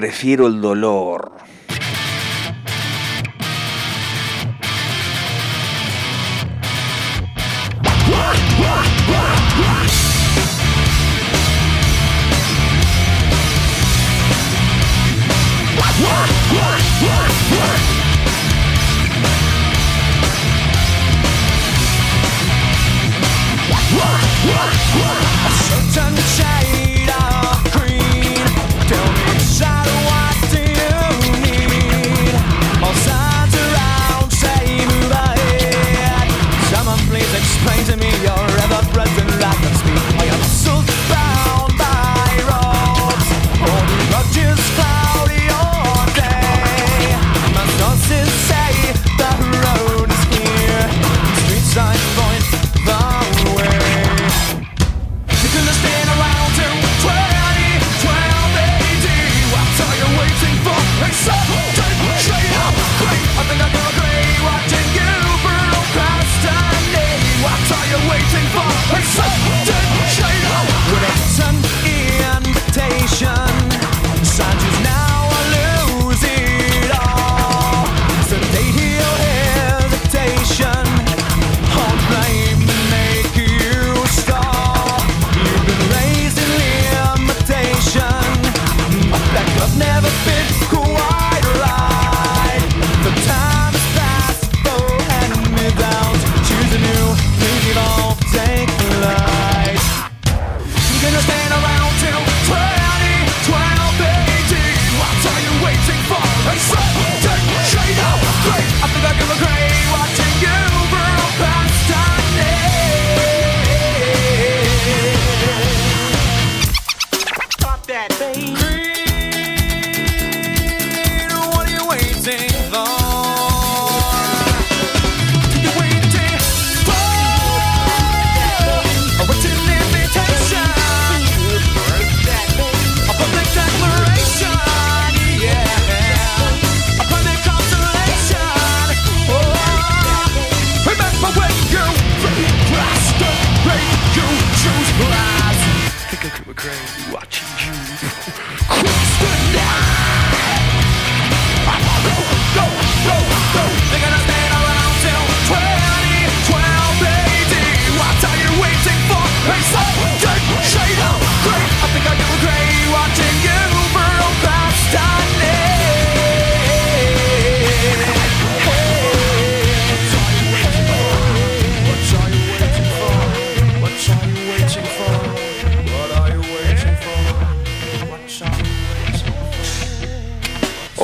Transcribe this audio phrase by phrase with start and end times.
[0.00, 1.30] prefiero el dolor.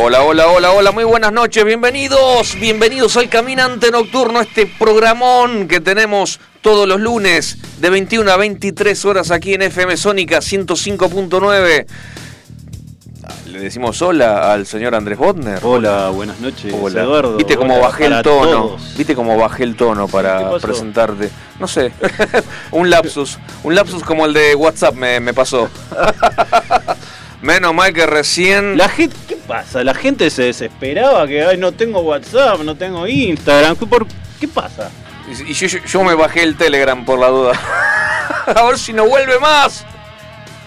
[0.09, 5.81] Hola, hola, hola, hola, muy buenas noches, bienvenidos, bienvenidos al Caminante Nocturno, este programón que
[5.81, 11.87] tenemos todos los lunes de 21 a 23 horas aquí en FM Sónica 105.9.
[13.47, 15.59] Le decimos hola al señor Andrés Bodner.
[15.65, 17.03] Hola, buenas noches, Hola.
[17.03, 17.37] Eduardo.
[17.37, 18.51] Viste cómo Hola bajé el tono.
[18.51, 18.97] todos.
[18.97, 21.31] Viste cómo bajé el tono ¿Qué para presentarte.
[21.59, 21.91] No sé.
[22.71, 23.41] un lapsus.
[23.65, 25.69] Un lapsus como el de WhatsApp me, me pasó.
[27.47, 28.77] Menos mal que recién.
[28.77, 29.85] La gente, ¿qué pasa?
[29.85, 33.77] La gente se desesperaba que ay, no tengo WhatsApp, no tengo Instagram.
[33.77, 34.05] ¿Qué, por,
[34.41, 34.91] ¿qué pasa?
[35.47, 37.53] Y yo, yo- yo me bajé el Telegram por la duda.
[38.47, 39.85] A ver si no vuelve más.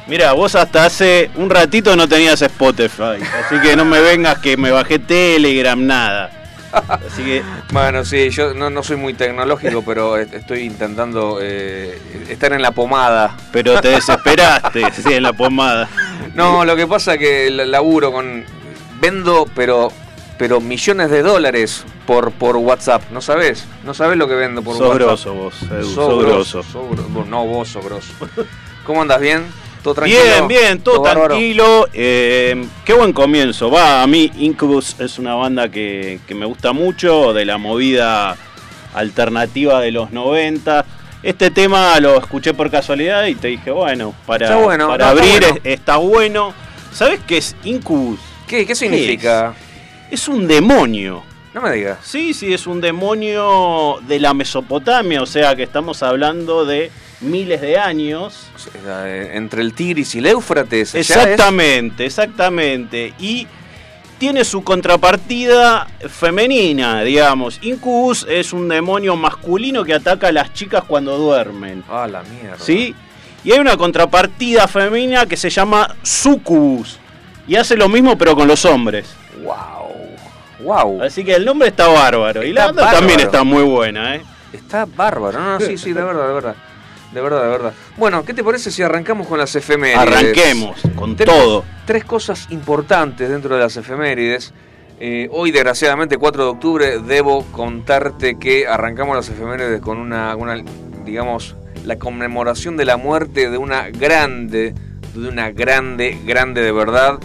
[0.08, 4.56] Mira, vos hasta hace un ratito no tenías Spotify, así que no me vengas que
[4.58, 6.32] me bajé Telegram, nada.
[6.72, 12.00] Así que Bueno, sí, yo no, no soy muy tecnológico, pero est- estoy intentando eh,
[12.30, 13.36] estar en la pomada.
[13.52, 15.88] Pero te desesperaste, sí, en la pomada.
[16.36, 18.44] No, lo que pasa que el laburo con.
[19.02, 19.92] Vendo, pero.
[20.38, 23.04] Pero millones de dólares por, por WhatsApp.
[23.12, 23.66] ¿No sabes?
[23.84, 25.02] ¿No sabes lo que vendo por Sos WhatsApp?
[25.08, 26.64] grosso vos, Edu, grosso, grosso.
[27.10, 28.14] vos- No, vos grosso.
[28.86, 29.20] ¿Cómo andas?
[29.20, 29.44] ¿Bien?
[29.84, 30.20] ¿Todo tranquilo?
[30.24, 31.88] Bien, bien, todo tranquilo.
[31.94, 33.72] eh, qué buen comienzo.
[33.72, 38.36] Va, a mí Incubus es una banda que, que me gusta mucho, de la movida
[38.94, 40.86] alternativa de los 90.
[41.24, 45.12] Este tema lo escuché por casualidad y te dije, bueno, para, Está bueno, para no,
[45.12, 45.60] está abrir bueno.
[45.64, 46.54] es- está bueno.
[46.94, 48.20] ¿Sabes qué es Incubus?
[48.48, 49.54] ¿Qué, qué significa?
[50.10, 51.24] Es un demonio.
[51.54, 52.00] No me digas.
[52.04, 56.90] Sí, sí, es un demonio de la Mesopotamia, o sea que estamos hablando de
[57.22, 58.48] miles de años.
[58.86, 60.96] Eh, Entre el Tigris y el Éufrates.
[60.96, 63.14] es- Exactamente, exactamente.
[63.20, 63.48] Y
[64.18, 67.60] tiene su contrapartida femenina, digamos.
[67.62, 71.84] Incubus es un demonio masculino que ataca a las chicas cuando duermen.
[71.90, 72.58] Ah, la mierda.
[72.60, 72.94] ¿Sí?
[73.44, 77.00] Y hay una contrapartida femenina que se llama Sucubus.
[77.48, 79.08] Y hace lo mismo pero con los hombres.
[79.42, 79.88] Wow.
[80.60, 81.04] Wow.
[81.04, 82.44] Así que el nombre está bárbaro.
[82.44, 84.22] y la banda también está muy buena, ¿eh?
[84.52, 85.40] Está bárbaro.
[85.40, 86.56] No, no, sí, sí, de verdad, de verdad.
[87.12, 87.74] De verdad, de verdad.
[87.98, 90.00] Bueno, ¿qué te parece si arrancamos con las efemérides?
[90.00, 91.66] Arranquemos con Tenemos todo.
[91.86, 94.54] Tres cosas importantes dentro de las efemérides.
[95.00, 100.62] Eh, hoy, desgraciadamente, 4 de octubre, debo contarte que arrancamos las efemérides con una, una,
[101.06, 104.76] digamos, la conmemoración de la muerte de una grande,
[105.16, 107.20] de una grande, grande de verdad,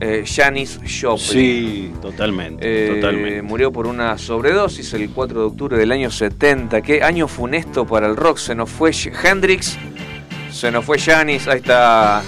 [0.00, 1.18] eh, Janis Joplin.
[1.18, 3.42] Sí, totalmente, Eh, totalmente.
[3.42, 6.82] Murió por una sobredosis el 4 de octubre del año 70.
[6.82, 8.38] Qué año funesto para el rock.
[8.38, 9.76] Se nos fue Hendrix,
[10.50, 11.48] se nos fue Janis.
[11.48, 12.22] Ahí está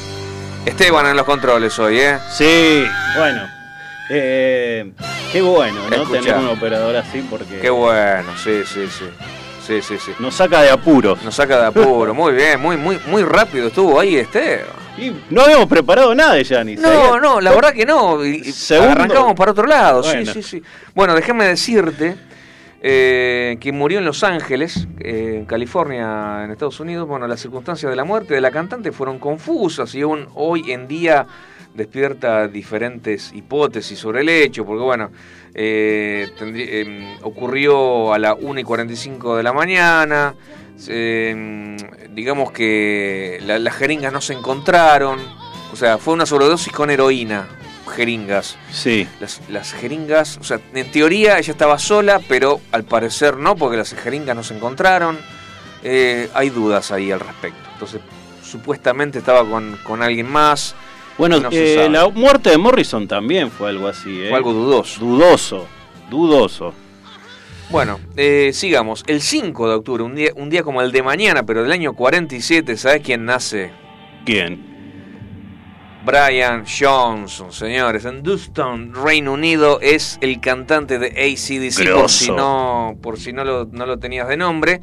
[0.64, 2.18] Esteban en los controles hoy, ¿eh?
[2.36, 2.84] Sí,
[3.16, 3.42] bueno.
[4.10, 4.92] eh,
[5.32, 5.96] qué bueno, ¿no?
[5.96, 6.20] Escuchá.
[6.20, 9.04] Tener un operador así porque Qué bueno, sí, sí, sí.
[9.66, 10.12] Sí, sí, sí.
[10.18, 11.22] nos saca de apuros.
[11.22, 12.14] Nos saca de apuro.
[12.14, 14.77] Muy bien, muy, muy, muy rápido estuvo ahí Esteban.
[15.00, 16.80] Y no habíamos preparado nada de Janis.
[16.80, 18.18] No, no, la verdad que no.
[18.52, 18.92] Segundo.
[18.92, 20.02] Arrancamos para otro lado.
[20.02, 20.32] Sí, Bueno.
[20.32, 20.62] sí, sí.
[20.94, 22.16] Bueno, déjame decirte
[22.80, 27.08] eh, que murió en Los Ángeles, eh, en California, en Estados Unidos.
[27.08, 30.86] Bueno, las circunstancias de la muerte de la cantante fueron confusas y aún hoy en
[30.86, 31.26] día
[31.74, 35.10] despierta diferentes hipótesis sobre el hecho, porque bueno,
[35.54, 40.34] eh, tendrí- eh, ocurrió a la 1 y 45 de la mañana,
[40.88, 41.76] eh,
[42.14, 45.18] digamos que la- las jeringas no se encontraron,
[45.72, 47.46] o sea, fue una sobredosis con heroína,
[47.94, 48.56] jeringas.
[48.70, 49.08] Sí.
[49.20, 53.76] Las, las jeringas, o sea, en teoría ella estaba sola, pero al parecer no, porque
[53.76, 55.18] las jeringas no se encontraron.
[55.82, 57.60] Eh, hay dudas ahí al respecto.
[57.72, 58.00] Entonces,
[58.42, 60.74] supuestamente estaba con, con alguien más.
[61.16, 64.28] Bueno, No eh, la muerte de Morrison también fue algo así, ¿eh?
[64.28, 65.00] Fue algo dudoso.
[65.00, 65.66] dudoso.
[66.10, 66.72] Dudoso.
[67.70, 69.04] Bueno, eh, sigamos.
[69.06, 71.92] El 5 de octubre, un día, un día como el de mañana, pero del año
[71.94, 73.72] 47, ¿sabes quién nace?
[74.24, 74.66] ¿Quién?
[76.04, 78.06] Brian Johnson, señores.
[78.06, 83.44] En Duston, Reino Unido, es el cantante de ACDC, por si, no, por si no,
[83.44, 84.80] lo, no lo tenías de nombre.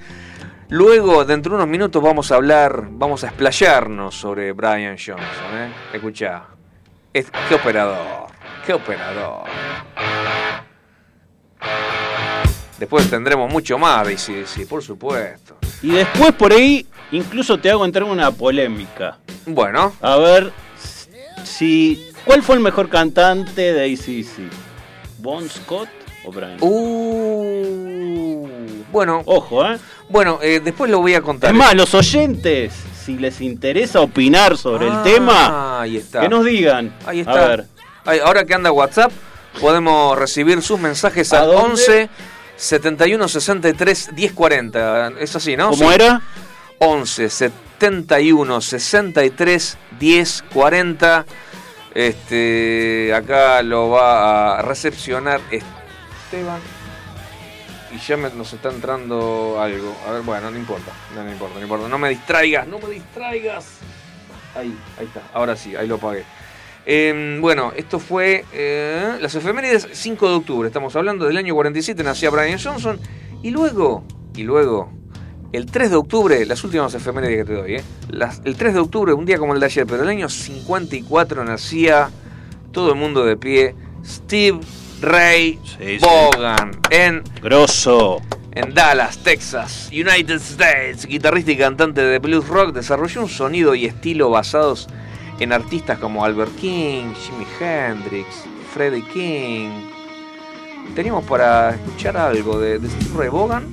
[0.70, 5.24] Luego, dentro de unos minutos, vamos a hablar, vamos a explayarnos sobre Brian Johnson.
[5.56, 5.70] ¿eh?
[5.94, 6.44] Escuchá.
[7.14, 8.28] Es- qué operador,
[8.66, 9.46] qué operador.
[12.80, 15.56] Después tendremos mucho más de ACDC, por supuesto.
[15.82, 19.18] Y después por ahí incluso te hago entrar en una polémica.
[19.46, 20.52] Bueno, A ver
[21.44, 22.12] si...
[22.26, 24.52] ¿Cuál fue el mejor cantante de ACC?
[25.20, 25.88] ¿Bon Scott
[26.26, 26.58] o Brian?
[26.60, 28.48] uh,
[28.92, 29.78] bueno, Ojo, ¿eh?
[30.10, 31.52] bueno, eh, después lo voy a contar.
[31.52, 32.74] Es más, los oyentes,
[33.04, 36.22] si les interesa opinar sobre Ah, el tema, ahí está.
[36.22, 36.94] que nos digan.
[37.06, 37.48] Ahí A está.
[37.48, 37.66] ver,
[38.06, 39.12] Ahí, ahora que anda WhatsApp,
[39.60, 41.72] podemos recibir sus mensajes ¿A al dónde?
[41.72, 42.10] 11
[42.58, 45.14] 71 63 10 40.
[45.20, 45.70] Es así, ¿no?
[45.72, 45.96] ¿cómo Sí.
[45.96, 46.22] era?
[46.80, 51.26] 11 71 63 10 40.
[51.94, 56.60] Este, acá lo va a recepcionar Esteban.
[57.94, 59.96] Y ya me- nos está entrando algo.
[60.08, 60.92] A ver, bueno, no importa.
[61.16, 61.88] No, no importa, no importa.
[61.88, 63.66] No me distraigas, no me distraigas.
[64.56, 65.22] Ahí, ahí está.
[65.34, 66.26] Ahora sí, ahí lo pagué.
[66.86, 70.68] Eh, bueno, esto fue eh, las efemérides 5 de octubre.
[70.68, 73.00] Estamos hablando del año 47, nacía Brian Johnson.
[73.42, 74.04] Y luego,
[74.36, 74.92] y luego,
[75.52, 77.84] el 3 de octubre, las últimas efemérides que te doy, ¿eh?
[78.10, 81.44] Las- el 3 de octubre, un día como el de ayer, pero el año 54
[81.44, 82.10] nacía
[82.72, 83.76] todo el mundo de pie,
[84.06, 84.60] Steve
[85.02, 86.06] Ray Sí, sí.
[86.06, 88.22] Vaughan en Grosso.
[88.52, 93.86] en Dallas, Texas, United States, guitarrista y cantante de blues rock, desarrolló un sonido y
[93.86, 94.88] estilo basados
[95.40, 98.28] en artistas como Albert King, Jimi Hendrix,
[98.74, 99.70] Freddie King.
[100.94, 103.66] Teníamos para escuchar algo de, de Steve Ray Vaughan.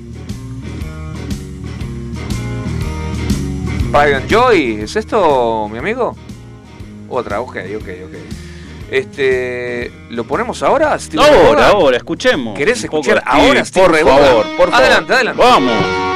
[3.91, 6.17] Brian Joy, ¿es esto, mi amigo?
[7.11, 8.15] Otra, ok, ok, ok.
[8.91, 10.99] Este, ¿lo ponemos ahora?
[10.99, 12.57] Steve Ahora, ahora, escuchemos.
[12.57, 14.75] ¿Querés escuchar ahora Steve Por favor, por favor.
[14.75, 15.43] Adelante, adelante.
[15.43, 16.12] Vamos.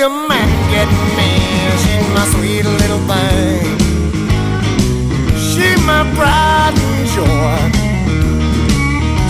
[0.00, 1.70] See a man get mean.
[1.82, 3.78] She's my sweet little thing.
[5.36, 7.60] She's my pride and joy.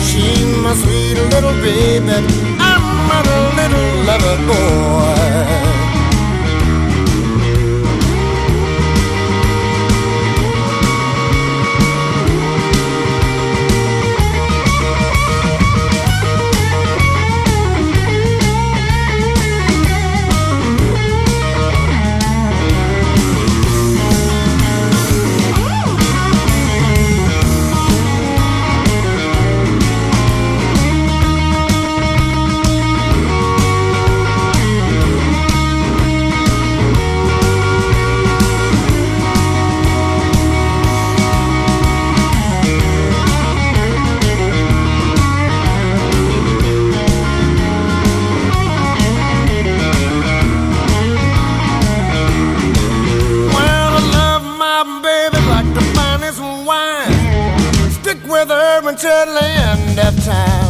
[0.07, 2.19] She's my sweet little baby.
[2.59, 3.21] I'm a
[3.59, 5.80] little lover boy.
[59.35, 60.70] land of time.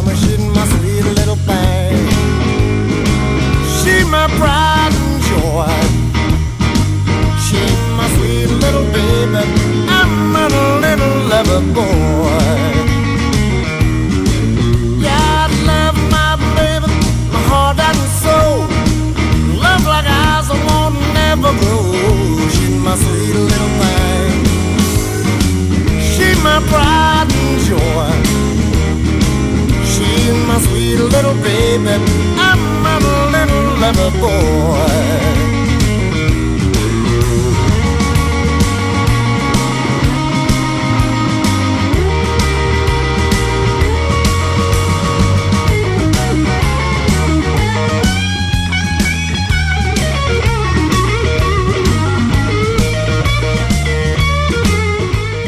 [31.77, 32.03] Baby.
[32.35, 32.97] I'm a
[33.31, 35.21] little lover boy.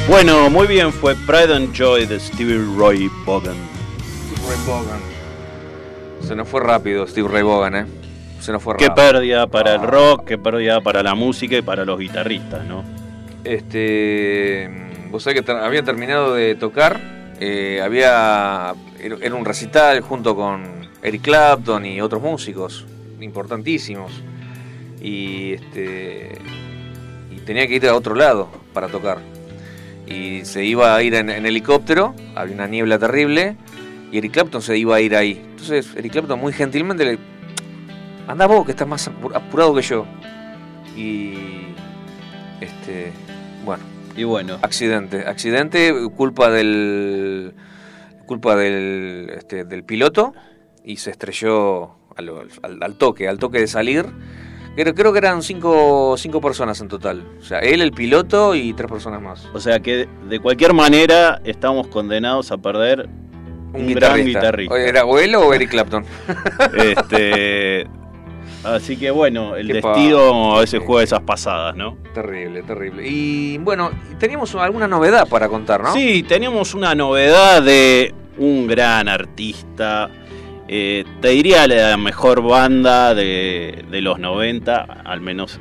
[0.07, 3.57] Bueno, muy bien, fue Pride and Joy de Stevie Roy Vaughan.
[4.47, 5.12] Ray Vaughan.
[6.53, 7.85] Fue rápido Steve Ray Vaughan, ¿eh?
[8.39, 9.07] Se nos fue Qué rápido.
[9.07, 12.83] pérdida para el rock, qué pérdida para la música y para los guitarristas, ¿no?
[13.43, 14.69] Este,
[15.09, 16.99] vos sabés que había terminado de tocar,
[17.39, 22.85] eh, había era era un recital junto con Eric Clapton y otros músicos
[23.19, 24.11] importantísimos
[25.01, 26.37] y este
[27.31, 29.17] y tenía que ir a otro lado para tocar
[30.05, 33.55] y se iba a ir en, en helicóptero, había una niebla terrible
[34.13, 35.41] y Eric Clapton se iba a ir ahí.
[35.51, 37.19] Entonces Eric Clapton muy gentilmente le
[38.27, 40.05] anda vos que estás más apu- apurado que yo
[40.95, 41.33] y
[42.61, 43.11] este
[43.65, 43.83] bueno
[44.15, 47.53] Y bueno, Accidente, accidente, culpa del
[48.27, 50.33] culpa del, este, del piloto
[50.85, 52.29] y se estrelló al,
[52.61, 54.05] al- al toque, al toque de salir.
[54.75, 57.23] Creo, creo que eran cinco, cinco personas en total.
[57.39, 59.45] O sea, él, el piloto y tres personas más.
[59.53, 63.09] o sea que de cualquier manera estamos condenados a perder
[63.73, 64.77] un, gran guitarrista.
[64.79, 66.05] ¿Era o él o Eric Clapton?
[66.73, 67.87] Este,
[68.63, 71.97] así que bueno, el Qué destino a veces juega esas pasadas, ¿no?
[72.13, 73.03] terrible, terrible.
[73.07, 75.93] Y bueno, teníamos alguna novedad para contar, ¿no?
[75.93, 80.09] Sí, teníamos una novedad de un gran artista.
[80.67, 85.59] eh, te diría la mejor banda de, de los 90, al menos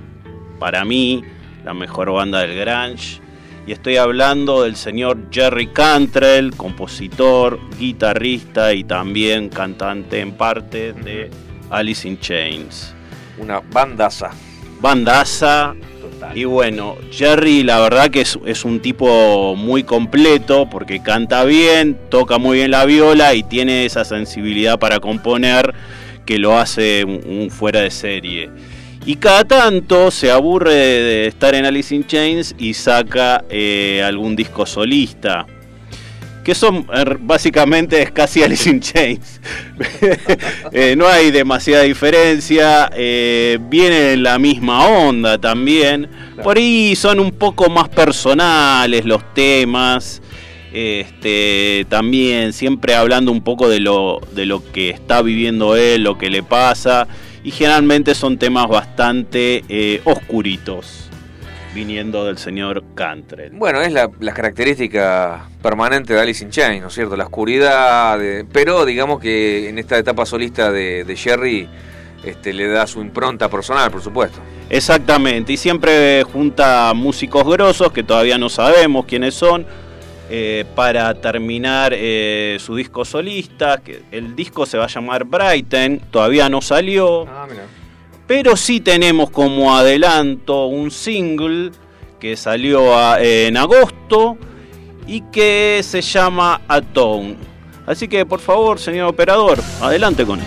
[0.59, 1.25] para mí,
[1.65, 3.22] la mejor banda del Grunge.
[3.65, 11.31] Y estoy hablando del señor Jerry Cantrell, compositor, guitarrista y también cantante en parte de
[11.71, 12.93] Alice in Chains.
[13.39, 14.31] Una bandaza.
[14.81, 16.37] Bandaza, Total.
[16.37, 21.97] y bueno, Jerry la verdad que es, es un tipo muy completo porque canta bien,
[22.11, 25.73] toca muy bien la viola y tiene esa sensibilidad para componer
[26.27, 28.51] que lo hace un, un fuera de serie.
[29.05, 34.37] Y cada tanto se aburre de, estar en Alice in Chains y saca eh, algún
[34.37, 35.47] disco solista.
[36.45, 39.41] Que son er, básicamente es casi Alice in Chains.
[40.75, 42.91] Eh, no hay demasiada diferencia.
[42.95, 46.09] eh, viene en la misma onda también.
[46.43, 50.23] Por ahí son un poco más personales los temas.
[50.73, 56.17] Este, también siempre hablando un poco de lo, de lo que está viviendo él, lo
[56.17, 57.07] que le pasa.
[57.45, 61.09] Y generalmente son temas bastante eh, oscuritos.
[61.75, 63.53] Viniendo del señor Cantrell.
[63.55, 67.17] Bueno, es la, la característica permanente de Alice in Chains, ¿no es cierto?
[67.17, 71.67] La oscuridad, de- pero digamos que en esta etapa solista de, de Jerry
[72.25, 74.39] este, le da su impronta personal, por supuesto.
[74.69, 79.67] Exactamente, y siempre junta músicos grosos que todavía no sabemos quiénes son.
[80.35, 86.01] Eh, para terminar eh, su disco solista, que el disco se va a llamar Brighten,
[86.11, 87.27] todavía no salió.
[87.29, 87.47] Ah.
[88.27, 91.71] Pero sí tenemos como adelanto un single
[92.19, 94.39] que salió a- en agosto
[95.07, 97.37] y que se llama Atone.
[97.85, 100.47] Así que por favor, señor operador, adelante con él.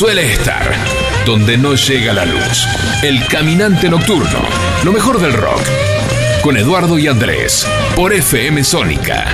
[0.00, 0.62] Suele estar
[1.26, 2.66] donde no llega la luz.
[3.02, 4.38] El caminante nocturno.
[4.82, 5.60] Lo mejor del rock.
[6.42, 7.66] Con Eduardo y Andrés.
[7.94, 9.26] Por FM Sónica.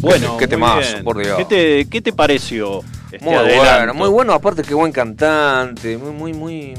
[0.00, 1.36] Bueno, Qué temazo, por Dios.
[1.36, 2.80] ¿Qué te, qué te pareció?
[3.12, 3.66] este Muy adelanto.
[3.76, 6.74] bueno, muy bueno, aparte que buen cantante, muy, muy, muy,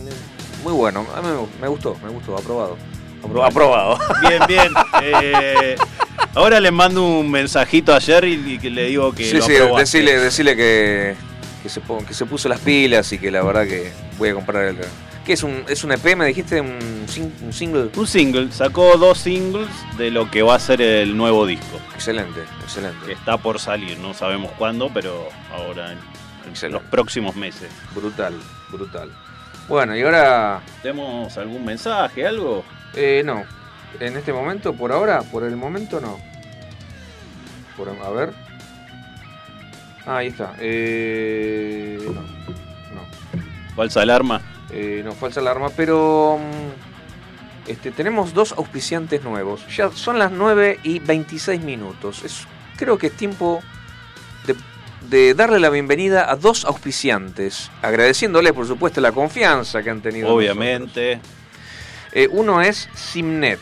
[0.63, 1.06] muy bueno.
[1.15, 1.28] A mí
[1.62, 2.76] me, gustó, me gustó, aprobado.
[3.23, 3.99] Apro- aprobado.
[4.28, 4.73] Bien, bien.
[5.04, 5.76] Eh,
[6.36, 10.02] ahora le mando un mensajito a Jerry y que le digo que sí, lo sí,
[10.02, 11.15] decirle que,
[11.62, 14.65] que, se que se puso las pilas y que la verdad que voy a comprar
[14.65, 14.78] el...
[15.26, 16.60] ¿Qué es un, es un EP, me dijiste?
[16.60, 17.89] ¿Un, sing- un single?
[17.96, 21.80] Un single, sacó dos singles de lo que va a ser el nuevo disco.
[21.96, 23.06] Excelente, excelente.
[23.06, 27.69] Que está por salir, no sabemos cuándo, pero ahora en, los próximos meses.
[27.96, 28.34] Brutal,
[28.69, 29.10] brutal.
[29.69, 30.62] Bueno, y ahora...
[30.82, 32.65] ¿Tenemos algún mensaje, algo?
[32.93, 33.46] Eh, no.
[34.00, 36.20] En este momento, por ahora, por el momento no.
[37.78, 38.34] Por, a ver.
[40.06, 40.56] Ah, ahí está.
[40.60, 42.14] Eh, no.
[42.22, 43.76] No.
[43.76, 44.42] Falsa alarma.
[44.72, 46.38] Eh, no, falsa alarma, pero.
[46.40, 49.66] mm, Este, tenemos dos auspiciantes nuevos.
[49.76, 52.24] Ya son las 9 y 26 minutos.
[52.26, 53.62] Es, creo que es tiempo
[54.46, 54.56] de,
[55.10, 57.72] de darle la bienvenida a dos auspiciantes.
[57.82, 60.34] Agradeciéndole, por supuesto, la confianza que han tenido.
[60.34, 61.22] Obviamente.
[62.12, 63.62] Eh, uno es Simnet.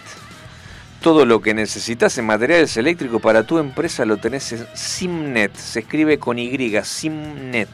[1.02, 5.56] Todo lo que necesitas en materiales eléctricos para tu empresa lo tenés en Simnet.
[5.56, 7.70] Se escribe con Y, Simnet.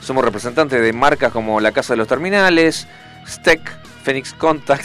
[0.00, 2.86] Somos representantes de marcas como la Casa de los Terminales,
[3.26, 3.60] Steck,
[4.04, 4.84] Phoenix Contact.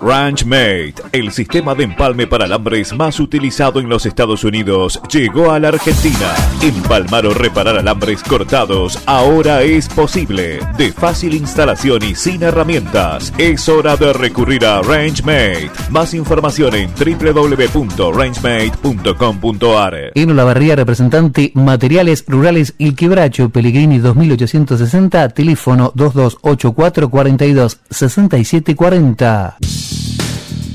[0.00, 5.58] RanchMate, el sistema de empalme para alambres más utilizado en los Estados Unidos, llegó a
[5.58, 6.34] la Argentina.
[6.62, 10.60] Empalmar o reparar alambres cortados ahora es posible.
[10.76, 13.32] De fácil instalación y sin herramientas.
[13.38, 15.70] Es hora de recurrir a RangeMate.
[15.90, 19.94] Más información en www.rangemate.com.ar.
[20.14, 29.47] En Olavarría, representante Materiales Rurales Il Quebracho, Pellegrini 2860, teléfono 228442 6740.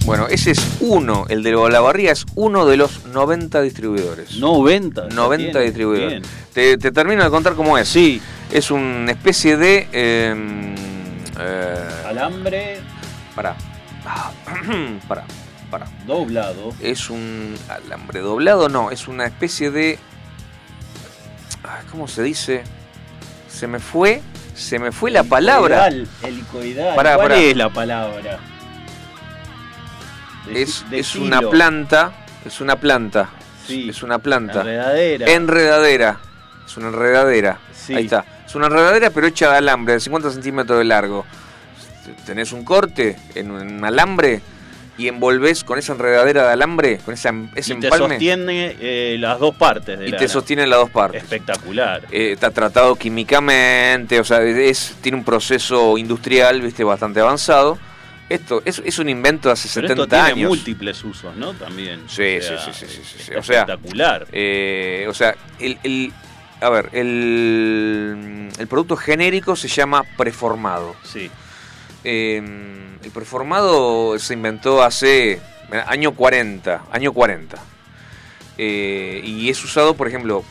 [0.05, 4.37] Bueno, ese es uno, el de Olavarría es uno de los 90 distribuidores.
[4.37, 5.09] 90.
[5.09, 5.65] ya 90 tiene.
[5.65, 6.23] distribuidores.
[6.53, 7.87] Te, te termino de contar cómo es.
[7.87, 8.21] Sí.
[8.51, 9.87] Es una especie de...
[9.93, 10.75] Eh,
[11.39, 12.79] eh, Alambre
[13.33, 13.55] pará.
[14.05, 14.31] Ah,
[15.07, 15.23] pará,
[15.71, 15.87] pará.
[16.05, 16.73] doblado.
[16.81, 19.97] Es un alambre doblado, no, es una especie de...
[21.89, 22.63] ¿Cómo se dice?
[23.49, 24.21] Se me fue,
[24.53, 25.87] se me fue la palabra.
[26.21, 26.95] Helicoidal.
[26.95, 27.39] Pará, ¿Cuál pará.
[27.39, 28.39] es la palabra?
[30.51, 32.11] Es, es una planta,
[32.45, 33.29] es una planta,
[33.67, 33.87] Sí.
[33.89, 34.61] es una planta.
[34.61, 35.31] Enredadera.
[35.31, 36.19] Enredadera,
[36.65, 37.59] es una enredadera.
[37.73, 37.93] Sí.
[37.95, 38.25] Ahí está.
[38.45, 41.25] Es una enredadera pero hecha de alambre, de 50 centímetros de largo.
[42.25, 44.41] Tenés un corte en un alambre
[44.97, 49.15] y envolvés con esa enredadera de alambre, con esa, ese y te empalme, sostiene eh,
[49.19, 51.23] las dos partes de y la te sostiene las dos partes.
[51.23, 52.01] Espectacular.
[52.11, 57.79] Eh, está tratado químicamente, o sea, es, tiene un proceso industrial, viste, bastante avanzado.
[58.29, 60.49] Esto es, es un invento de hace Pero 70 esto tiene años.
[60.49, 61.53] múltiples usos, ¿no?
[61.53, 62.03] También.
[62.07, 63.21] Sí, O sea, sí, sí, sí, sí, sí, sí.
[63.27, 64.27] está O sea, espectacular.
[64.31, 66.13] Eh, o sea, el, el-
[66.61, 70.95] a ver, el, el producto genérico se llama preformado.
[71.03, 71.29] sí.
[72.05, 72.41] Eh,
[73.03, 75.39] el preformado se inventó hace
[75.87, 77.57] año 40, año 40.
[78.57, 80.43] eh, y es usado, por ejemplo,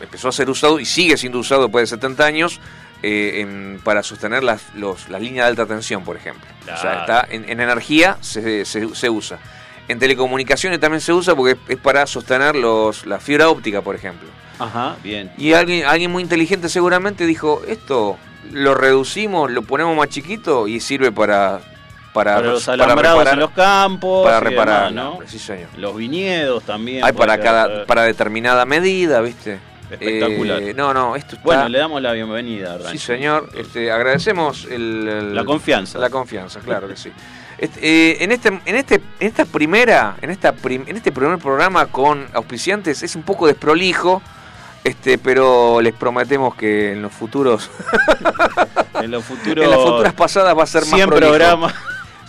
[0.00, 2.60] empezó a ser usado y sigue siendo usado después de 70 años
[3.02, 6.46] eh, en- para sostener las, los- las líneas de alta tensión, por ejemplo.
[6.62, 7.00] O sea, Claro.
[7.00, 9.38] está en, en energía se, se- se usa.
[9.88, 13.94] En telecomunicaciones también se usa porque es, es para sostener los, la fibra óptica, por
[13.96, 14.28] ejemplo.
[14.58, 15.32] Ajá, bien.
[15.38, 18.16] Y alguien, alguien muy inteligente seguramente dijo, esto
[18.52, 21.60] lo reducimos, lo ponemos más chiquito y sirve para...
[22.12, 24.24] Para, Para los para reparar- en los campos.
[24.26, 25.10] para reparar, demás, ¿no?
[25.12, 25.68] hombre, sí, señor.
[25.76, 27.04] Los viñedos también.
[27.04, 29.60] Hay para cada para determinada medida, ¿viste?
[29.90, 30.62] Espectacular.
[30.62, 31.44] Eh, no, no, esto está...
[31.44, 33.48] Bueno, le damos la bienvenida, Sí, señor.
[33.56, 35.98] Este, agradecemos el, el- La confianza.
[35.98, 37.10] La confianza, claro que sí.
[37.58, 41.38] Este, eh, en este, en este, en esta primera, en esta prim- en este primer
[41.38, 44.22] programa con auspiciantes es un poco desprolijo,
[44.82, 47.70] este, pero les prometemos que en los futuros,
[49.02, 49.62] En los futuros.
[49.64, 51.28] en las futuras pasadas va a ser más 100 prolijo.
[51.32, 51.74] programas.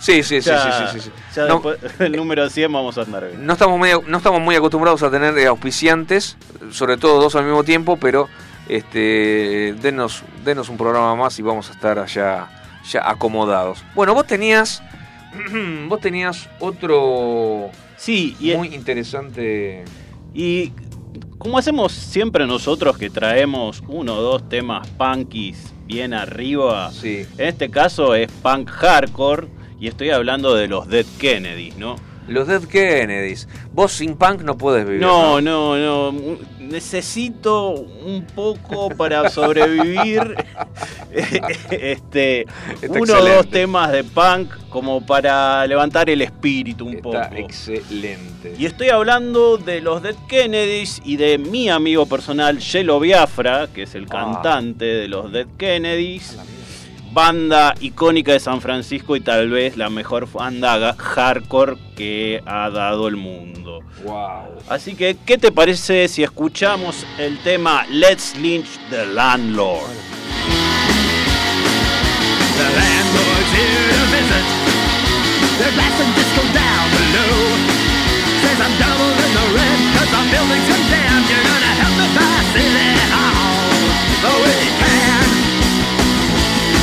[0.02, 1.10] Sí, sí, sí, ya, sí, sí, sí, sí.
[1.36, 3.46] ya No, después del número 100 vamos a andar bien.
[3.46, 6.36] no estamos muy, no estamos muy acostumbrados a tener eh, auspiciantes,
[6.72, 8.28] sobre todo dos al mismo tiempo, pero
[8.68, 12.48] este denos, denos un programa más y vamos a estar allá
[12.90, 13.84] ya acomodados.
[13.94, 14.82] Bueno, vos tenías
[15.88, 19.84] vos tenías otro Sí, y, muy interesante.
[20.34, 20.72] y
[21.38, 27.26] como hacemos siempre nosotros que traemos uno o dos temas punkis bien arriba, Sí.
[27.38, 29.46] en este caso es punk hardcore
[29.82, 31.96] y estoy hablando de los Dead Kennedys, ¿no?
[32.28, 33.48] Los Dead Kennedys.
[33.72, 35.00] Vos sin punk no podés vivir.
[35.00, 36.38] No, no, no.
[36.60, 40.36] Necesito un poco para sobrevivir.
[41.70, 42.42] este,
[42.80, 47.34] Está uno o dos temas de punk como para levantar el espíritu un Está poco.
[47.42, 48.54] excelente.
[48.56, 53.82] Y estoy hablando de los Dead Kennedys y de mi amigo personal, Yelo Biafra, que
[53.82, 54.30] es el Ah.
[54.42, 56.38] cantante de los Dead Kennedys.
[57.12, 63.06] Banda icónica de San Francisco y tal vez la mejor banda hardcore que ha dado
[63.06, 63.80] el mundo.
[64.02, 64.56] Wow.
[64.66, 69.90] Así que, ¿qué te parece si escuchamos el tema Let's Lynch the Landlord?
[72.56, 74.46] The landlord's here to visit.
[75.58, 77.36] Their glass and disco down below.
[78.40, 81.28] Says I'm doubling the rent cause the building's condemned.
[81.28, 82.91] You're gonna help me buy City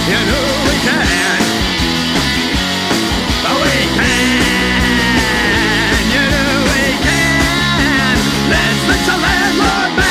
[0.09, 1.41] You know we can.
[3.45, 4.41] Oh, we can.
[6.13, 8.17] You know we can.
[8.49, 10.08] Let's fix the landlord man.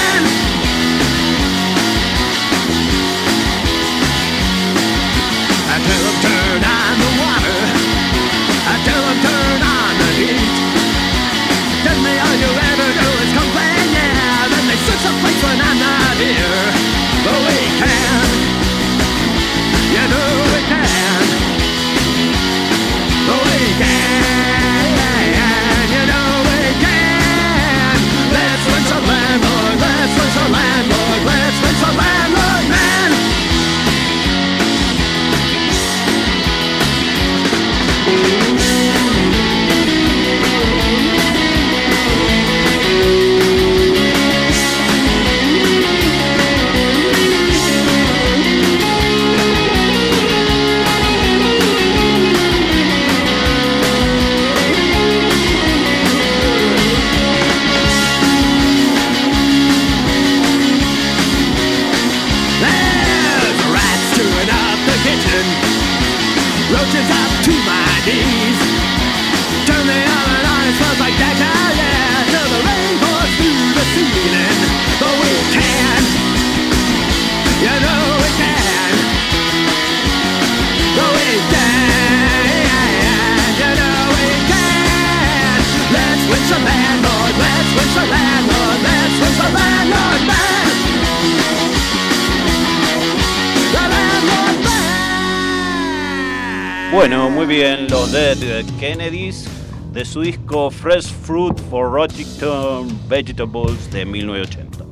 [100.08, 104.84] Su disco Fresh Fruit for Rochington Vegetables de 1980.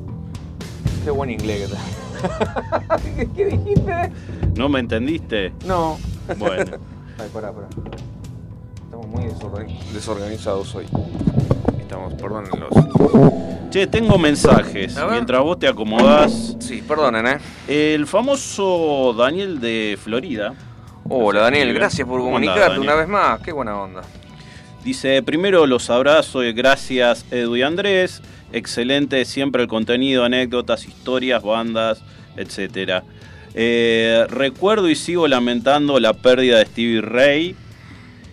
[1.03, 1.71] Qué buen inglés.
[3.17, 4.11] ¿Qué, ¿Qué dijiste?
[4.55, 5.53] ¿No me entendiste?
[5.65, 5.97] No.
[6.37, 6.77] Bueno.
[7.19, 7.67] Ay, pará, pará.
[8.83, 10.85] Estamos muy desorgan- desorganizados hoy.
[11.79, 12.69] Estamos, perdónenlos.
[13.71, 14.95] Che, tengo mensajes.
[15.09, 17.37] Mientras vos te acomodás, Sí, perdonen, ¿eh?
[17.67, 20.53] el famoso Daniel de Florida
[21.09, 23.39] Hola, Daniel, gracias por ¿Cómo andás, comunicarte una vez más.
[23.41, 24.01] Qué buena onda.
[24.87, 28.21] Dice, primero los abrazo y gracias Edu y Andrés.
[28.53, 32.01] Excelente siempre el contenido, anécdotas, historias, bandas,
[32.37, 33.03] etc.
[34.29, 37.55] recuerdo y sigo lamentando la pérdida de Stevie Ray.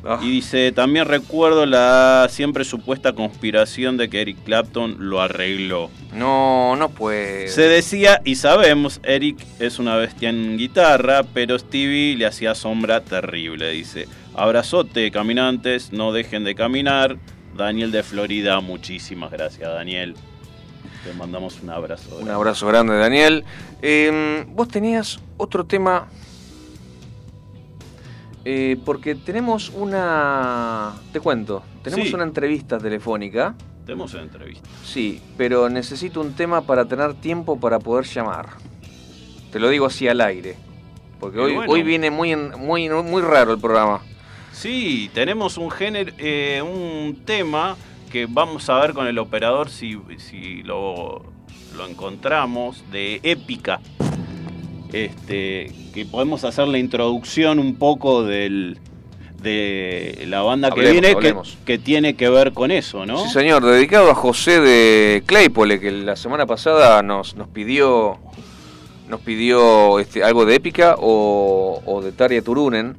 [0.05, 0.21] Ah.
[0.23, 5.91] Y dice, también recuerdo la siempre supuesta conspiración de que Eric Clapton lo arregló.
[6.13, 7.49] No, no puede.
[7.49, 13.01] Se decía, y sabemos, Eric es una bestia en guitarra, pero Stevie le hacía sombra
[13.01, 14.07] terrible, dice.
[14.35, 17.17] Abrazote, caminantes, no dejen de caminar.
[17.57, 20.15] Daniel de Florida, muchísimas gracias, Daniel.
[21.05, 22.17] Te mandamos un abrazo.
[22.21, 23.45] Un abrazo grande, Daniel.
[23.83, 26.09] Eh, vos tenías otro tema.
[28.47, 30.93] eh, porque tenemos una.
[31.15, 31.63] Te cuento.
[31.83, 32.15] Tenemos Sí.
[32.15, 33.55] una entrevista telefónica.
[33.87, 34.69] Tenemos una entrevista.
[34.85, 38.49] Sí, pero necesito un tema para tener tiempo para poder llamar.
[39.51, 40.57] Te lo digo así al aire.
[41.21, 41.73] Porque hoy, bueno.
[41.73, 44.03] hoy viene muy, muy, muy raro el programa.
[44.55, 47.77] Sí, tenemos un género, eh, un tema
[48.11, 51.25] que vamos a ver con el operador si, si lo,
[51.77, 53.81] lo encontramos, de épica.
[54.93, 58.79] Este, que podemos hacer la introducción un poco del,
[59.43, 61.35] de la banda que viene, que,
[61.67, 63.25] que tiene que ver con eso, ¿no?
[63.25, 68.19] Sí, señor, dedicado a José de Claypole, que la semana pasada nos, nos pidió
[69.09, 72.97] nos pidió este, algo de épica o, o de Tarja Turunen.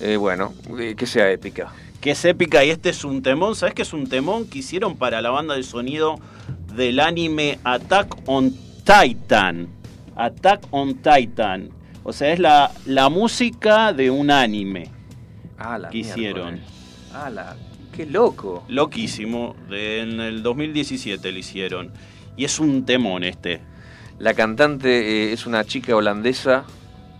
[0.00, 1.72] Eh, bueno, eh, que sea épica.
[2.00, 3.54] que es épica y este es un temón.
[3.54, 6.18] ¿Sabes qué es un temón que hicieron para la banda de sonido
[6.74, 9.68] del anime Attack on Titan?
[10.16, 11.68] Attack on Titan.
[12.02, 14.90] O sea, es la, la música de un anime
[15.58, 16.60] Ah, la que hicieron.
[17.12, 17.56] Ah, la...
[17.94, 18.64] Qué loco.
[18.68, 19.54] Loquísimo.
[19.68, 21.92] de- en el 2017 lo hicieron.
[22.38, 23.60] Y es un temón este.
[24.18, 24.88] La cantante
[25.28, 26.64] eh, es una chica holandesa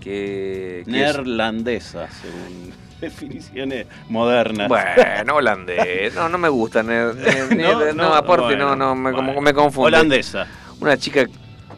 [0.01, 0.81] que...
[0.81, 4.69] que es- Neerlandesa, según definiciones modernas.
[4.69, 6.15] Bueno, holandés.
[6.15, 6.83] No, no me gusta.
[6.83, 9.41] ne- ne- ne- no, aparte bueno, no, no, me, como- bueno.
[9.43, 9.89] me confunde.
[9.97, 10.47] Holandesa.
[10.81, 11.25] Una chica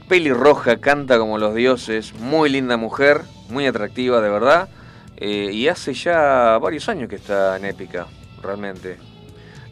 [0.09, 4.69] pelirroja, canta como los dioses, muy linda mujer, muy atractiva de verdad,
[5.17, 8.07] eh, y hace ya varios años que está en épica,
[8.43, 8.99] realmente.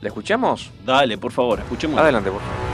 [0.01, 0.71] ¿La escuchamos?
[0.85, 2.01] Dale, por favor, escuchemos.
[2.01, 2.70] Adelante, por favor.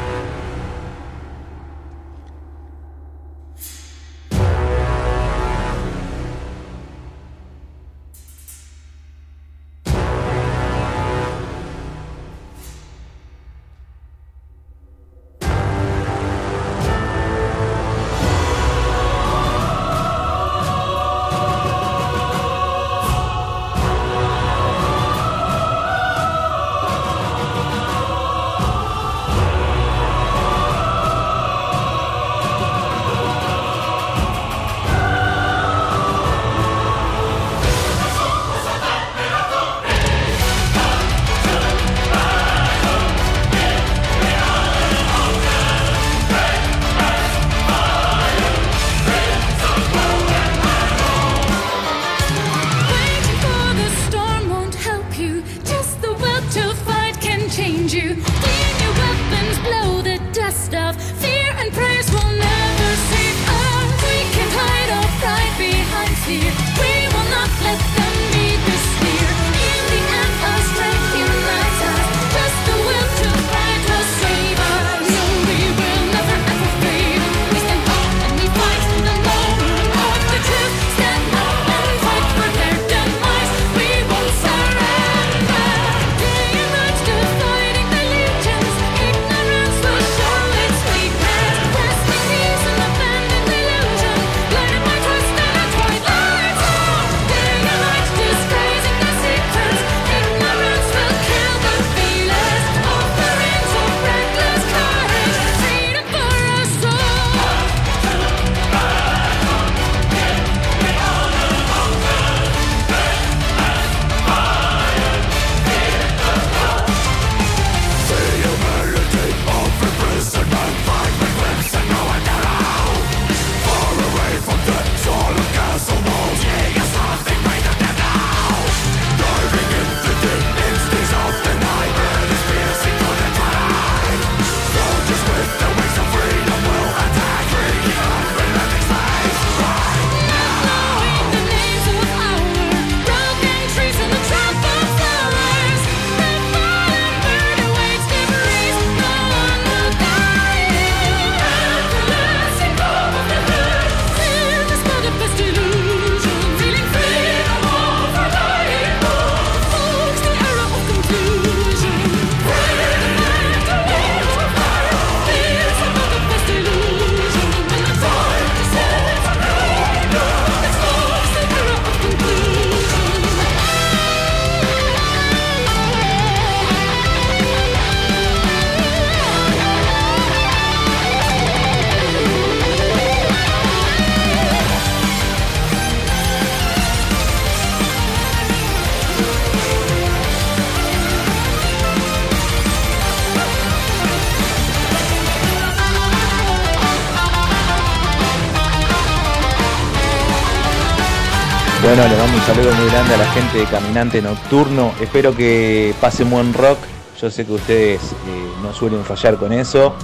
[201.87, 204.93] Bueno, le mando un saludo muy grande a la gente de Caminante Nocturno.
[205.01, 206.79] Espero que pasen buen rock.
[207.21, 209.95] Yo sé que ustedes eh, no suelen fallar con eso.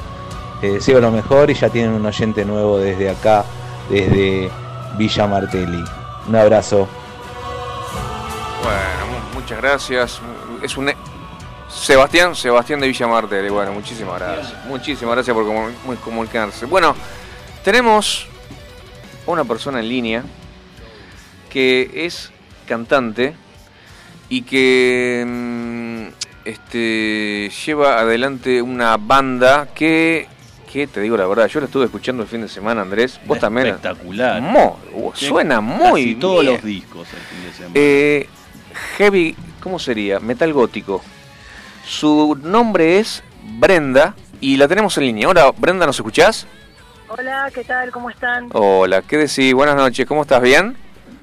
[0.63, 3.45] Les deseo lo mejor y ya tienen un oyente nuevo desde acá,
[3.91, 4.49] desde
[4.97, 5.83] Villa Martelli.
[6.29, 6.87] Un abrazo.
[8.63, 10.21] Bueno, mu- muchas gracias.
[10.63, 10.89] Es un...
[10.91, 10.97] e-
[11.69, 13.49] Sebastián, Sebastián de Villa Martelli.
[13.49, 14.55] Bueno, muchísimas gracias.
[14.67, 15.45] Muchísimas gracias por
[16.05, 16.65] comunicarse.
[16.67, 16.95] Bueno,
[17.65, 18.29] tenemos
[19.27, 20.23] una persona en línea
[21.53, 22.31] que es
[22.67, 23.35] cantante
[24.29, 30.27] y que mm, este, lleva adelante una banda que,
[30.73, 33.21] que, te digo la verdad, yo la estuve escuchando el fin de semana, Andrés.
[33.27, 33.67] Vos también.
[33.67, 34.41] Espectacular.
[34.41, 34.79] Mo-
[35.15, 36.55] suena muy Casi todos bien.
[36.55, 37.75] los discos el fin de semana.
[37.75, 38.29] Eh,
[38.97, 40.19] heavy, ¿cómo sería?
[40.21, 41.03] Metal gótico.
[41.87, 43.23] Su nombre es
[43.59, 45.29] Brenda y la tenemos en línea.
[45.29, 46.47] Hola, Brenda, ¿nos escuchás?
[47.09, 47.91] Hola, ¿qué tal?
[47.91, 48.49] ¿Cómo están?
[48.55, 49.53] Hola, ¿qué decís?
[49.53, 50.41] Buenas noches, ¿cómo estás?
[50.41, 50.75] ¿Bien?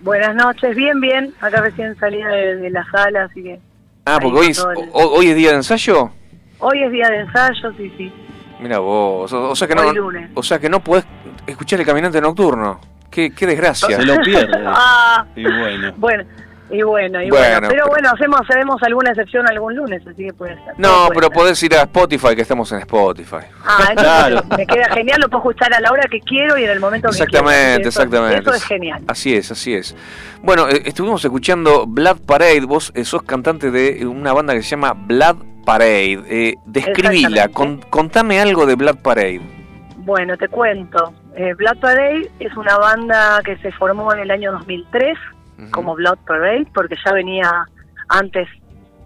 [0.01, 1.33] Buenas noches, bien, bien.
[1.41, 3.59] Acá recién salí de, de la sala, así que
[4.05, 6.11] Ah, porque hoy es, el- hoy es día de ensayo.
[6.59, 8.11] hoy es día de ensayo, sí, sí.
[8.59, 10.31] Mira vos, o, o sea que no, lunes.
[10.33, 11.05] o sea que no podés
[11.47, 12.79] escuchar el caminante nocturno.
[13.11, 13.95] Qué, qué desgracia.
[13.97, 14.63] Se lo pierde.
[14.65, 15.93] Ah, y bueno.
[15.97, 16.23] bueno,
[16.71, 17.67] y bueno, y Bueno, bueno.
[17.69, 20.73] Pero bueno, hacemos, hacemos alguna excepción algún lunes, así que puede ser.
[20.77, 21.33] No, puede pero ser.
[21.33, 23.37] podés ir a Spotify, que estamos en Spotify.
[23.65, 24.41] Ah, entonces Claro.
[24.57, 27.09] me queda genial, lo puedo escuchar a la hora que quiero y en el momento
[27.09, 27.89] que Exactamente, quiero.
[27.89, 28.39] Eso- exactamente.
[28.41, 29.01] Eso es genial.
[29.07, 29.95] Así es, así es.
[30.43, 32.61] Bueno, eh, estuvimos escuchando Blood Parade.
[32.61, 36.23] Vos eh, sos cantante de una banda que se llama Blood Parade.
[36.29, 39.41] Eh, describila, con- contame algo de Blood Parade.
[39.97, 41.13] Bueno, te cuento.
[41.35, 45.17] Eh, Blood Parade es una banda que se formó en el año 2003
[45.71, 47.65] Como Blood Parade, porque ya venía
[48.09, 48.47] antes,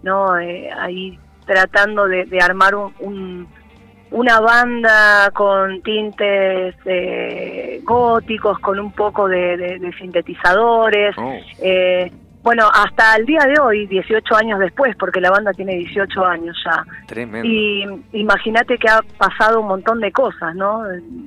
[0.02, 0.38] ¿no?
[0.38, 3.48] Eh, ahí tratando de, de armar un, un-
[4.10, 11.16] una banda con tintes eh, góticos, con un poco de, de- de sintetizadores.
[11.18, 15.76] Oh, Eh, bueno, hasta el día de hoy, 18 años después, porque la banda tiene
[15.76, 16.84] 18 años ya.
[17.06, 17.48] tremendo.
[17.48, 20.82] Y imagínate que ha pasado un montón de cosas, ¿no?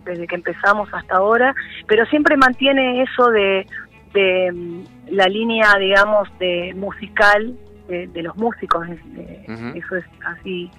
[0.06, 1.54] Desde que empezamos hasta ahora,
[1.88, 3.66] pero siempre mantiene eso de,
[4.14, 7.54] de la línea, digamos, de musical
[7.88, 9.78] de, de los músicos, es- de- Ujú.
[9.78, 10.70] eso es así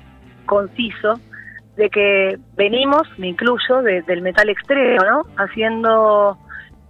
[0.47, 1.19] conciso,
[1.77, 5.23] de que venimos, me incluyo, de- del metal extremo, ¿no?
[5.37, 6.39] Haciendo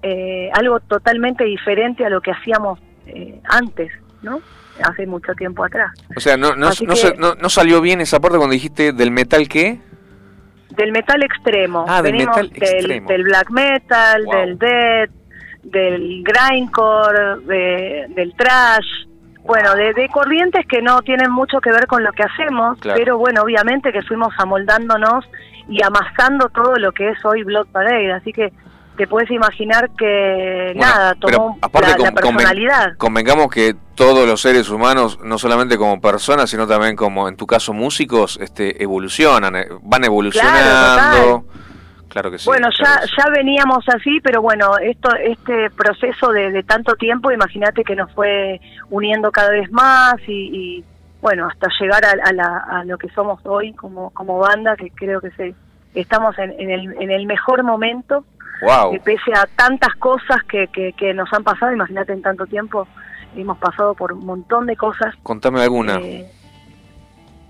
[0.03, 3.91] eh, algo totalmente diferente a lo que hacíamos eh, antes,
[4.23, 4.41] ¿no?
[4.83, 5.91] Hace mucho tiempo atrás.
[6.17, 8.93] O sea, no, no, no que- se- no- no salió bien esa parte cuando dijiste
[8.93, 9.81] del metal qué?
[10.71, 11.85] Del metal extremo.
[11.89, 13.09] Ah, del Venimos metal del, extremo.
[13.09, 14.35] del black metal, Wow.
[14.37, 15.11] del death,
[15.63, 18.87] del grindcore, de- del trash.
[19.45, 22.99] Bueno, de, de corrientes que no tienen mucho que ver con lo que hacemos, Claro.
[22.99, 25.25] pero bueno, obviamente que fuimos amoldándonos
[25.69, 28.13] y amasando todo lo que es hoy Blood Parade.
[28.13, 28.53] Así que
[28.99, 32.97] te puedes imaginar que Bueno, nada, tomó aparte la, la con- conven- personalidad.
[32.99, 37.47] Convengamos que todos los seres humanos, no solamente como personas, sino también como en tu
[37.47, 41.45] caso músicos, este, evolucionan, eh, van evolucionando.
[41.45, 41.45] Claro
[42.09, 42.47] que sí.
[42.47, 43.15] bueno, claro ya, sí.
[43.19, 48.11] ya veníamos así, pero bueno, esto, este proceso de, de tanto tiempo, imagínate que nos
[48.13, 50.33] fue uniendo cada vez más y,
[50.79, 50.85] y,
[51.21, 54.91] bueno, hasta llegar a, a la- a lo que somos hoy como, como banda, que
[54.91, 55.55] creo que se,
[55.95, 58.25] estamos en, en el, en el mejor momento,
[58.61, 58.91] Wow.
[58.93, 62.89] que pese a tantas cosas que, que, que nos han pasado, imagínate en tanto tiempo,
[63.37, 65.15] hemos pasado por un montón de cosas.
[65.23, 65.97] Contame alguna.
[65.97, 66.29] eh,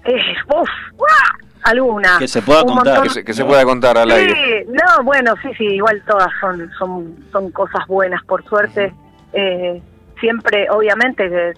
[0.04, 0.68] eh, uf.
[1.64, 2.18] Alguna.
[2.18, 3.02] Que se pueda contar.
[3.02, 4.34] que se, que se pueda contar al aire.
[4.64, 8.92] Sí, no, bueno, sí, sí, igual todas son son son cosas buenas, por suerte.
[9.32, 9.80] Eh,
[10.20, 11.52] siempre, obviamente, que,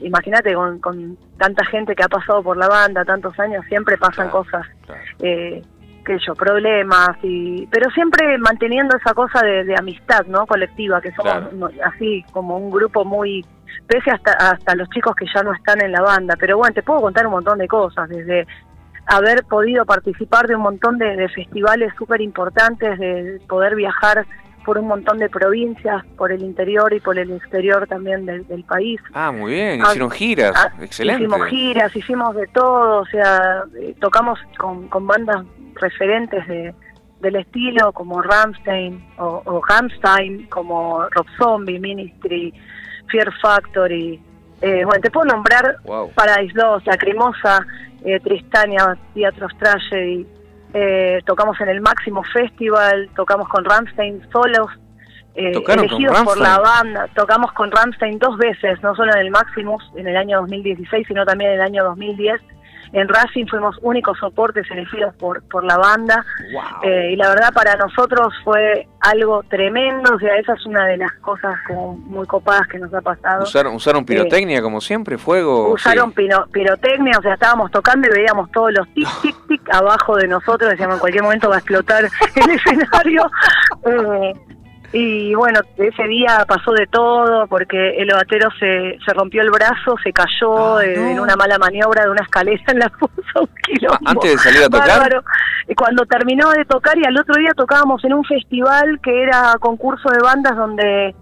[0.00, 4.28] imagínate con, con tanta gente que ha pasado por la banda, tantos años, siempre pasan
[4.28, 5.00] Claro, cosas, claro.
[5.20, 5.62] eh,
[6.04, 10.46] qué sé yo, problemas, y pero siempre manteniendo esa cosa de, de amistad, ¿no?
[10.46, 11.70] Colectiva, que somos Claro.
[11.84, 13.44] así como un grupo muy
[13.86, 16.82] pese hasta hasta los chicos que ya no están en la banda, pero bueno, te
[16.82, 18.46] puedo contar un montón de cosas, desde
[19.06, 24.26] haber podido participar de un montón de, de festivales súper importantes, de poder viajar
[24.64, 28.64] por un montón de provincias, por el interior y por el exterior también del, del
[28.64, 28.98] país.
[29.12, 30.52] Ah, muy bien, Ah, hicieron giras.
[30.56, 31.22] Ah, Excelente.
[31.24, 35.44] Hicimos giras, hicimos de todo, o sea, eh, tocamos con, con bandas
[35.74, 36.74] referentes de,
[37.20, 39.62] del estilo como Ramstein o, o
[40.48, 42.54] como Rob Zombie, Ministry,
[43.10, 44.20] Fear Factory.
[44.64, 46.10] Eh, bueno, te puedo nombrar Wow.
[46.14, 47.66] Paradise Lost, Lacrimosa,
[48.02, 50.26] eh, Tristania, Teatros Tragedy.
[50.72, 54.68] Eh, tocamos en el Máximo Festival, tocamos con Ramstein solos,
[55.34, 57.08] eh, ¿Tocaron con elegidos por la banda.
[57.14, 61.26] Tocamos con Ramstein dos veces, no solo en el Maximus en el año 2016, sino
[61.26, 62.40] también en el año 2010.
[62.94, 66.24] En Racing fuimos únicos soportes elegidos por, por la banda.
[66.52, 66.90] Wow.
[66.90, 70.96] Eh, y la verdad para nosotros fue algo tremendo, o sea, esa es una de
[70.96, 73.42] las cosas como muy copadas que nos ha pasado.
[73.42, 75.18] ¿Usaron, usaron pirotecnia como siempre?
[75.18, 75.68] ¿Fuego?
[75.72, 76.22] Usaron Sí.
[76.22, 80.28] pino- pirotecnia, o sea, estábamos tocando y veíamos todos los tic, tic, tic abajo de
[80.28, 83.30] nosotros, decíamos en cualquier momento va a explotar el escenario.
[83.86, 84.32] Eh,
[84.96, 89.96] y bueno, ese día pasó de todo porque el batero se, se rompió el brazo,
[90.02, 91.10] se cayó Ah, no.
[91.10, 93.98] en una mala maniobra de una escalera en la puso un quilombo.
[94.06, 94.88] Antes de salir a tocar.
[94.88, 95.24] Bárbaro.
[95.68, 99.54] Y Cuando terminó de tocar y al otro día tocábamos en un festival que era
[99.60, 101.14] concurso de bandas donde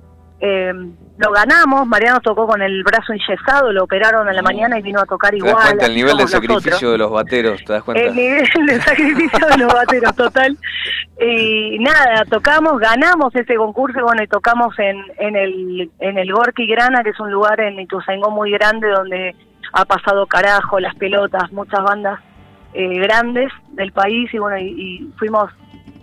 [0.45, 0.72] eh,
[1.18, 1.86] lo ganamos.
[1.86, 5.30] Mariano tocó con el brazo enyesado, lo operaron a la mañana y vino a tocar
[5.30, 5.55] ¿Te igual.
[5.55, 6.62] das cuenta el nivel de nosotros.
[6.62, 7.64] sacrificio de los bateros?
[7.64, 8.03] ¿Te das cuenta?
[8.03, 10.59] El nivel de sacrificio de los bateros, total.
[11.20, 16.32] Y nada, tocamos, ganamos ese concurso y bueno, y tocamos en, en el en el
[16.32, 19.36] Gorky Grana, que es un lugar en Ituzaingó muy grande donde
[19.72, 22.18] ha pasado carajo, las pelotas, muchas bandas
[22.74, 25.53] eh, grandes del país y bueno, y, y fuimos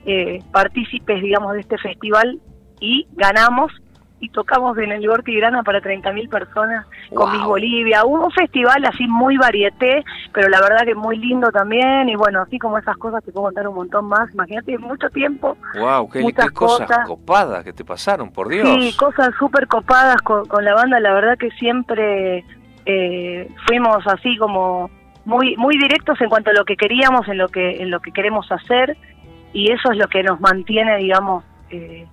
[0.05, 2.39] eh, partícipes, digamos, de este festival
[2.79, 3.73] y ganamos
[4.22, 7.32] y tocamos en el Gorky Grana para 30.000 personas con Wow.
[7.32, 8.05] Miss Bolivia.
[8.05, 10.03] Hubo un festival así muy varieté,
[10.34, 12.09] pero la verdad que muy lindo también.
[12.09, 14.34] Y bueno, así como esas cosas te puedo contar un montón más.
[14.34, 15.57] Imagínate, mucho tiempo.
[15.80, 17.07] Wow, qué, muchas qué cosas cosas.
[17.07, 18.67] copadas que te pasaron, por Dios.
[18.67, 20.99] Sí, cosas súper copadas con, con la banda.
[20.99, 22.43] La verdad que siempre
[22.86, 24.89] eh, fuimos así como
[25.26, 28.11] muy muy directos en cuanto a lo que queríamos, en lo que en lo que
[28.11, 28.97] queremos hacer.
[29.53, 32.05] Y eso es lo que nos mantiene, digamos, eh,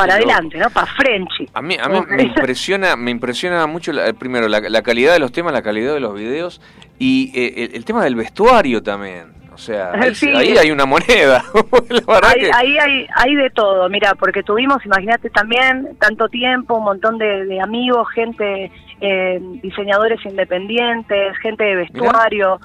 [0.00, 0.70] para adelante, ¿no?
[0.70, 1.48] Para Frenchy.
[1.54, 5.18] A mí, a mí me impresiona, me impresiona mucho la- primero la, la calidad de
[5.20, 6.60] los temas, la calidad de los videos
[6.98, 9.38] y eh, el, el tema del vestuario también.
[9.52, 10.28] O sea, ahí, Sí.
[10.34, 11.44] ahí hay una moneda.
[11.90, 16.84] la que ahí hay, hay de todo, mira, porque tuvimos, imagínate también, tanto tiempo, un
[16.84, 18.70] montón de, de amigos, gente,
[19.02, 22.58] eh, diseñadores independientes, gente de vestuario,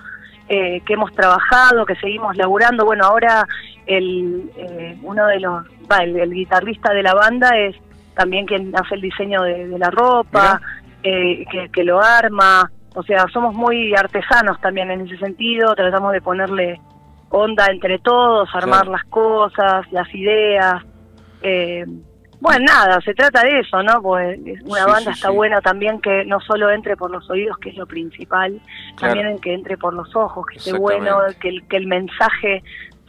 [0.50, 2.86] eh, que hemos trabajado, que seguimos laburando.
[2.86, 3.48] Bueno, ahora
[3.86, 7.76] el, eh, uno de los, va, el, el guitarrista de la banda es
[8.16, 10.62] también quien hace el diseño de, de la ropa,
[11.04, 12.72] eh, que, que lo arma.
[12.96, 16.80] O sea, somos muy artesanos también en ese sentido, tratamos de ponerle
[17.30, 18.92] onda entre todos, armar Claro.
[18.94, 20.82] las cosas, las ideas.
[21.42, 21.86] Eh,
[22.42, 24.02] bueno, nada, se trata de eso, ¿no?
[24.02, 25.36] Pues una Sí, banda sí, está sí.
[25.36, 28.60] buena también que no solo entre por los oídos, que es lo principal,
[28.96, 29.14] Claro.
[29.14, 32.64] también en que entre por los ojos, que esté bueno, que el, que el mensaje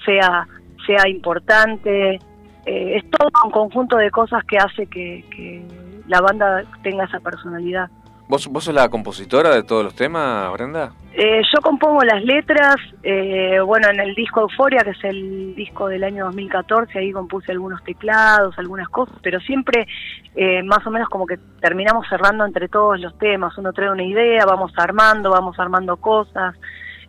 [0.04, 0.46] sea,
[0.86, 2.18] sea importante.
[2.66, 5.62] Eh, es todo un conjunto de cosas que hace que, que
[6.08, 7.88] la banda tenga esa personalidad.
[8.28, 10.92] ¿Vos, ¿Vos sos la compositora de todos los temas, Brenda?
[11.12, 15.88] Eh, yo compongo las letras, eh, bueno, en el disco Euforia, que es el disco
[15.88, 19.86] del año 2014, ahí compuse algunos teclados, algunas cosas, pero siempre
[20.34, 24.04] eh, más o menos como que terminamos cerrando entre todos los temas, uno trae una
[24.04, 26.54] idea, vamos armando, vamos armando cosas,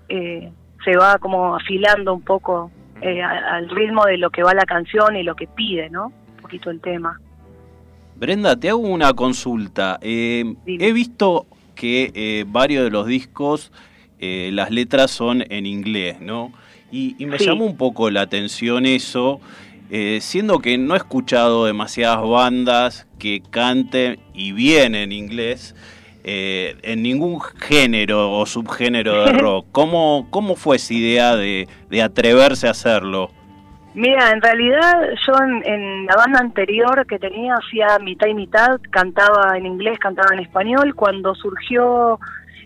[0.08, 0.52] eh,
[0.86, 5.16] se va como afilando un poco eh, al ritmo de lo que va la canción
[5.18, 6.08] y lo que pide, ¿no?
[6.08, 7.20] Un poquito el tema.
[8.20, 10.00] Brenda, te hago una consulta.
[10.02, 11.46] Eh, he visto
[11.76, 13.72] que eh, varios de los discos,
[14.20, 16.52] eh, las letras son en inglés, ¿no?
[16.92, 17.46] Y, y me Sí.
[17.46, 19.40] llamó un poco la atención eso,
[20.20, 25.76] siendo que no he escuchado demasiadas bandas que canten y bien en inglés.
[26.30, 29.66] en ningún género o subgénero de rock.
[29.72, 33.32] ¿Cómo, cómo fue esa idea de, de atreverse a hacerlo?
[33.98, 38.80] Mira, en realidad yo en, en la banda anterior que tenía hacía mitad y mitad,
[38.92, 40.94] cantaba en inglés, cantaba en español.
[40.94, 42.20] Cuando surgió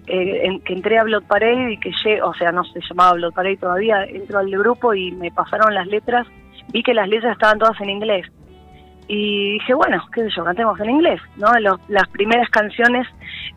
[0.07, 3.13] eh, en- que entré a Blood Parade y que llegué, o sea, no se llamaba
[3.13, 6.27] Blood Parade todavía, entro al grupo y me pasaron las letras,
[6.73, 8.27] vi que las letras estaban todas en inglés.
[9.13, 11.51] Y dije, bueno, qué sé yo, cantemos en inglés, ¿no?
[11.59, 13.05] Los- las primeras canciones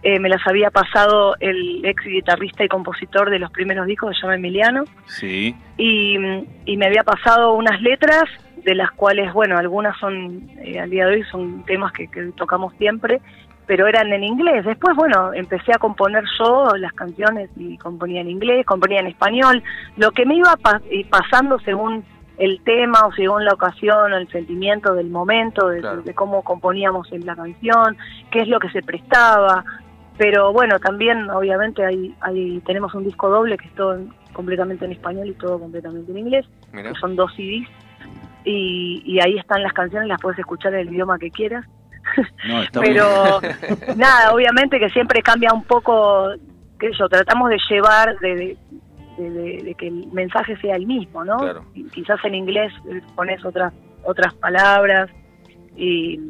[0.03, 4.23] eh, me las había pasado el ex guitarrista y compositor de los primeros discos, se
[4.23, 5.55] llama Emiliano Sí.
[5.79, 6.17] y,
[6.65, 8.25] y me había pasado unas letras
[8.65, 12.33] de las cuales, bueno, algunas son, eh, al día de hoy son temas que, que
[12.37, 13.21] tocamos siempre,
[13.67, 14.65] pero eran en inglés.
[14.65, 19.63] Después, bueno, empecé a componer yo las canciones y componía en inglés, componía en español,
[19.97, 22.05] lo que me iba pa- eh, pasando según
[22.39, 26.03] el tema o según la ocasión o el sentimiento del momento, de, Claro.
[26.03, 27.97] de cómo componíamos en la canción,
[28.31, 29.65] qué es lo que se prestaba.
[30.19, 34.85] Pero bueno, también obviamente hay, hay, tenemos un disco doble que es todo en- completamente
[34.85, 36.93] en español y todo completamente en inglés, Mira.
[36.93, 37.69] que son dos CDs.
[38.45, 41.65] Y, y ahí están las canciones, las puedes escuchar en el idioma que quieras.
[42.47, 43.41] No, está muy Pero
[43.97, 46.29] nada, obviamente que siempre cambia un poco,
[46.79, 48.57] qué sé yo, tratamos de llevar, de, de,
[49.19, 51.37] de- de- de que el mensaje sea el mismo, ¿no?
[51.39, 51.65] Claro.
[51.93, 53.73] Quizás en inglés eh, pones otras
[54.05, 55.11] otras palabras
[55.77, 56.21] y,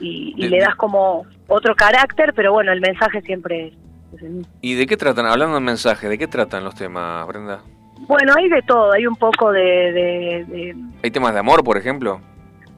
[0.00, 3.74] y, y le das como otro carácter, pero bueno, el mensaje siempre es,
[4.16, 4.52] es el mismo.
[4.60, 5.26] ¿Y de qué tratan?
[5.26, 7.60] Hablando de mensaje, ¿de qué tratan los temas, Brenda?
[8.08, 10.74] Bueno, hay de todo, hay un poco de...
[11.02, 12.20] ¿Hay temas de amor, por ejemplo?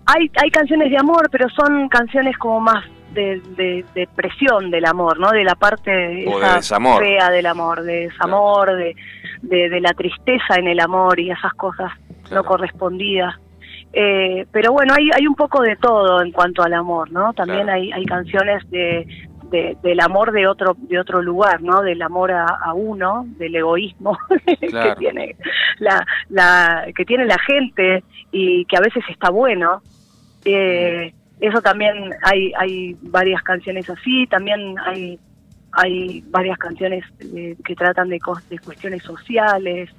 [0.09, 4.85] hay, hay canciones de amor, pero son canciones como más de, de, de presión del
[4.85, 5.31] amor, ¿no?
[5.33, 7.03] De la parte O de desamor.
[7.03, 8.95] fea del amor, de desamor, de,
[9.43, 11.93] de, de la tristeza en el amor y esas cosas
[12.25, 12.43] Claro.
[12.43, 13.35] no correspondidas.
[13.93, 17.33] Eh, pero bueno, hay, hay un poco de todo en cuanto al amor, ¿no?
[17.35, 17.79] También Claro.
[17.81, 19.07] hay, hay canciones de,
[19.51, 21.83] de- del amor de otro de otro lugar, ¿no?
[21.83, 24.19] Del amor a, a uno, del egoísmo
[24.69, 24.91] Claro.
[24.95, 25.37] que tiene
[25.79, 29.83] la, la que tiene la gente y que a veces está bueno.
[30.45, 35.19] Eh, eso también hay hay varias canciones así, también hay
[35.77, 39.91] hay varias canciones eh, que tratan de, cos- de cuestiones sociales,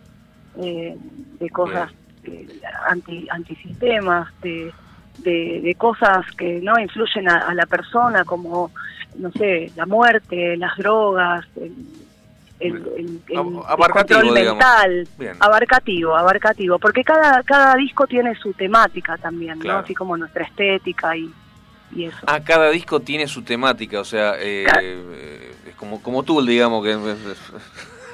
[0.60, 0.98] eh,
[1.40, 1.92] de cosas
[2.24, 2.48] eh,
[2.90, 4.74] anti antisistemas, de,
[5.20, 8.72] de, de cosas que no influyen a, a la persona como
[9.18, 11.74] no sé la muerte, las drogas, el,
[12.60, 13.22] el,
[13.92, 15.36] control mental, Bien.
[15.40, 19.80] abarcativo, abarcativo, porque cada cada disco tiene su temática también, Claro.
[19.80, 19.84] ¿no?
[19.86, 21.32] Así como nuestra estética y,
[21.96, 22.18] y eso.
[22.26, 24.82] Ah, cada disco tiene su temática, o sea, eh, Claro.
[24.84, 26.98] eh, como, como tú, digamos, que...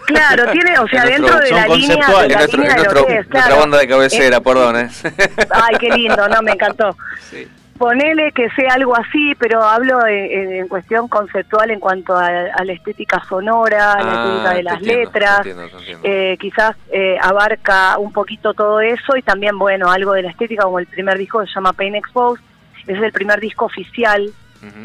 [0.05, 2.81] Claro, tiene, o sea, nuestro- dentro de la línea, de la Es nuestro- línea es
[2.83, 3.59] de lo que es, nuestra claro.
[3.61, 4.89] banda de cabecera, perdón, ¿eh?
[5.49, 6.95] Ay, qué lindo, no, me encantó.
[7.29, 7.47] Sí.
[7.77, 12.27] Ponele que sea algo así, pero hablo en, en- en cuestión conceptual en cuanto a,
[12.27, 15.37] a la estética sonora, a la Ah, estética de las entiendo, te letras.
[15.37, 16.01] entiendo, te entiendo.
[16.03, 20.63] Eh, quizás eh, abarca un poquito todo eso y también, bueno, algo de la estética,
[20.63, 22.43] como el primer disco que se llama Pain Exposed.
[22.83, 24.29] Ese es el primer disco oficial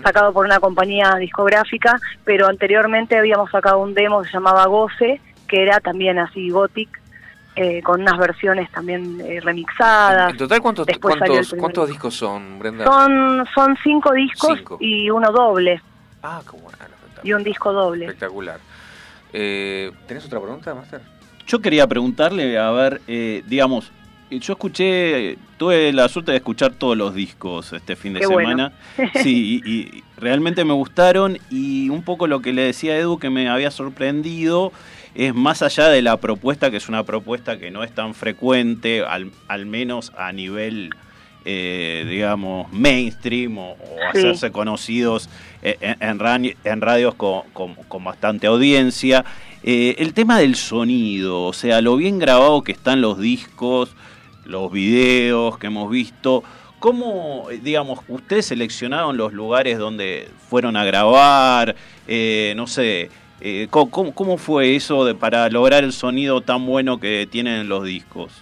[0.03, 5.21] Sacado por una compañía discográfica, pero anteriormente habíamos sacado un demo que se llamaba Goce,
[5.47, 6.89] que era también así gothic,
[7.57, 10.31] eh, con unas versiones también eh, remixadas.
[10.33, 12.85] En total, ¿cuántos, Después salió el cuántos, discos son, Brenda?
[12.85, 14.77] Son, son cinco discos Cinco.
[14.81, 15.81] y uno doble,
[16.23, 17.21] Ah, qué bueno, espectacular.
[17.27, 18.05] y un disco doble.
[18.07, 18.59] Espectacular.
[19.33, 21.01] Eh, ¿Tenés otra pregunta, Master?
[21.47, 23.91] Yo quería preguntarle, a ver, eh, digamos,
[24.31, 28.49] yo escuché, tuve la suerte de escuchar todos los discos este fin de Qué bueno.
[28.51, 28.73] semana.
[29.23, 33.19] Sí, y, y realmente me gustaron y un poco lo que le decía a Edu
[33.19, 34.73] que me había sorprendido
[35.15, 39.03] es más allá de la propuesta, que es una propuesta que no es tan frecuente,
[39.03, 40.91] al, al menos a nivel,
[41.45, 43.77] eh, digamos, mainstream o, o
[44.13, 44.19] Sí.
[44.19, 45.29] hacerse conocidos
[45.63, 49.25] eh, en, en radios con, con- con bastante audiencia.
[49.65, 53.91] Eh, el tema del sonido, o sea, lo bien grabado que están los discos,
[54.49, 56.43] los videos que hemos visto.
[56.81, 61.75] ¿Cómo, digamos, ustedes seleccionaron los lugares donde fueron a grabar?
[62.07, 66.65] Eh, no sé, eh, ¿cómo, cómo- cómo fue eso de, para lograr el sonido tan
[66.67, 68.33] bueno que tienen los discos?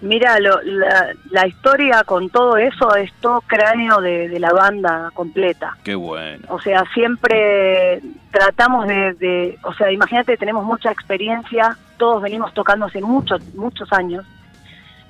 [0.00, 5.10] Mira, lo- la, la historia con todo eso es todo cráneo de, de la banda
[5.14, 5.76] completa.
[5.84, 6.44] Qué bueno.
[6.48, 8.00] O sea, siempre
[8.30, 13.90] tratamos de, de- o sea, imagínate, tenemos mucha experiencia, todos venimos tocando hace muchos, muchos
[13.92, 14.24] años.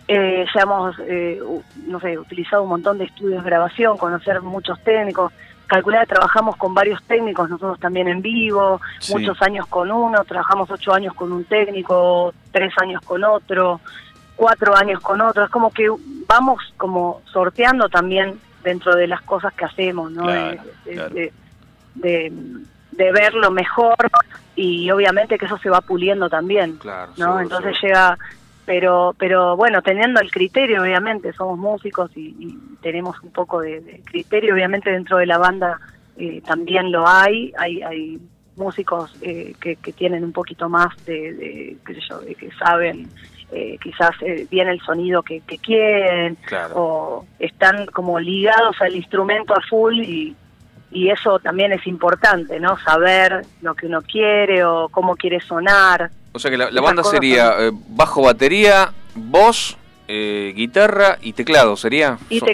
[0.07, 1.41] Eh, ya hemos, eh,
[1.87, 5.33] no sé, utilizado un montón de estudios de grabación, conocer muchos técnicos.
[5.67, 9.15] Calcular, trabajamos con varios técnicos, nosotros también en vivo, Sí.
[9.15, 13.81] muchos años con uno, trabajamos ocho años con un técnico, tres años con otro,
[14.37, 15.45] cuatro años con otro.
[15.45, 15.89] Es como que
[16.29, 20.25] vamos como sorteando también dentro de las cosas que hacemos, ¿no?
[20.25, 20.51] Claro,
[20.85, 21.15] De- de- claro.
[21.15, 21.33] de-
[21.95, 22.33] de,
[22.93, 23.97] de ver lo mejor
[24.57, 27.13] y obviamente que eso se va puliendo también, Claro.
[27.17, 27.25] ¿no?
[27.25, 27.89] seguro, Entonces seguro.
[27.89, 28.19] llega,
[28.67, 33.81] pero pero bueno, teniendo el criterio, obviamente, somos músicos y, y tenemos un poco de,
[33.81, 35.81] de criterio, obviamente dentro de la banda
[36.17, 38.21] eh, también lo hay, hay, hay
[38.57, 42.51] músicos eh, que, que tienen un poquito más de, de, qué sé yo, de que
[42.53, 43.09] saben
[43.53, 46.75] eh, quizás eh, bien el sonido que, que quieren Claro.
[46.77, 50.35] o están como ligados al instrumento a full y,
[50.91, 52.79] y eso también es importante, ¿no?
[52.79, 56.11] Saber lo que uno quiere o cómo quiere sonar.
[56.35, 59.77] O sea que la, banda sería eh, bajo, batería, voz,
[60.09, 62.19] eh, guitarra y teclado, ¿sería?
[62.29, 62.47] Y so-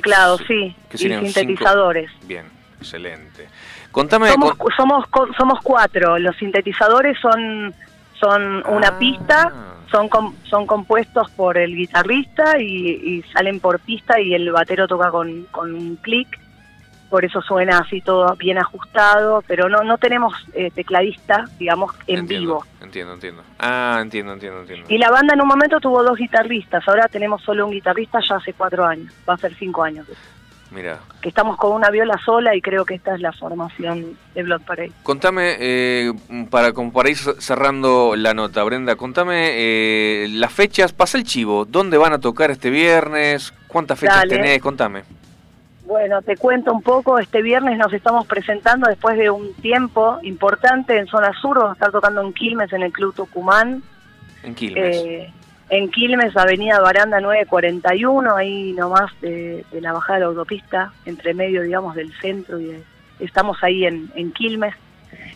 [0.47, 2.11] sí, y serían cinco- sintetizadores.
[2.25, 2.45] Bien,
[2.79, 3.49] excelente.
[3.91, 4.29] Contame...
[4.33, 5.05] Somos, con- somos,
[5.37, 7.75] somos cuatro, los sintetizadores son,
[8.21, 8.99] son una Ah.
[8.99, 9.53] pista,
[9.91, 14.87] son, com- son compuestos por el guitarrista y, y salen por pista y el batero
[14.87, 16.39] toca con, con un clic,
[17.11, 22.21] por eso suena así todo bien ajustado, pero no, no tenemos eh, tecladista, digamos, en
[22.21, 22.65] entiendo, vivo.
[22.81, 23.43] Entiendo, entiendo.
[23.59, 24.87] Ah, entiendo, entiendo, entiendo.
[24.89, 28.37] Y la banda en un momento tuvo dos guitarristas, ahora tenemos solo un guitarrista ya
[28.37, 30.07] hace cuatro años, va a ser cinco años,
[30.71, 34.43] Mira, que estamos con una viola sola y creo que esta es la formación de
[34.45, 34.93] Blood Parade.
[35.03, 36.13] contame, eh,
[36.49, 41.65] para, como para ir cerrando la nota, Brenda, contame eh, las fechas, pasa el chivo,
[41.65, 43.53] ¿dónde van a tocar este viernes?
[43.67, 44.37] ¿Cuántas fechas Dale.
[44.37, 44.63] tenés?
[44.63, 45.03] Contame.
[45.91, 50.97] Bueno, te cuento un poco, este viernes nos estamos presentando después de un tiempo importante
[50.97, 53.83] en zona sur, vamos a estar tocando en Quilmes, en el Club Tucumán,
[54.45, 54.97] En Quilmes.
[54.97, 55.33] Eh,
[55.69, 61.35] en Quilmes, Avenida Baranda 941, ahí nomás de, de la bajada de la autopista, entre
[61.35, 62.83] medio, digamos, del centro y de-
[63.19, 64.77] estamos ahí en, en Quilmes.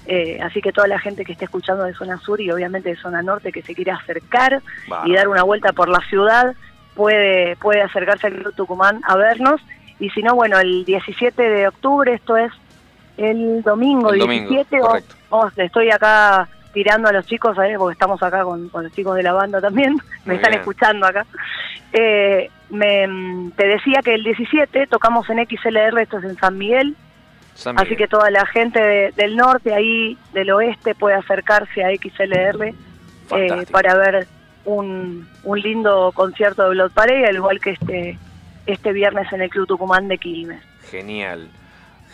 [0.06, 2.96] Eh, así que toda la gente que esté escuchando de zona sur y obviamente de
[2.96, 4.62] zona norte que se quiere acercar
[5.04, 6.54] y dar una vuelta por la ciudad
[6.94, 9.60] puede puede acercarse al Club Tucumán a vernos
[10.00, 12.52] y si no bueno el 17 de octubre esto es
[13.16, 15.14] el domingo, El domingo, 17 o- correcto.
[15.30, 17.78] vamos, le estoy acá tirando a los chicos ¿sabes?
[17.78, 20.60] porque estamos acá con, con los chicos de la banda también me Muy están bien.
[20.60, 21.24] escuchando acá
[21.92, 23.06] Eh, me,
[23.56, 26.96] te decía que el 17 tocamos en XLR esto es en San Miguel
[27.54, 31.90] San Así que toda la gente de- del norte, ahí del oeste, puede acercarse a
[31.94, 32.74] XLR
[33.36, 34.26] eh, para ver
[34.64, 38.18] un, un lindo concierto de Blood Parade, al igual que este,
[38.66, 40.62] este viernes en el Club Tucumán de Quilmes.
[40.90, 41.48] Genial.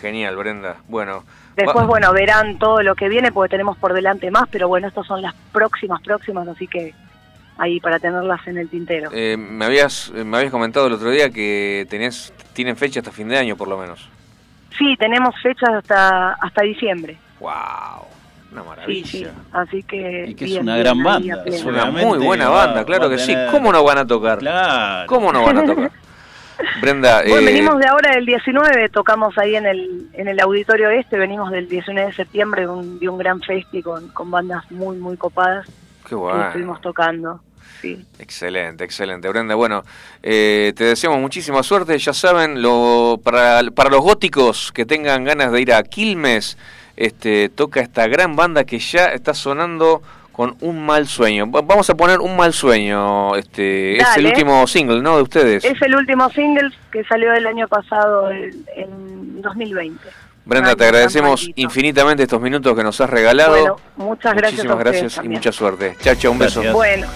[0.00, 0.76] Genial, Brenda.
[0.88, 1.24] Bueno.
[1.56, 5.06] Después, bueno, verán todo lo que viene porque tenemos por delante más, pero bueno, estas
[5.06, 6.94] son las próximas, próximas, así que
[7.58, 9.10] ahí para tenerlas en el tintero.
[9.12, 13.28] eh, me habías me habías comentado el otro día que tenés tienen fecha hasta fin
[13.28, 14.08] de año por lo menos.
[14.78, 17.18] Sí, tenemos fechas hasta hasta diciembre.
[17.38, 17.50] Wow.
[18.52, 19.06] Una maravilla.
[19.06, 19.26] sí.
[19.52, 20.24] Así que.
[20.28, 21.42] Y que es bien, una gran banda.
[21.46, 23.34] Es una muy buena banda, claro que sí.
[23.50, 24.38] ¿Cómo no van a tocar?
[24.38, 25.06] Claro.
[25.06, 25.90] ¿Cómo no van a tocar?
[26.80, 30.90] Brenda, Bueno, eh, venimos de ahora del 19, tocamos ahí en el, en el auditorio
[30.90, 34.70] este, venimos del 19 de septiembre de un, de un gran festi con, con bandas
[34.70, 35.66] muy, muy copadas
[36.04, 36.46] qué que bueno.
[36.46, 37.40] estuvimos tocando.
[37.80, 38.04] Sí.
[38.18, 39.28] Excelente, excelente.
[39.28, 39.84] Brenda, bueno,
[40.22, 41.96] eh, te deseamos muchísima suerte.
[41.98, 46.58] Ya saben, lo, para, para los góticos que tengan ganas de ir a Quilmes,
[46.96, 50.02] este, toca esta gran banda que ya está sonando
[50.32, 51.50] con un mal sueño.
[51.50, 53.34] Va- Vamos a poner un mal sueño.
[53.36, 55.16] Este, es el último single, ¿no?
[55.16, 55.64] De ustedes.
[55.64, 59.98] Es el último single que salió el año pasado, el- en 2020.
[60.44, 63.50] Brenda, te agradecemos infinitamente estos minutos que nos has regalado.
[63.52, 65.96] Bueno, muchas gracias Muchísimas a gracias y mucha suerte.
[66.00, 66.62] Chao, chao, un beso.
[66.72, 67.06] Bueno,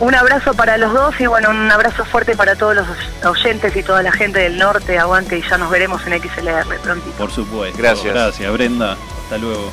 [0.00, 2.86] un abrazo para los dos y bueno, un abrazo fuerte para todos los
[3.24, 4.98] oyentes y toda la gente del norte.
[4.98, 7.16] Aguante y ya nos veremos en XLR prontito.
[7.16, 7.78] Por supuesto.
[7.78, 8.12] Gracias.
[8.12, 8.96] Gracias, Brenda.
[9.24, 9.70] Hasta luego.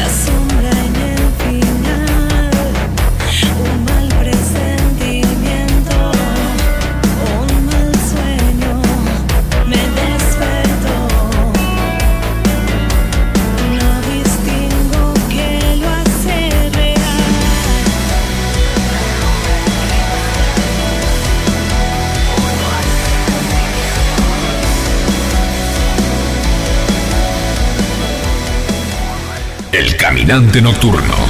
[0.00, 0.39] La
[30.30, 31.29] caminante nocturno.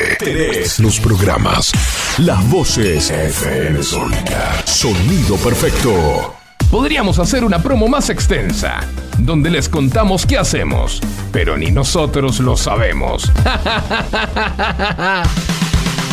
[0.23, 1.71] Tenés Los programas.
[2.19, 3.09] las voces.
[3.09, 4.61] FM Sónica.
[4.65, 6.35] Sonido perfecto.
[6.69, 8.81] Podríamos hacer una promo más extensa,
[9.17, 11.01] donde les contamos qué hacemos,
[11.31, 13.31] pero ni nosotros lo sabemos.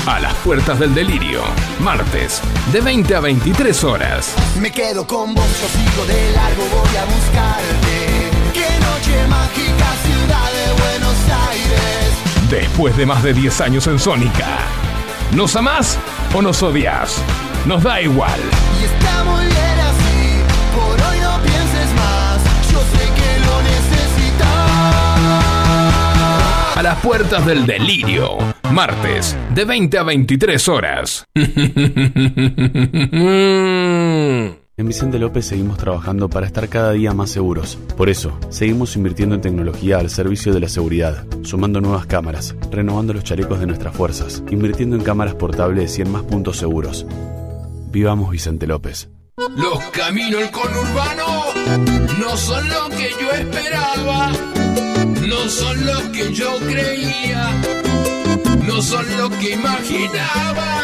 [0.07, 1.43] A las puertas del delirio,
[1.81, 2.41] martes,
[2.73, 4.33] de 20 a 23 horas.
[4.59, 8.31] Me quedo con vos, yo sigo de largo, voy a buscarte.
[8.55, 9.58] Qué noche mágica,
[12.79, 14.59] Después de más de 10 años en Sónica.
[15.35, 15.99] ¿Nos amás
[16.33, 17.21] o nos odias?
[17.67, 18.39] Nos da igual.
[18.81, 20.45] Y está muy bien así,
[20.77, 22.41] por hoy no pienses más.
[22.71, 24.71] Yo sé que lo necesitas.
[26.77, 28.39] A las puertas del delirio,
[28.71, 31.27] martes, de 20 a 23 horas.
[34.79, 37.77] En Vicente López seguimos trabajando para estar cada día más seguros.
[37.97, 43.13] Por eso, seguimos invirtiendo en tecnología al servicio de la seguridad, sumando nuevas cámaras, renovando
[43.13, 47.05] los chalecos de nuestras fuerzas, invirtiendo en cámaras portables y en más puntos seguros.
[47.91, 49.09] Vivamos Vicente López.
[49.57, 51.27] Los caminos del conurbano
[52.21, 54.31] no son lo que yo esperaba,
[55.27, 57.51] no son lo que yo creía,
[58.65, 60.79] no son lo que imaginaba.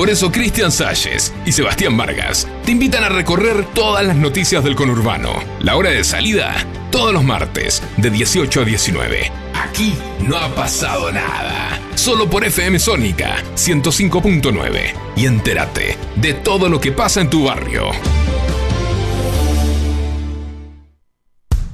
[0.00, 4.74] Por eso Cristian Salles y Sebastián Vargas te invitan a recorrer todas las noticias del
[4.74, 5.34] conurbano.
[5.60, 6.54] La hora de salida,
[6.90, 9.30] todos los martes, de 18 a 19.
[9.52, 9.92] Aquí
[10.26, 11.78] no ha pasado nada.
[11.96, 14.94] Solo por FM Sónica 105.9.
[15.16, 17.90] Y entérate de todo lo que pasa en tu barrio.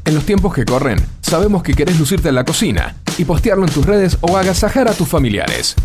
[0.05, 3.73] En los tiempos que corren, sabemos que querés lucirte en la cocina y postearlo en
[3.73, 5.77] tus redes o agasajar a tus familiares.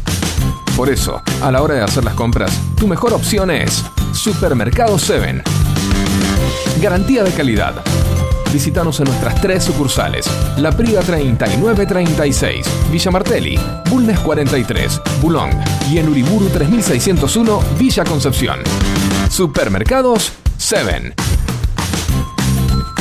[0.82, 5.43] Por eso, a la hora de hacer las compras, tu mejor opción es Supermercado 7.
[6.82, 7.75] Garantía de calidad.
[8.51, 10.25] Visítanos en nuestras tres sucursales:
[10.57, 13.59] La Priva 3936, Villa Martelli,
[13.91, 18.61] Bulnes 43, Boulogne y en Uriburu 3601, Villa Concepción.
[19.29, 21.13] Supermercados 7.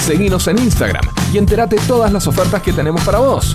[0.02, 3.54] Seguinos en Instagram y entérate todas las ofertas que tenemos para vos.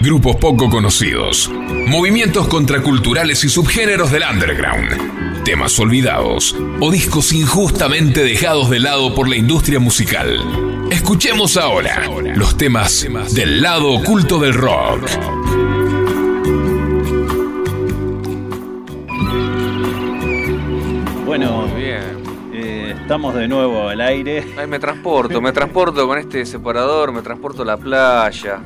[0.00, 1.50] Grupos poco conocidos.
[1.88, 5.44] Movimientos contraculturales y subgéneros del underground.
[5.44, 10.38] Temas olvidados o discos injustamente dejados de lado por la industria musical.
[10.90, 12.02] Escuchemos ahora
[12.34, 15.08] los temas del lado oculto del rock.
[21.24, 22.02] Bueno, Muy bien.
[22.52, 24.44] eh, estamos de nuevo al aire.
[24.56, 28.60] Ay, me transporto, me transporto con este separador, me transporto a la playa.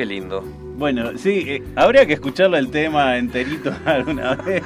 [0.00, 0.42] Qué lindo.
[0.78, 4.62] Bueno, sí, eh, habría que escucharlo el tema enterito alguna vez.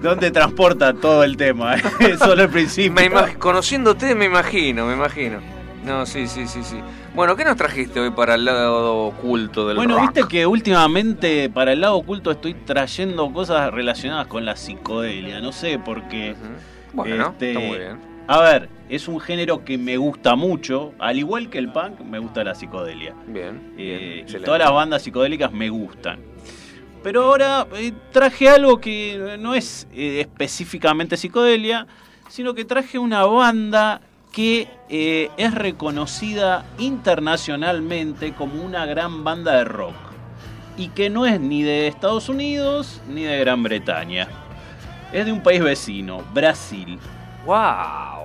[0.00, 1.74] ¿Dónde transporta todo el tema?
[2.20, 2.92] Solo el principio.
[2.92, 5.40] Me conociéndote me imagino, me imagino.
[5.84, 6.76] No, sí, sí, sí, sí.
[7.16, 10.12] Bueno, ¿qué nos trajiste hoy para el lado oculto del Bueno, rock?
[10.14, 15.40] viste que últimamente para el lado oculto estoy trayendo cosas relacionadas con la psicodelia.
[15.40, 16.36] No sé por qué.
[16.92, 18.09] Bueno, Este, está muy bien.
[18.30, 22.20] A ver, es un género que me gusta mucho, al igual que el punk, me
[22.20, 23.12] gusta la psicodelia.
[23.26, 23.74] Bien.
[23.76, 26.20] Eh, y todas las bandas psicodélicas me gustan.
[27.02, 31.88] Pero ahora eh, traje algo que no es eh, específicamente psicodelia,
[32.28, 34.00] sino que traje una banda
[34.30, 39.96] que eh, es reconocida internacionalmente como una gran banda de rock.
[40.76, 44.28] Y que no es ni de Estados Unidos ni de Gran Bretaña.
[45.12, 46.96] Es de un país vecino, Brasil.
[47.46, 48.19] ¡Wow!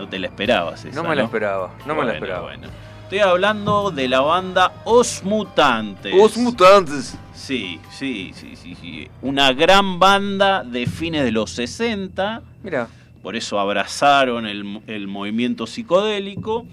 [0.00, 2.42] No te la esperabas esa, No me la esperaba, no me la esperaba.
[2.42, 2.68] bueno.
[3.04, 6.14] Estoy hablando de la banda Os Mutantes.
[6.16, 7.18] Os Mutantes.
[7.34, 9.08] Sí, sí, sí, sí, sí.
[9.22, 12.42] Una gran banda de fines de los 60.
[12.62, 12.86] Mira.
[13.22, 16.66] Por eso abrazaron el, el movimiento psicodélico.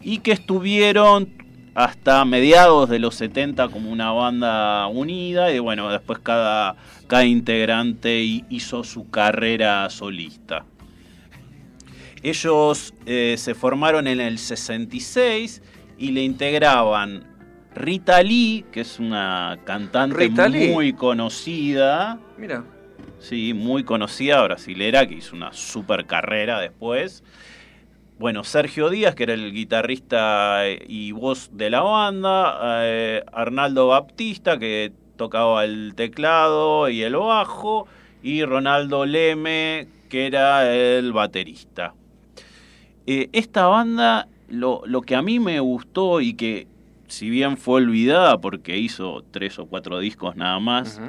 [0.00, 1.28] Y que estuvieron
[1.74, 5.50] hasta mediados de los 70 como una banda unida.
[5.50, 6.76] Y bueno, después cada,
[7.08, 10.64] cada integrante hi- hizo su carrera solista.
[12.24, 15.60] Ellos eh, se formaron en el 66
[15.98, 17.26] y le integraban
[17.74, 20.70] Rita Lee, que es una cantante Rita Lee.
[20.70, 22.18] muy conocida.
[22.38, 22.64] Mira.
[23.18, 27.22] Sí, muy conocida brasilera, que hizo una super carrera después.
[28.18, 32.86] Bueno, Sergio Díaz, que era el guitarrista eh, y voz de la banda.
[32.86, 37.86] eh, Arnaldo Baptista, que tocaba el teclado y el bajo.
[38.22, 41.92] Y Ronaldo Leme, que era el baterista.
[43.06, 46.66] Eh, esta banda, lo, lo que a mí me gustó y que
[47.08, 51.00] si bien fue olvidada porque hizo tres o cuatro discos nada más,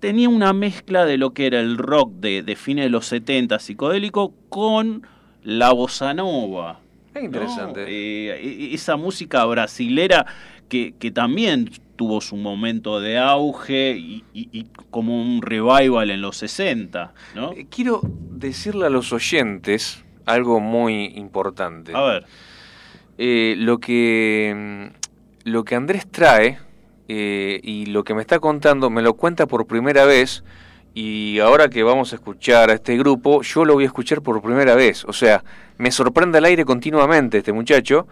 [0.00, 3.58] tenía una mezcla de lo que era el rock de, de fines de los 70
[3.58, 5.06] psicodélico con
[5.42, 6.80] la bossa nova.
[7.14, 7.80] Es interesante.
[7.82, 7.86] ¿no?
[7.88, 8.40] Eh,
[8.70, 10.26] e- esa música brasilera
[10.68, 16.20] que, que también tuvo su momento de auge y, y- y como un revival en
[16.20, 17.52] los 60, ¿no?
[17.52, 18.00] Eh, Quiero
[18.32, 21.92] decirle a los oyentes algo muy importante.
[21.94, 22.26] A ver.
[23.18, 24.90] Eh, lo que
[25.44, 26.58] lo que Andrés trae
[27.08, 30.44] eh, y lo que me está contando me lo cuenta por primera vez
[30.92, 34.42] y ahora que vamos a escuchar a este grupo yo lo voy a escuchar por
[34.42, 35.44] primera vez o sea
[35.78, 38.06] me sorprende al aire continuamente este muchacho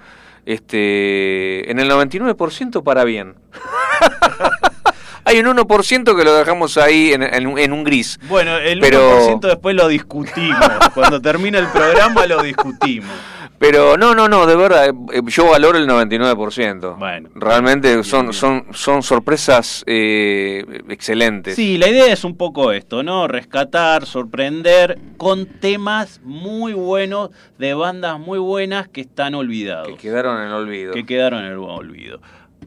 [0.46, 3.34] este en el 99% para bien
[5.24, 9.28] hay un 1% que lo dejamos ahí en, en- en un gris Bueno, el Pero-
[9.30, 10.60] 1% después lo discutimos.
[10.94, 13.10] Cuando termine el programa lo discutimos.
[13.58, 16.98] Pero no, no, no, de verdad, eh, yo valoro el 99%.
[16.98, 17.30] Bueno.
[17.34, 21.54] Realmente son, son, son sorpresas eh, excelentes.
[21.54, 23.28] Sí, la idea es un poco esto, ¿no?
[23.28, 29.88] Rescatar, sorprender con temas muy buenos de bandas muy buenas que están olvidados.
[29.88, 30.92] Que quedaron en el olvido.
[30.92, 32.20] Que quedaron en el olvido.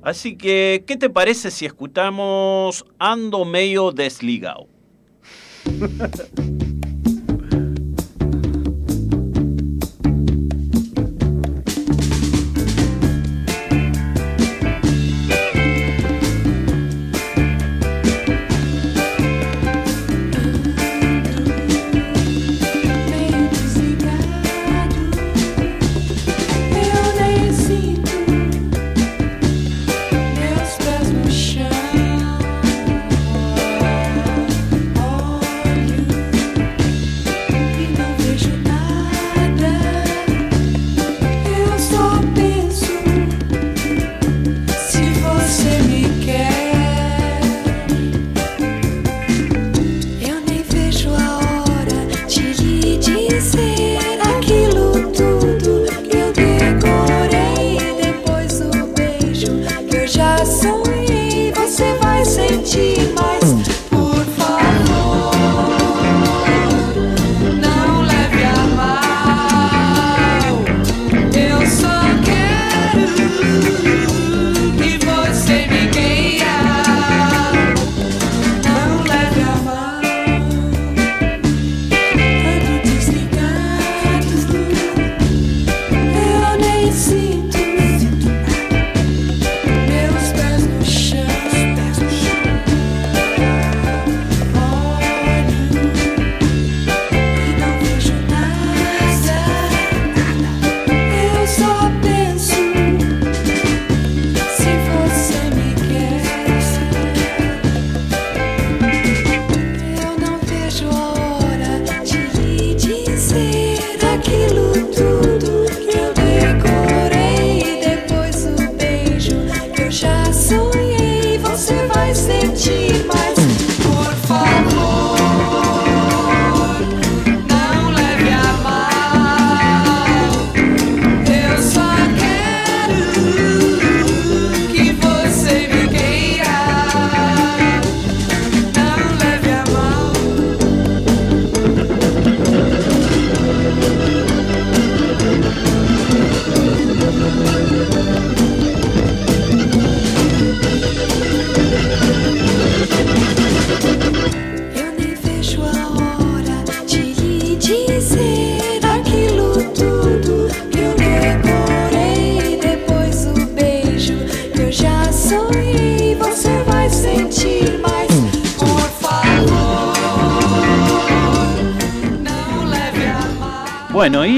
[0.08, 4.70] Así que, ¿qué te parece si escuchamos Ando medio desligado?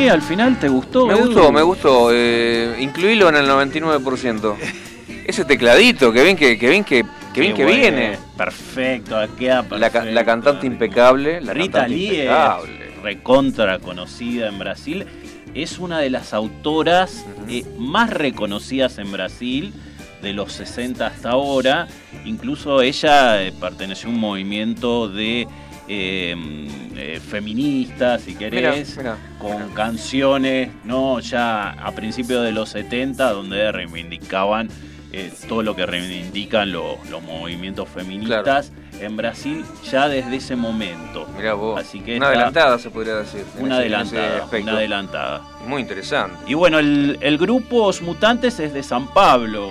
[0.09, 1.07] Bueno, ¿y al final te gustó?
[1.07, 1.25] Me Edu?
[1.25, 2.09] gustó, me gustó.
[2.11, 4.55] Eh, incluílo en el 99%.
[5.25, 7.03] Ese tecladito, que bien que, que bien que,
[7.33, 8.17] que bien que bueno, viene.
[8.35, 9.77] Perfecto, queda perfecto.
[9.77, 11.39] La, ca- la cantante impecable.
[11.41, 12.87] La Rita cantante Lee impecable.
[12.89, 15.05] es recontra conocida en Brasil.
[15.53, 19.73] Es una de las autoras eh, más reconocidas en Brasil
[20.23, 21.87] de los 60 hasta ahora.
[22.25, 25.47] Incluso ella eh, perteneció a un movimiento de
[25.87, 26.35] eh,
[26.95, 28.97] eh, feministas, si querés,
[29.39, 34.69] con canciones, no ya a principios de los 70, donde reivindicaban
[35.11, 41.25] eh, todo lo que reivindican lo- los movimientos feministas en Brasil ya desde ese momento.
[41.35, 41.79] Mirá vos.
[41.79, 43.43] Así que una adelantada se podría decir.
[43.57, 45.41] Una ese- adelantada, una adelantada.
[45.65, 46.37] Muy interesante.
[46.45, 49.69] Y bueno, el, el grupo Os Mutantes es de San Pablo.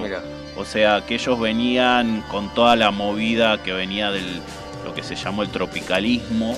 [0.56, 4.40] O sea, que ellos venían con toda la movida que venía del
[4.84, 6.56] lo que se llamó el tropicalismo,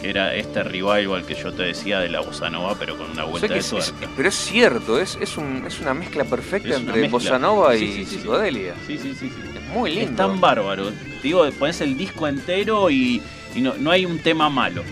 [0.00, 3.24] que era este revival que yo te decía de la bossa nova, pero con una
[3.24, 6.24] O sea vuelta que de es- pero es cierto, es, es, un- es una mezcla
[6.24, 7.08] perfecta una entre mezcla.
[7.10, 8.16] bossa nova y Sí, sí, sí, sí.
[8.18, 8.74] psicodelia.
[8.86, 9.58] Sí, sí, sí, sí.
[9.58, 10.10] Es muy lindo.
[10.10, 10.90] Es tan bárbaro.
[11.22, 13.20] Digo, pones el disco entero y,
[13.54, 14.82] y no, no hay un tema malo.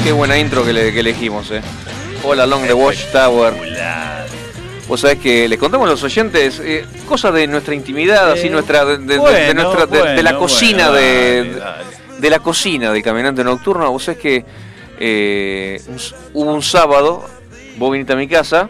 [0.05, 1.61] Qué buena intro que, le, que elegimos, eh.
[2.23, 3.53] Hola, Long the Watchtower.
[4.87, 8.85] Vos sabés que les contamos a los oyentes eh, cosas de nuestra intimidad, así nuestra,
[8.85, 11.83] de, de- de bueno, nuestra, de, de la cocina, bueno, de, dale, dale.
[12.19, 13.91] de la cocina del caminante nocturno.
[13.91, 14.45] Vos sabés que
[14.99, 15.97] eh, un
[16.33, 17.25] hubo un sábado,
[17.77, 18.69] vos viniste a mi casa,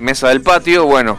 [0.00, 1.16] mesa del patio, bueno,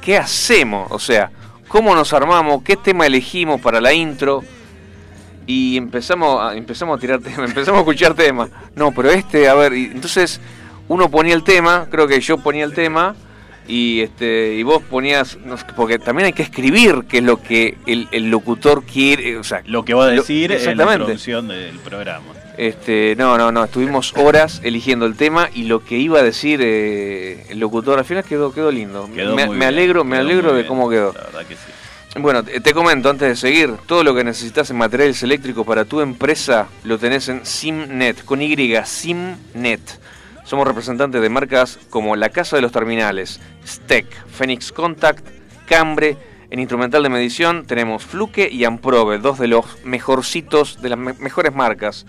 [0.00, 0.86] ¿qué hacemos?
[0.92, 1.30] O sea,
[1.66, 2.62] ¿cómo nos armamos?
[2.62, 4.44] ¿Qué tema elegimos para la intro?
[5.48, 8.50] Y empezamos a, empezamos a tirar temas, empezamos a escuchar temas.
[8.76, 10.40] No, pero este, a ver, y entonces
[10.90, 13.14] uno ponía el tema, creo que yo ponía el tema,
[13.68, 17.40] y este y vos ponías, no sé, porque también hay que escribir qué es lo
[17.40, 20.70] que el, el locutor quiere, o sea, Lo que va a lo- decir en la
[20.70, 20.94] exactamente.
[21.02, 22.26] introducción del programa.
[22.58, 26.60] Este, no, no, no, estuvimos horas eligiendo el tema y lo que iba a decir
[26.62, 29.08] eh, el locutor al final quedó, quedó lindo.
[29.14, 31.12] Quedó me, bien, alegro, me alegro de bien, cómo quedó.
[31.14, 32.18] La verdad que sí.
[32.18, 36.00] Bueno, te comento antes de seguir, todo lo que necesitas en materiales eléctricos para tu
[36.00, 40.00] empresa lo tenés en Simnet, con Y, Simnet.
[40.50, 45.24] Somos representantes de marcas como La Casa de los Terminales, Steck, Phoenix Contact,
[45.68, 46.16] Cambre.
[46.50, 51.12] En instrumental de medición tenemos Fluke y Amprobe, dos de los mejorcitos, de las me-
[51.12, 52.04] mejores marcas.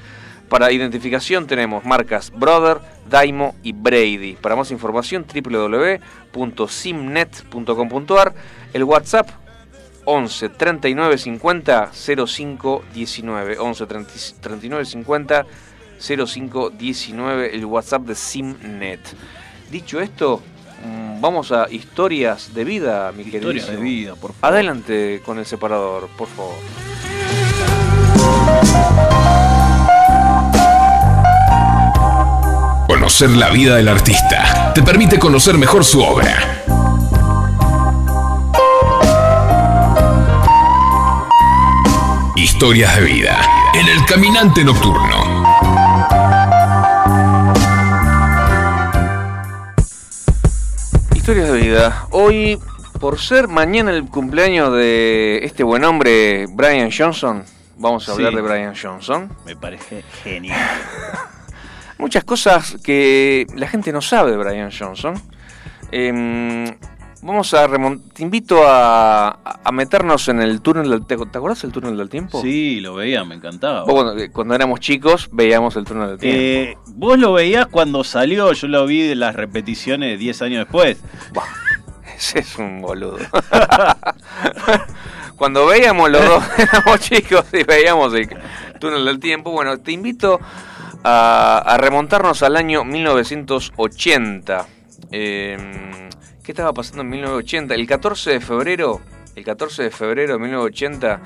[0.49, 4.35] Para identificación tenemos marcas Brother, Daimo y Brady.
[4.41, 5.23] Para más información
[6.34, 8.34] www.simnet.com.ar.
[8.73, 9.30] El WhatsApp
[10.05, 14.11] 11 39 50 05 19 11 30
[14.41, 15.45] 39 50
[16.02, 18.99] 05 19 el WhatsApp de Simnet.
[19.69, 20.41] Dicho esto,
[20.86, 23.52] mm, vamos a historias de vida, mi querido.
[23.52, 24.56] Historias de vida, por favor.
[24.56, 26.56] Adelante con el separador, por favor.
[32.88, 36.64] Conocer la vida del artista te permite conocer mejor su obra.
[42.36, 43.41] Historias de vida
[43.73, 45.30] en el caminante nocturno.
[51.31, 52.07] Historias de vida.
[52.11, 52.59] Hoy,
[52.99, 57.45] por ser mañana el cumpleaños de este buen hombre, Brian Johnson,
[57.77, 58.35] vamos a hablar Sí.
[58.35, 59.31] de Brian Johnson.
[59.45, 60.59] Me parece genial.
[61.97, 65.13] Muchas cosas que la gente no sabe de Brian Johnson.
[65.93, 66.65] Em,
[67.22, 69.30] vamos a remon- Te invito a,
[69.64, 71.06] a meternos en el túnel del...
[71.06, 72.41] ¿Te, te acordás del túnel del tiempo?
[72.41, 73.84] Sí, lo veía, me encantaba.
[73.84, 76.39] Vos cuando, eh, cuando éramos chicos veíamos el túnel del tiempo.
[76.41, 80.98] Eh, vos lo veías cuando salió, yo lo vi de las repeticiones 10 años después.
[82.18, 83.18] ese es un boludo.
[85.38, 88.30] Cuando veíamos los dos, éramos chicos y veíamos el
[88.80, 90.39] túnel del tiempo, bueno, te invito
[91.03, 94.68] a, a remontarnos al año 1980.
[95.11, 95.57] Eh,
[96.43, 97.76] ¿Qué estaba pasando en 1980?
[97.76, 98.99] El 14 de febrero,
[99.35, 101.22] el 14 de febrero de 1980,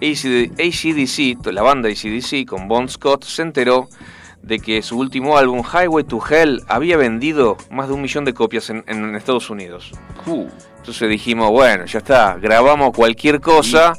[0.00, 3.88] AC ACDC, la banda ACDC con Bon Scott, se enteró
[4.42, 8.32] de que su último álbum, Highway to Hell, había vendido más de un millón de
[8.32, 9.90] copias en, en Estados Unidos.
[10.76, 13.94] Entonces dijimos, bueno, ya está, grabamos cualquier cosa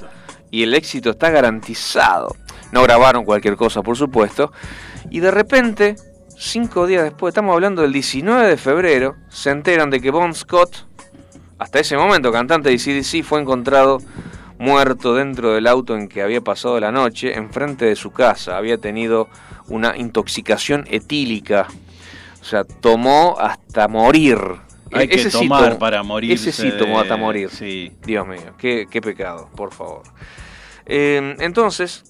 [0.52, 2.34] y el éxito está garantizado.
[2.72, 4.54] No grabaron cualquier cosa, por supuesto.
[5.10, 5.96] Y de repente,
[6.44, 10.88] cinco días después, estamos hablando del 19 de febrero, se enteran de que Bon Scott,
[11.60, 14.00] hasta ese momento cantante de CDC, fue encontrado
[14.58, 18.58] muerto dentro del auto en que había pasado la noche, enfrente de su casa.
[18.58, 19.28] Había tenido
[19.68, 21.68] una intoxicación etílica.
[22.42, 24.38] O sea, tomó hasta morir.
[24.92, 27.50] Hay que Ese sí tomar tomó- para morirse Ese sí tomó hasta morir.
[27.50, 27.92] sí.
[28.04, 30.04] Dios mío, qué, qué pecado, por favor.
[30.88, 32.04] Eh, entonces,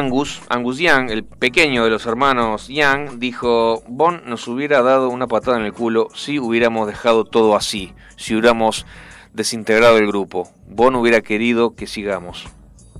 [0.00, 5.26] Angus, Angus Young, el pequeño de los hermanos Young, dijo, Bon nos hubiera dado una
[5.26, 8.86] patada en el culo si hubiéramos dejado todo así, si hubiéramos
[9.32, 10.48] desintegrado el grupo.
[10.68, 12.46] Bon hubiera querido que sigamos.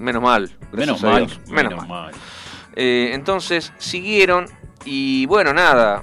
[0.01, 0.51] Menos mal.
[0.73, 1.89] Menos mal, menos, Menos mal.
[1.89, 2.15] mal.
[2.75, 4.47] Eh, entonces siguieron
[4.85, 6.03] y bueno, nada.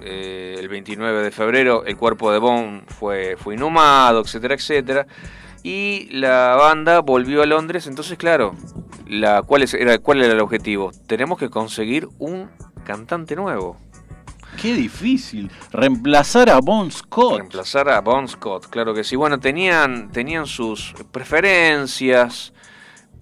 [0.00, 5.06] eh, el 29 de febrero el cuerpo de Bond fue, fue inhumado, etcétera, etcétera.
[5.62, 7.86] Y la banda volvió a Londres.
[7.86, 8.54] Entonces, claro,
[9.06, 10.90] la, ¿cuál, es- era, ¿cuál era el objetivo?
[11.06, 12.48] Tenemos que conseguir un
[12.84, 13.76] cantante nuevo.
[14.60, 15.50] Qué difícil.
[15.70, 17.38] Reemplazar a Bon Scott.
[17.38, 19.16] Reemplazar a Bon Scott, claro que sí.
[19.16, 22.52] Bueno, tenían, tenían sus preferencias,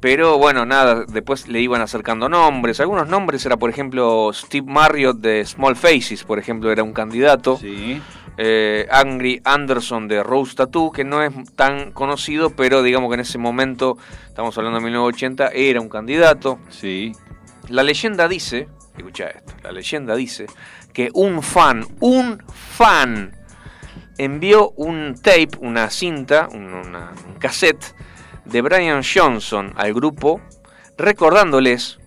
[0.01, 2.81] pero bueno, nada, después le iban acercando nombres.
[2.81, 7.59] Algunos nombres era, por ejemplo, Steve Marriott de Small Faces, por ejemplo, era un candidato.
[7.59, 8.01] Sí.
[8.39, 13.21] Eh, Angry Anderson de Rose Tattoo, que no es tan conocido, pero digamos que en
[13.21, 16.59] ese momento, estamos hablando de 1980, era un candidato.
[16.71, 17.13] Sí.
[17.69, 20.47] La leyenda dice, escucha esto, la leyenda dice
[20.95, 23.37] que un fan, un fan,
[24.19, 27.95] envió un tape, una cinta, un, una- un cassette
[28.47, 30.41] de Brian Johnson al grupo,
[30.97, 31.99] recordándoles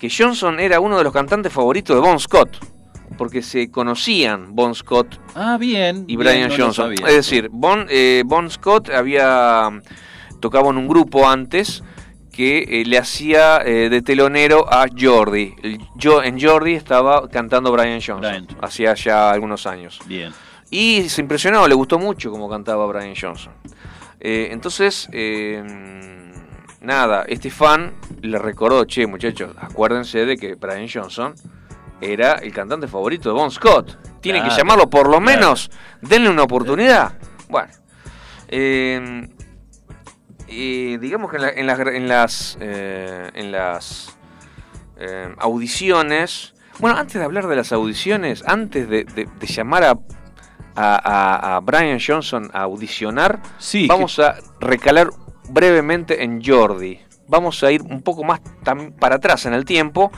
[0.00, 2.58] que Johnson era uno de los cantantes favoritos de Bon Scott,
[3.16, 6.04] porque se conocían Bon Scott Ah, bien.
[6.08, 6.92] y bien, Brian no Johnson.
[6.92, 9.70] Es decir, Bon, eh, Bon Scott había
[10.40, 11.82] tocado en un grupo antes
[12.32, 15.54] que eh, le hacía eh, de telonero a Jordi.
[15.96, 19.98] Yo, en Jordi estaba cantando Brian Johnson, Brian hacía ya algunos años.
[20.06, 20.32] Bien.
[20.70, 23.52] Y se impresionó, le gustó mucho como cantaba Brian Johnson.
[24.24, 25.62] Entonces, eh,
[26.80, 31.34] nada, este fan le recordó, che muchachos, acuérdense de que Brian Johnson
[32.02, 33.98] era el cantante favorito de Bon Scott.
[34.20, 35.24] Tienen que llamarlo por lo claro.
[35.40, 35.70] menos,
[36.00, 37.12] denle una oportunidad.
[37.48, 37.68] Bueno,
[38.48, 39.28] eh,
[40.48, 44.16] eh, digamos que en, la- en las, en las, eh, en las
[44.98, 49.90] eh, audiciones, bueno, antes de hablar de las audiciones, antes de, de- de llamar a,
[50.76, 50.96] a,
[51.54, 55.10] a- a Brian Johnson a audicionar, Sí, vamos a recalar
[55.48, 57.00] brevemente en Jordi.
[57.28, 58.40] Vamos a ir un poco más
[59.00, 60.10] para atrás en el tiempo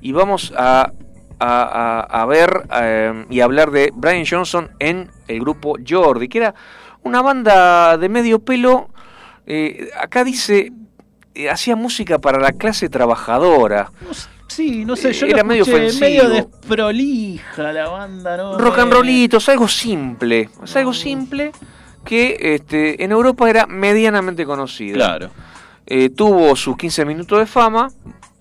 [0.00, 0.92] y vamos a,
[1.38, 6.38] a- a- a ver eh, y hablar de Brian Johnson en el grupo Jordi, que
[6.38, 6.54] era
[7.02, 8.88] una banda de medio pelo.
[9.46, 10.72] eh, acá dice,
[11.34, 13.92] eh, hacía música para la clase trabajadora.
[14.48, 16.00] Sí, no sé, yo Era lo medio ofensivo.
[16.00, 18.58] medio desprolija la banda, ¿no?
[18.58, 20.48] Rock and rollitos, algo simple.
[20.64, 21.52] Es algo simple
[22.04, 24.96] que este, en Europa era medianamente conocido.
[24.96, 25.30] Claro.
[25.86, 27.88] Eh, tuvo sus 15 minutos de fama,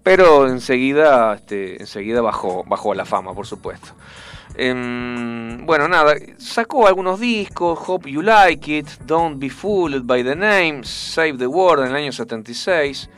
[0.06, 3.88] pero enseguida, este, enseguida bajó, bajó la fama, por supuesto.
[4.54, 10.36] Em, bueno, nada, sacó algunos discos, Hope You Like It, Don't Be Fooled by the
[10.36, 13.10] Name, Save the World en el año 76.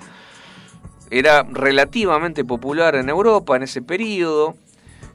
[1.11, 4.55] Era relativamente popular en Europa en ese periodo.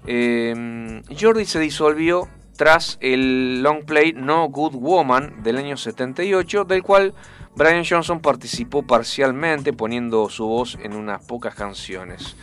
[0.07, 2.29] Em, Jordi se disolvió
[2.59, 7.15] tras el long play No Good Woman del año 78, del cual
[7.55, 12.37] Brian Johnson participó parcialmente poniendo su voz en unas pocas canciones.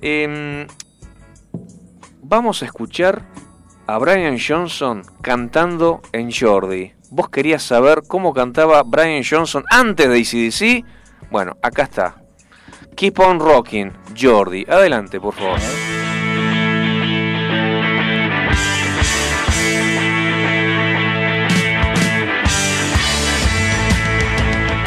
[0.00, 0.66] Em,
[2.22, 3.22] vamos a escuchar
[3.86, 6.92] a Brian Johnson cantando en Jordi.
[7.10, 11.30] ¿Vos querías saber cómo cantaba Brian Johnson antes de ACDC?
[11.30, 12.22] Bueno, acá está.
[12.96, 14.64] Keep on rocking, Jordi.
[14.68, 15.58] Adelante, por favor.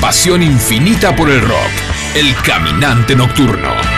[0.05, 1.71] Pasión infinita por el rock.
[2.13, 3.94] El caminante nocturno.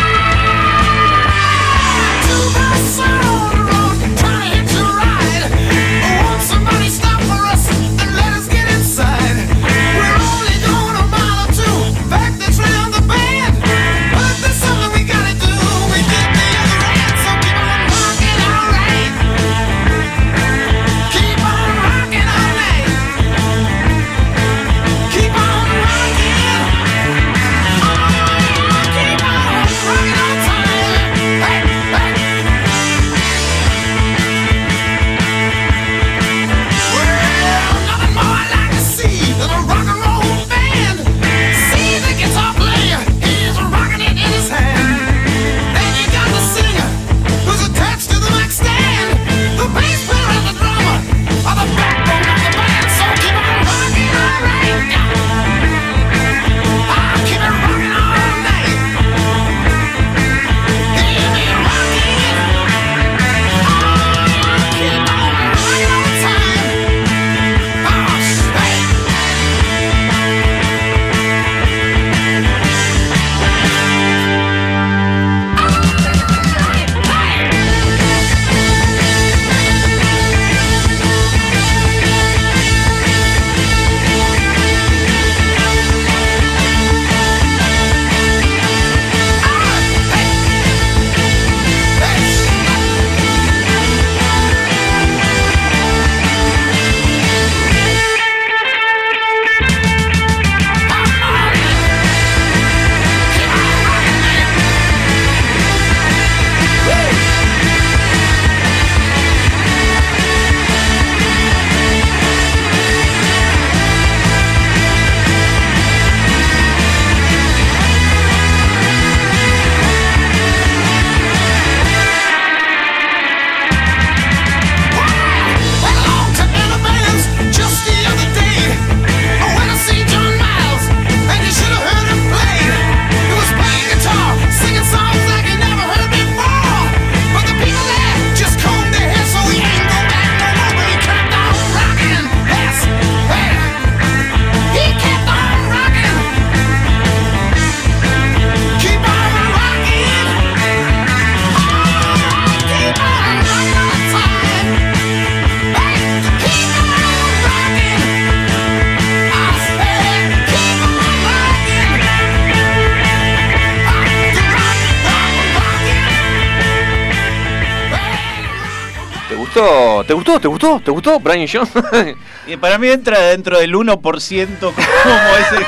[170.47, 170.79] ¿Te gustó?
[170.79, 171.11] ¿Te gustó?
[171.11, 172.15] ¿Te gustó Brian Johnson?
[172.47, 175.65] Y para mí entra dentro del 1% como ese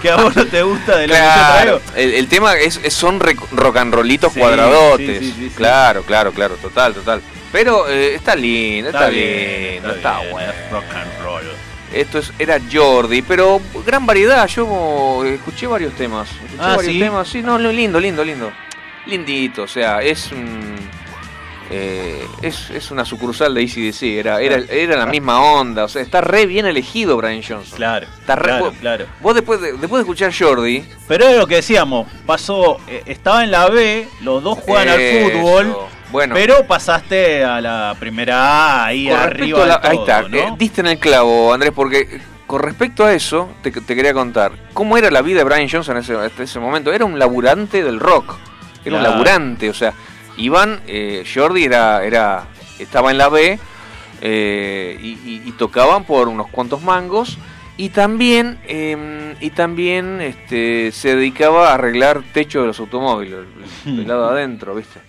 [0.00, 1.80] que a vos no te gusta de lo que yo Claro, traigo.
[1.96, 5.18] el, el tema es, es- son rock and rollitos Sí, cuadradotes.
[5.18, 5.52] sí, sí.
[5.54, 7.20] Claro, claro, claro, total, total.
[7.52, 10.52] Pero eh, está lindo, está, Está bien, lindo, está está, bien, bueno.
[10.70, 11.42] rock and roll.
[11.92, 14.46] Esto es, era Jordi, pero gran variedad.
[14.46, 16.30] Yo eh, escuché varios temas.
[16.30, 16.98] Escuché Ah, varios ¿sí?
[17.00, 17.28] temas.
[17.28, 18.50] Sí, no, no, lindo, lindo, lindo.
[19.04, 20.79] Lindito, o sea, es un.
[21.70, 26.02] Eh, es, es una sucursal de ACDC, era, era, era la misma onda, o sea,
[26.02, 27.76] está re bien elegido Brian Johnson.
[27.76, 29.06] Claro, Está re- claro, vos, claro.
[29.20, 33.44] vos después de, después de escuchar Jordi, Pero es lo que decíamos, pasó, eh, estaba
[33.44, 35.76] en la B, los dos juegan al fútbol,
[36.10, 36.34] bueno.
[36.34, 38.36] pero pasaste a la primera
[38.82, 40.36] A, ahí arriba a la- ahí está, ¿no?
[40.36, 44.50] eh, diste en el clavo, Andrés, porque con respecto a eso, te, te quería contar,
[44.74, 46.92] ¿cómo era la vida de Brian Johnson en ese, ese momento?
[46.92, 48.34] Era un laburante del rock,
[48.84, 49.92] era un laburante, o sea,
[50.36, 52.46] Iván, eh, Jordi era, era,
[52.78, 53.58] estaba en la B
[54.22, 57.38] eh, y, y- y tocaban por unos cuantos mangos.
[57.76, 63.38] Y también, eh, y también este, se dedicaba a arreglar techo de los automóviles,
[63.86, 65.00] el- el lado adentro, ¿viste?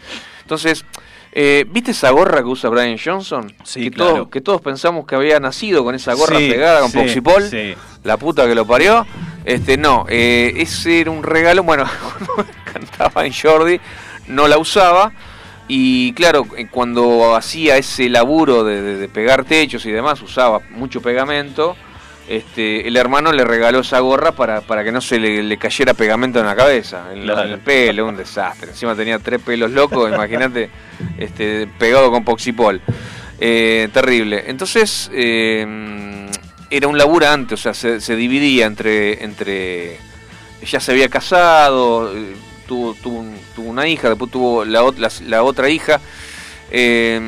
[0.41, 0.85] Entonces,
[1.33, 3.53] eh, ¿viste esa gorra que usa Brian Johnson?
[3.63, 4.11] Sí, que, claro.
[4.13, 7.43] todos, que todos pensamos que había nacido con esa gorra Sí, pegada con sí, Poxipol.
[7.43, 7.73] sí.
[8.03, 9.05] La puta que lo parió.
[9.43, 11.63] Este, no, eh, ese era un regalo.
[11.63, 11.85] Bueno,
[12.73, 13.79] cantaba en Jordi,
[14.31, 15.11] no la usaba.
[15.67, 20.59] Y claro, eh, cuando hacía ese laburo de, de- de pegar techos y demás, usaba
[20.71, 21.75] mucho pegamento.
[22.27, 25.93] Este, el hermano le regaló esa gorra para, para que no se le, le cayera
[25.93, 27.47] pegamento en la cabeza, en, la- Claro.
[27.49, 28.69] en el pelo, un desastre.
[28.71, 30.69] Encima tenía tres pelos locos, imagínate,
[31.17, 32.81] este, pegado con poxipol.
[33.39, 34.43] Eh, terrible.
[34.47, 36.27] Entonces, eh,
[36.69, 39.97] era un laburante, o sea, se, se dividía entre, entre.
[40.65, 42.13] Ya se había casado,
[42.71, 45.99] tuvo, tuvo, un- tuvo una hija, después tuvo la, la, la otra hija.
[46.71, 47.19] Eh,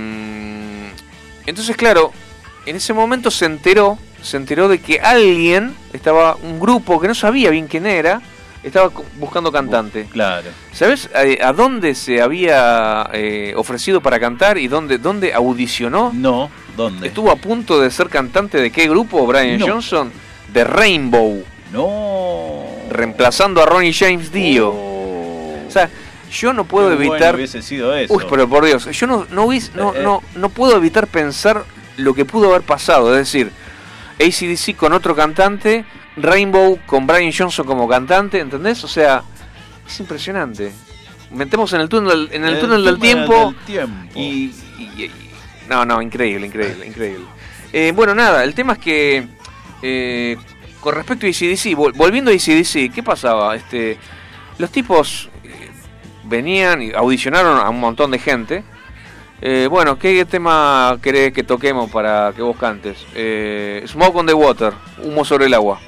[1.46, 2.14] entonces, claro,
[2.66, 7.16] en ese momento se enteró, se enteró de que alguien estaba, un grupo que no
[7.16, 8.22] sabía bien quién era,
[8.64, 8.90] estaba
[9.20, 10.08] buscando cantante.
[10.14, 10.50] Claro.
[10.72, 16.12] ¿Sabes a, a dónde se había eh, ofrecido para cantar y dónde, dónde audicionó?
[16.14, 17.08] No, ¿dónde?
[17.08, 19.68] Estuvo a punto de ser cantante de qué grupo, Brian No.
[19.68, 20.10] Johnson?
[20.54, 21.44] De Rainbow,
[21.74, 22.64] No.
[22.90, 24.70] reemplazando a Ronnie James Dio.
[24.70, 24.93] Oh.
[25.74, 25.90] O sea,
[26.32, 27.36] yo no puedo Qué bueno evitar.
[27.36, 28.14] hubiese sido eso.
[28.14, 30.04] Uy, pero por Dios, yo no, no, hubies- no, Eh, eh.
[30.04, 31.64] no, no puedo evitar pensar
[31.98, 33.12] lo que pudo haber pasado.
[33.18, 33.52] Es decir,
[34.20, 35.86] ACDC con otro cantante,
[36.18, 38.84] Rainbow con Brian Johnson como cantante, ¿entendés?
[38.84, 39.24] O sea,
[39.88, 40.72] es impresionante.
[41.32, 43.54] Metemos en el túnel, en el, túnel del tiempo.
[43.56, 43.96] del tiempo.
[44.16, 45.12] Y, y- y-
[45.68, 47.26] no, no, increíble, increíble, increíble.
[47.72, 49.28] Eh, bueno, nada, el tema es que
[49.82, 50.38] eh,
[50.80, 53.56] con respecto a ACDC, vol- volviendo a ACDC, ¿qué pasaba?
[53.56, 53.98] Este,
[54.60, 55.30] los tipos
[56.24, 58.64] venían y audicionaron a un montón de gente.
[59.42, 63.06] Eh, bueno, ¿qué tema querés que toquemos para que vos cantes?
[63.14, 64.74] Eh, Smoke on the Water,
[65.04, 65.80] humo sobre el agua.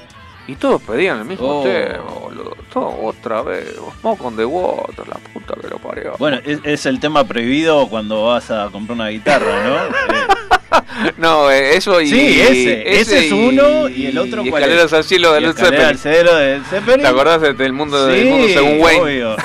[0.48, 1.64] Y todos pedían el mismo Oh.
[1.64, 2.56] tema, boludo.
[2.72, 6.14] Todo otra vez, Smoke on the Water, la puta que lo parió.
[6.18, 9.76] Bueno, es, es el tema prohibido cuando vas a comprar una guitarra, ¿no?
[10.76, 12.08] Eh, No, eh, eso y.
[12.08, 13.00] sí, ese.
[13.00, 14.92] Ese, es uno y el otro y cuál Escaleras es?
[14.94, 16.16] al cielo de Y Led Escalera al Zeppelin.
[16.26, 17.00] cielo de Zeppelin.
[17.02, 19.00] ¿Te acordás de- del mundo, del mundo según Wayne?
[19.02, 19.36] obvio.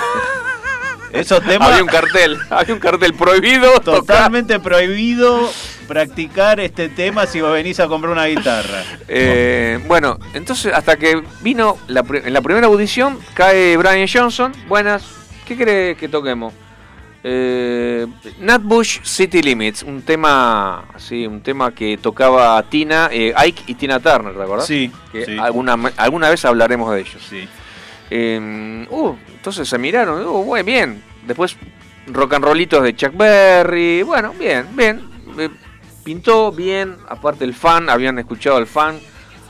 [1.13, 3.71] Esos temas Había un cartel, había un cartel prohibido.
[3.79, 3.99] tocar.
[4.01, 5.49] totalmente prohibido
[5.87, 8.83] practicar este tema si vos venís a comprar una guitarra.
[9.07, 14.53] Eh, bueno, entonces hasta que vino la, en la primera audición, cae Brian Johnson.
[14.67, 15.03] Buenas,
[15.45, 16.53] ¿qué querés que toquemos?
[17.23, 18.07] Eh,
[18.39, 23.75] Nat Bush City Limits, un tema, sí, un tema que tocaba Tina, eh, Ike y
[23.75, 24.65] Tina Turner, ¿te acordás?
[24.65, 25.37] Sí, Que sí.
[25.37, 27.21] alguna, alguna vez hablaremos de ellos.
[27.29, 27.47] Sí.
[28.09, 31.03] Eh, uh, entonces se miraron, uh, bueno, bien.
[31.25, 31.57] Después
[32.05, 35.01] rock and rollitos de Chuck Berry, bueno, bien, bien.
[35.39, 35.49] Eh,
[36.03, 38.99] pintó bien, aparte el fan, habían escuchado al fan.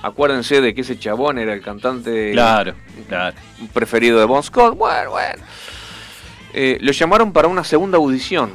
[0.01, 2.73] Acuérdense de que ese chabón era el cantante Claro,
[3.09, 3.35] claro.
[3.73, 4.77] preferido de Bon Scott.
[4.77, 5.43] Bueno, bueno.
[6.53, 8.53] Eh, lo llamaron para una segunda audición.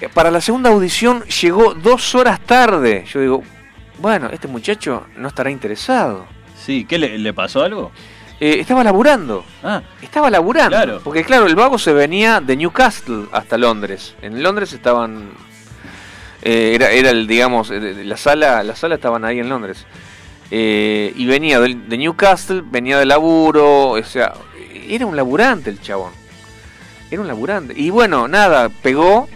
[0.00, 3.04] Eh, Para la segunda audición llegó dos horas tarde.
[3.12, 3.42] Yo digo,
[3.98, 6.24] bueno, este muchacho no estará interesado.
[6.56, 7.92] Sí, ¿qué le, le pasó algo?
[8.40, 9.44] Eh, estaba laburando.
[9.62, 10.70] Ah, Estaba laburando.
[10.70, 11.00] Claro.
[11.04, 14.14] Porque claro, el vago se venía de Newcastle hasta Londres.
[14.22, 15.30] En Londres estaban.
[16.42, 19.84] eh, era, era el, digamos, eh, la sala, la sala estaban ahí en Londres.
[20.50, 24.32] Eh, y venía de, Newcastle, venía de laburo, o sea,
[24.88, 26.12] era un laburante el chabón.
[27.10, 27.74] Era un laburante.
[27.76, 29.28] Y bueno, nada, pegó,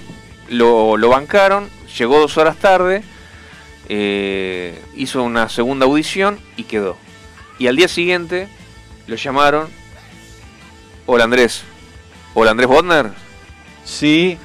[0.48, 1.68] lo, lo bancaron,
[1.98, 3.04] llegó dos horas tarde,
[3.88, 6.96] eh, hizo una segunda audición y quedó.
[7.58, 8.48] Y al día siguiente
[9.06, 9.68] lo llamaron.
[11.06, 11.62] Hola Andrés.
[12.34, 13.10] Hola Andrés Bodner.
[13.84, 14.38] sí.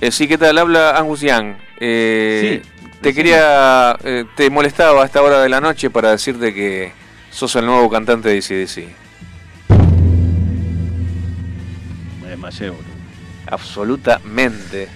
[0.00, 0.58] Eh, sí, ¿qué tal?
[0.58, 1.54] Habla Angus Young.
[1.80, 2.60] Eh,
[3.00, 3.96] te quería.
[4.04, 6.92] eh, te molestaba a esta hora de la noche para decirte que
[7.30, 8.88] sos el nuevo cantante de ACDC.
[12.22, 12.84] Me desmayé, boludo.
[13.46, 14.88] Absolutamente.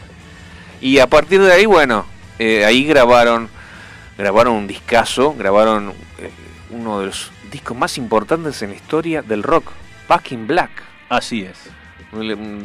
[0.81, 2.05] Y a partir de ahí, bueno,
[2.39, 3.49] ahí grabaron.
[4.19, 5.95] Grabaron un discazo, grabaron
[6.71, 9.71] uno de los discos más importantes en la historia del rock,
[10.09, 10.71] Back in Black.
[11.09, 11.59] Así es.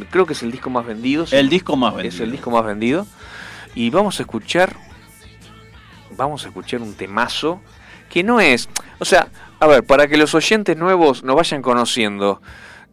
[0.09, 1.25] Creo que es el disco más vendido.
[1.31, 2.23] El disco más Es vendido.
[2.23, 3.07] el disco más vendido.
[3.75, 4.75] Y vamos a escuchar.
[6.15, 7.61] Vamos a escuchar un temazo.
[8.09, 8.69] Que no es.
[8.99, 9.27] O sea,
[9.59, 12.41] a ver, para que los oyentes nuevos nos vayan conociendo.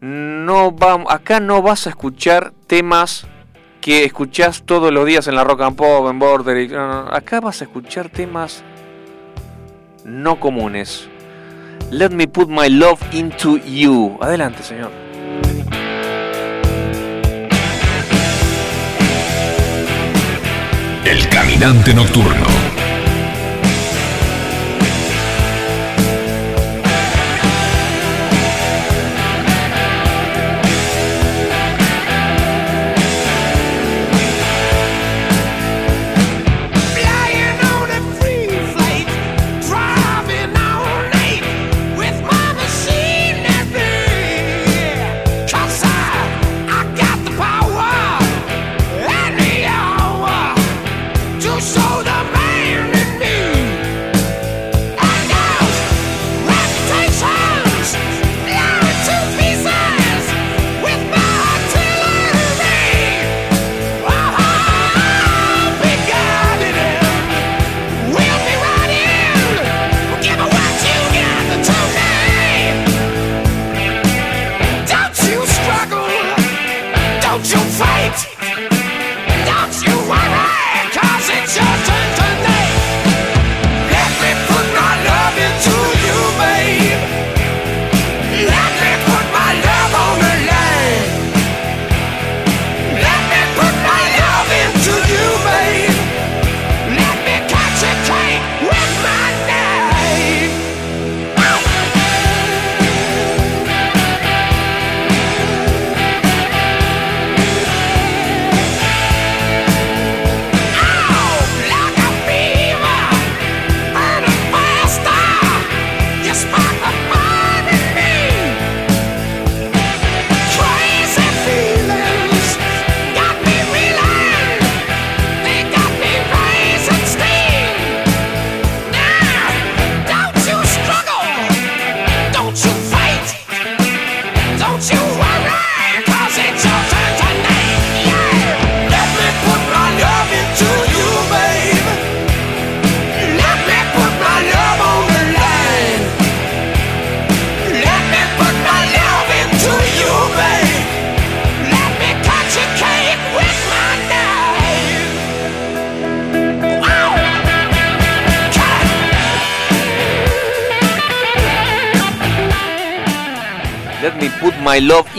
[0.01, 3.27] No va, acá no vas a escuchar temas
[3.83, 6.57] que escuchás todos los días en la rock and pop, en border.
[6.59, 7.07] y- no.
[7.13, 8.65] Acá vas a escuchar temas
[10.05, 11.09] no comunes.
[11.93, 14.17] Let me put my love into you.
[14.21, 14.93] Adelante, señor.
[21.05, 22.60] El caminante nocturno.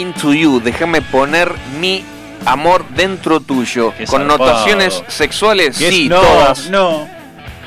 [0.01, 0.59] Into you.
[0.59, 2.03] Déjame poner mi
[2.45, 3.93] amor dentro tuyo.
[3.97, 4.37] Qué Con zarpado.
[4.49, 6.69] notaciones sexuales, sí, no, todas.
[6.69, 7.07] No.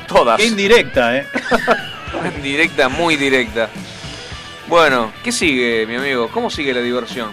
[0.07, 0.37] Todas.
[0.37, 1.25] Qué indirecta, ¿eh?
[2.43, 3.69] Directa, muy directa.
[4.67, 6.29] Bueno, ¿qué sigue, mi amigo?
[6.29, 7.31] ¿Cómo sigue la diversión?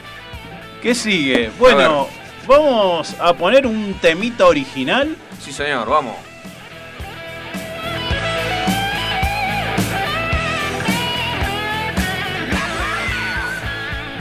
[0.82, 1.50] ¿Qué sigue?
[1.58, 2.08] Bueno,
[2.46, 5.16] vamos a poner un temita original.
[5.40, 6.16] Sí, señor, vamos.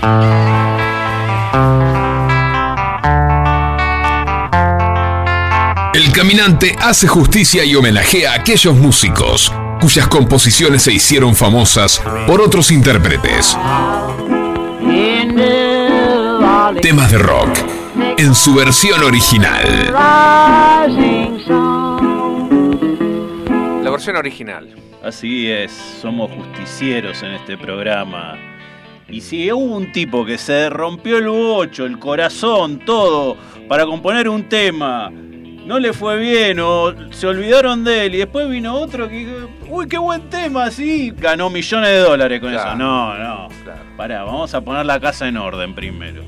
[0.03, 0.09] El
[6.21, 12.69] caminante hace justicia y homenajea a aquellos músicos cuyas composiciones se hicieron famosas por otros
[12.69, 13.57] intérpretes.
[16.79, 17.49] Temas de rock
[18.19, 19.91] en su versión original.
[23.83, 24.75] La versión original.
[25.03, 25.71] Así es,
[26.03, 28.37] somos justicieros en este programa.
[29.09, 33.35] Y si hubo un tipo que se rompió el bocho, el corazón, todo,
[33.67, 35.11] para componer un tema,
[35.65, 39.49] no le fue bien o se olvidaron de él y después vino otro que dijo,
[39.69, 42.69] uy, qué buen tema, sí, ganó millones de dólares con Claro.
[42.69, 42.77] eso.
[42.77, 43.47] No, no,
[43.95, 46.23] pará, vamos a poner la casa en orden primero.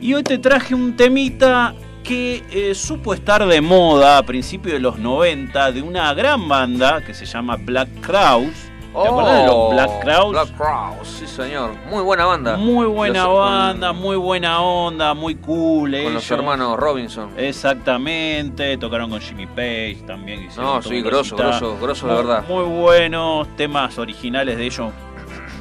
[0.00, 4.80] Y hoy te traje un temita que eh, supo estar de moda a principios de
[4.80, 8.63] los 90 de una gran banda que se llama Black Crowes.
[9.02, 10.20] ¿Te acuerdas de los Black Crowes?
[10.24, 11.72] Oh, Black Crowes, sí señor.
[11.90, 12.56] Muy buena banda.
[12.56, 15.90] Muy buena Los- banda, muy buena onda, muy cool.
[16.00, 17.30] Con los hermanos Robinson.
[17.36, 20.48] Exactamente, tocaron con Jimmy Page también.
[20.56, 22.44] No, sí, grosso, grosso, grosso de verdad.
[22.48, 24.92] Muy buenos temas originales de ellos,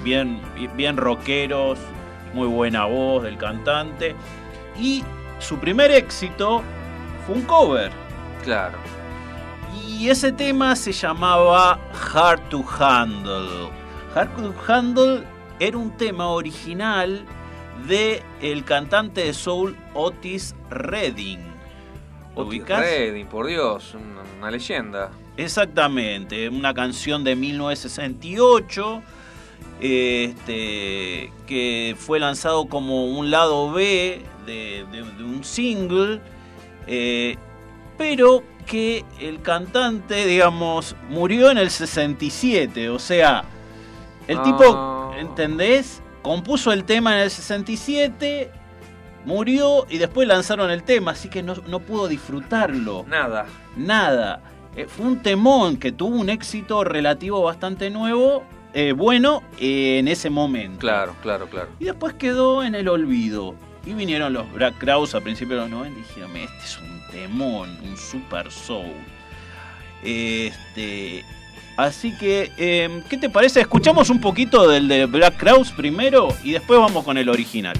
[0.03, 0.39] bien,
[0.75, 1.79] bien rockeros,
[2.33, 4.15] muy buena voz del cantante.
[4.79, 5.03] Y
[5.39, 6.61] su primer éxito
[7.25, 7.91] fue un cover.
[8.43, 8.77] Claro.
[9.99, 11.79] Y ese tema se llamaba
[12.13, 13.69] Hard to Handle.
[14.15, 15.23] Hard to Handle
[15.59, 17.23] era un tema original
[17.87, 21.39] de el cantante de soul Otis Redding.
[22.35, 22.79] ¿Lo Otis?
[22.81, 25.11] Redding, por Dios, una, una leyenda.
[25.37, 29.01] Exactamente, una canción de 1968
[29.79, 36.21] este, que fue lanzado como un lado B de, de- de un single,
[36.87, 37.35] eh,
[37.97, 43.43] pero que el cantante, digamos, murió en el 67, o sea,
[44.27, 44.43] el Ah.
[44.43, 46.01] tipo, ¿entendés?
[46.21, 48.49] Compuso el tema en el 67,
[49.25, 53.45] murió y después lanzaron el tema, así que no, no pudo disfrutarlo Nada.
[53.75, 54.41] nada.
[54.75, 60.07] Eh, fue un temón que tuvo un éxito relativo bastante nuevo, eh, bueno, eh, en
[60.07, 60.79] ese momento.
[60.79, 61.69] Claro, claro, claro.
[61.79, 63.53] Y después quedó en el olvido.
[63.85, 66.92] Y vinieron los Black Crowes a principios de los 90 y dijeron, este es un
[67.13, 68.91] temón, un super soul.
[70.03, 71.23] Este,
[71.77, 73.61] así que, eh, ¿qué te parece?
[73.61, 77.77] Escuchamos un poquito del de Black Crowes primero y después vamos con el original.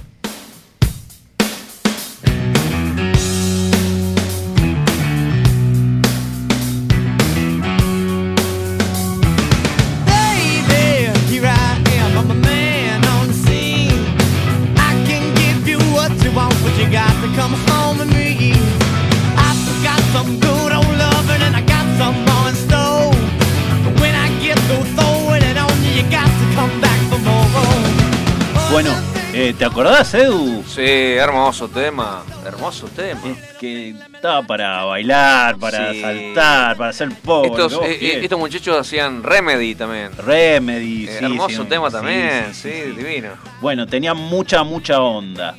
[29.63, 30.61] ¿Te acordás, Edu?
[30.67, 32.21] Sí, hermoso tema.
[32.45, 33.21] Hermoso tema.
[33.29, 36.01] Es que estaba para bailar, para Sí.
[36.01, 37.07] saltar, para hacer.
[37.09, 40.11] Estos, eh, eh, estos muchachos hacían Remedy también.
[40.17, 42.69] Remedy, Eh, sí, hermoso sí, tema sí, también, sí.
[42.71, 43.29] divino.
[43.61, 45.55] Bueno, tenía mucha, mucha onda.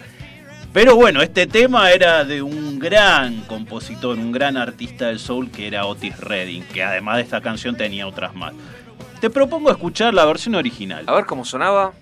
[0.74, 5.66] Pero bueno, este tema era de un gran compositor, un gran artista del soul que
[5.66, 8.52] era Otis Redding, que además de esta canción tenía otras más.
[9.22, 11.04] Te propongo escuchar la versión original.
[11.06, 11.94] A ver cómo sonaba.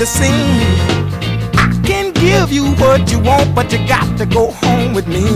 [0.00, 0.32] The scene.
[1.56, 5.26] I can give you what you want, but you got to go home with me.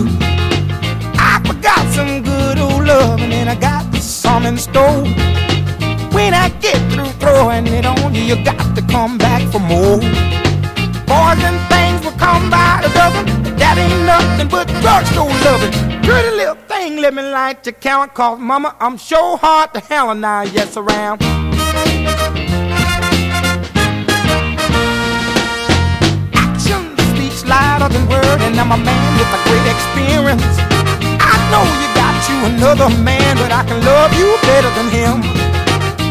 [1.19, 5.03] I forgot some good old loving and I got some in store.
[6.15, 9.99] When I get through throwing it on you, you got to come back for more.
[11.07, 13.25] Boys and things will come by the dozen,
[13.57, 15.71] that ain't nothing but drugstore loving.
[16.01, 20.09] Pretty little thing, let me light your count, cause mama, I'm sure hard to hell
[20.09, 21.21] and I yes, around.
[26.33, 26.83] Action
[27.13, 30.57] speaks louder than word, and I'm a man with a great experience.
[31.21, 35.21] I know you got you another man, but I can love you better than him.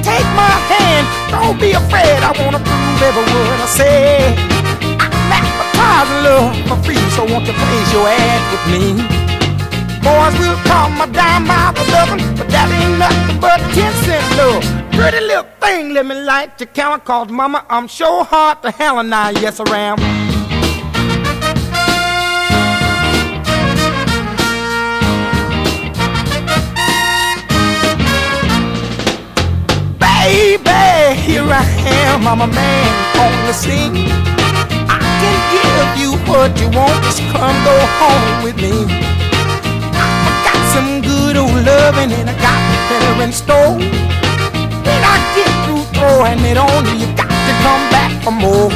[0.07, 2.23] Take my hand, don't be afraid.
[2.23, 4.44] I wanna prove every word I say.
[5.97, 8.85] I'm love for free, so won't you place your ad with me?
[10.03, 14.25] Boys will call my dime by the dozen, but that ain't nothing but ten cent
[14.37, 14.63] love.
[14.93, 18.99] Pretty little thing, let me light your count, cause mama, I'm sure hard to hell
[18.99, 20.01] and I, yes, around.
[29.99, 32.91] Baby, here I am, I'm a man
[33.23, 34.44] on the scene.
[35.25, 38.75] I can give you what you want, just come go home with me.
[39.97, 42.61] I got some good old loving and I got
[42.91, 43.77] better in store.
[44.85, 48.69] When I get through throwing it on you, you got to come back for more.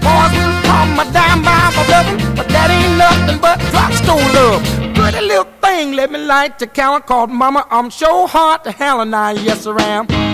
[0.00, 4.62] Boys will call my dime by my loving, but that ain't nothing but drugstore love.
[4.94, 9.02] Pretty little thing, let me light your count, called mama, I'm sure hard to hell
[9.02, 10.08] and I, yes, around.
[10.08, 10.31] Give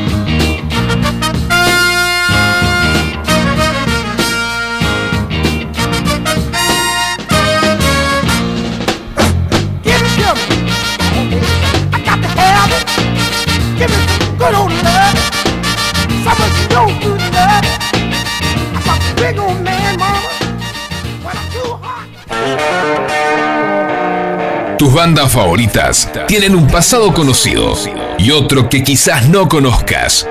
[24.79, 27.75] Tus bandas favoritas tienen un pasado conocido
[28.19, 30.27] y otro que quizás no conozcas.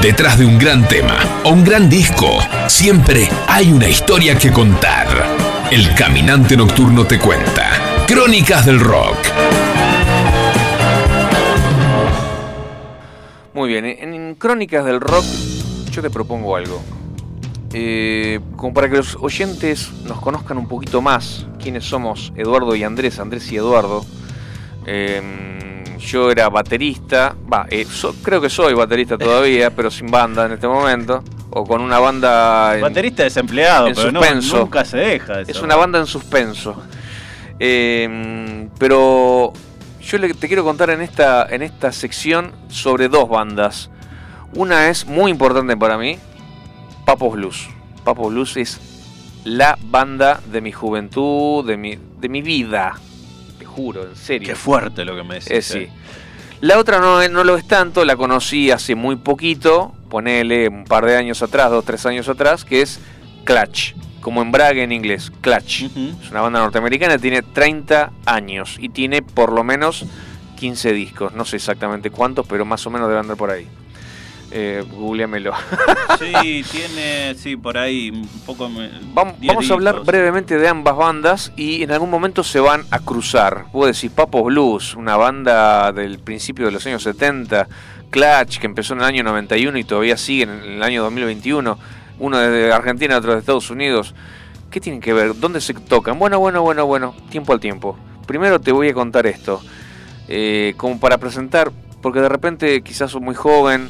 [0.00, 5.08] Detrás de un gran tema o un gran disco, siempre hay una historia que contar.
[5.70, 7.83] El Caminante Nocturno te cuenta.
[8.06, 9.16] Crónicas del Rock.
[13.54, 15.24] Muy bien, en, Crónicas del Rock
[15.90, 16.82] yo te propongo algo.
[17.72, 22.84] Eh, como para que los oyentes nos conozcan un poquito más quiénes somos Eduardo y
[22.84, 24.04] Andrés, Andrés y Eduardo.
[24.86, 30.44] Eh, yo era baterista, va, eh, so- creo que soy baterista todavía, pero sin banda
[30.46, 34.58] en este momento, o con una banda en, Baterista desempleado, en pero no, suspenso.
[34.58, 35.50] nunca se deja eso.
[35.50, 36.76] Es una banda en suspenso.
[37.58, 39.52] Eh, pero
[40.00, 43.90] yo te quiero contar en esta, en esta sección sobre dos bandas.
[44.54, 46.18] Una es muy importante para mí,
[47.04, 47.68] Papos Blues.
[48.04, 48.80] Papos Blues es
[49.44, 52.94] la banda de mi juventud, de mi, de mi vida.
[53.58, 54.48] Te juro, en serio.
[54.48, 55.50] Qué fuerte lo que me decís.
[55.50, 55.78] Eh, sí.
[55.78, 55.92] eh.
[56.60, 61.04] La otra no, no lo es tanto, la conocí hace muy poquito, ponele un par
[61.04, 63.00] de años atrás, dos, tres años atrás, que es
[63.44, 63.94] Clutch,
[64.24, 65.82] como embrague en inglés, Clutch.
[65.82, 70.06] Es una banda norteamericana, tiene 30 años y tiene por lo menos
[70.56, 73.68] 15 discos, no sé exactamente cuántos, pero más o menos debe andar por ahí.
[74.50, 75.52] Eh, googleamelo.
[76.18, 78.70] Sí, tiene, sí, por ahí un poco...
[79.12, 83.00] Vamos, vamos a hablar brevemente de ambas bandas y en algún momento se van a
[83.00, 83.66] cruzar.
[83.72, 87.68] Puedo decir Papos Blues, una banda del principio de los años 70,
[88.10, 91.76] Clutch, que empezó en el año 91 y todavía sigue en el año 2021,
[92.18, 94.14] uno desde Argentina, otro de Estados Unidos.
[94.70, 95.38] ¿Qué tienen que ver?
[95.38, 96.18] ¿Dónde se tocan?
[96.18, 97.96] Bueno, bueno, bueno, bueno, tiempo al tiempo.
[98.26, 99.60] Primero te voy a contar esto,
[100.28, 101.70] eh, como para presentar,
[102.02, 103.88] porque de repente quizás sos muy joven,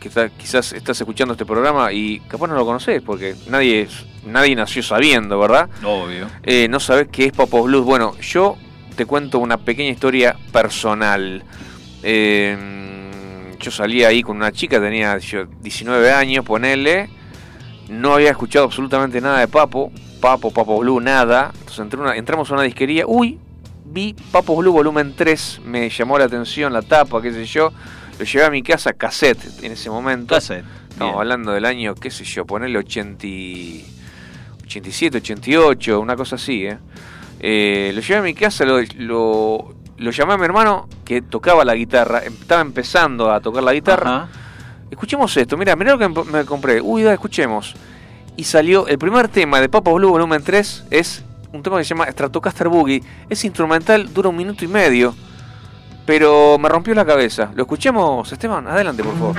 [0.00, 3.88] quizás, quizás estás escuchando este programa y capaz no lo conoces, porque nadie,
[4.24, 5.68] nadie nació sabiendo, ¿verdad?
[5.84, 6.28] Obvio.
[6.42, 7.84] Eh, no sabes qué es Papos Blues.
[7.84, 8.56] Bueno, yo
[8.96, 11.42] te cuento una pequeña historia personal.
[12.02, 12.56] Eh,
[13.58, 17.10] yo salí ahí con una chica, tenía yo 19 años, ponele.
[17.88, 19.92] No había escuchado absolutamente nada de Papo.
[20.20, 21.50] Papo, Papo Blue, nada.
[21.54, 23.04] Entonces entré una- entramos a una disquería.
[23.06, 23.38] Uy,
[23.84, 25.60] vi Papo Blue volumen 3.
[25.64, 27.70] Me llamó la atención la tapa, qué sé yo.
[28.18, 30.34] Lo llevé a mi casa cassette en ese momento.
[30.34, 33.84] Cassette, Estamos hablando del año, qué sé yo, ponerle 80, y-
[34.64, 36.78] 87, 88, una cosa así, ¿eh?
[37.38, 41.64] Eh, lo llevé a mi casa, lo, lo, lo llamé a mi hermano que tocaba
[41.66, 44.28] la guitarra, em- estaba empezando a tocar la guitarra.
[44.90, 46.80] Escuchemos esto, mira, mira lo que me compré.
[46.80, 47.74] Uy, da, escuchemos.
[48.36, 51.90] Y salió, el primer tema de Papa Blue Volumen 3 es un tema que se
[51.90, 53.02] llama Stratocaster Boogie.
[53.28, 55.14] Es instrumental, dura un minuto y medio,
[56.04, 57.50] pero me rompió la cabeza.
[57.54, 58.66] ¿Lo escuchemos, Esteban?
[58.68, 59.36] Adelante, por favor.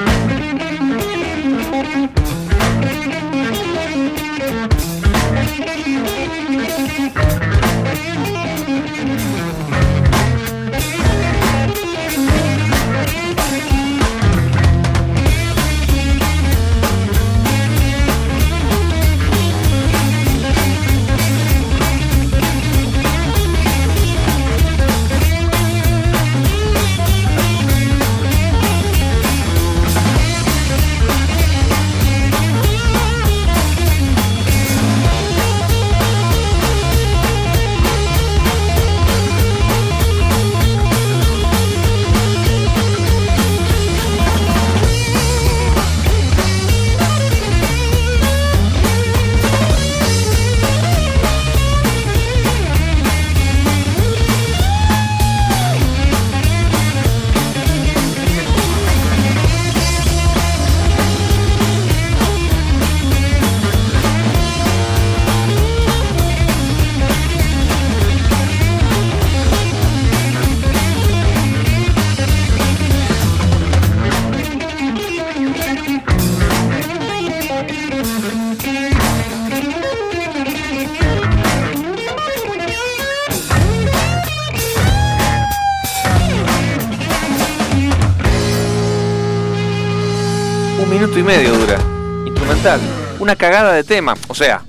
[93.28, 94.16] Una cagada de tema.
[94.30, 94.64] O sea,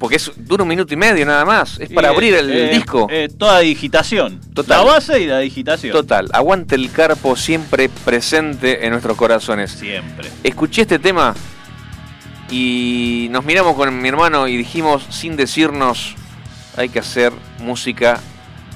[0.00, 1.78] porque es, dura un minuto y medio nada más.
[1.78, 3.06] Es para abrir el eh, disco.
[3.08, 4.40] eh, toda digitación.
[4.52, 4.84] Total.
[4.84, 5.92] La base y la digitación.
[5.92, 6.28] Total.
[6.32, 9.70] Aguante el carpo siempre presente en nuestros corazones.
[9.70, 10.28] Siempre.
[10.42, 11.36] Escuché este tema
[12.50, 16.16] y nos miramos con mi hermano y dijimos, sin decirnos,
[16.76, 18.18] hay que hacer música,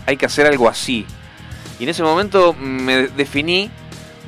[0.06, 1.04] hay que hacer algo así.
[1.80, 3.72] Y en ese momento me definí,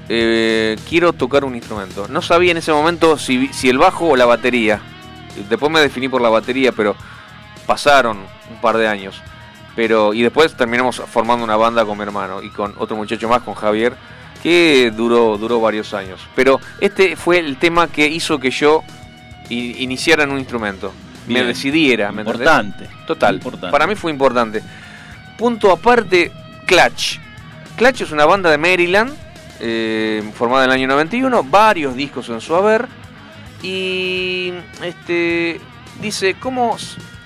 [0.09, 2.06] eh, quiero tocar un instrumento.
[2.09, 4.80] No sabía en ese momento si, si el bajo o la batería.
[5.48, 6.97] Después me definí por la batería, pero
[7.66, 8.18] pasaron
[8.51, 9.20] un par de años.
[9.76, 13.43] Pero, y después terminamos formando una banda con mi hermano y con otro muchacho más,
[13.43, 13.94] con Javier.
[14.43, 16.20] que duró, duró varios años.
[16.35, 18.82] Pero este fue el tema que hizo que yo
[19.51, 20.93] iniciara en un instrumento.
[21.26, 21.43] Bien.
[21.43, 22.47] Me decidiera, ¿me entendés?
[22.47, 22.89] Importante.
[23.06, 23.35] Total.
[23.35, 23.70] Importante.
[23.70, 24.62] Para mí fue importante.
[25.36, 26.32] Punto aparte,
[26.66, 27.18] Clutch.
[27.76, 29.14] Clutch es una banda de Maryland,
[29.60, 32.86] eh, formada en el año 91, varios discos en su haber.
[33.62, 34.52] Y
[34.82, 35.60] este
[36.01, 36.76] dice, ¿cómo,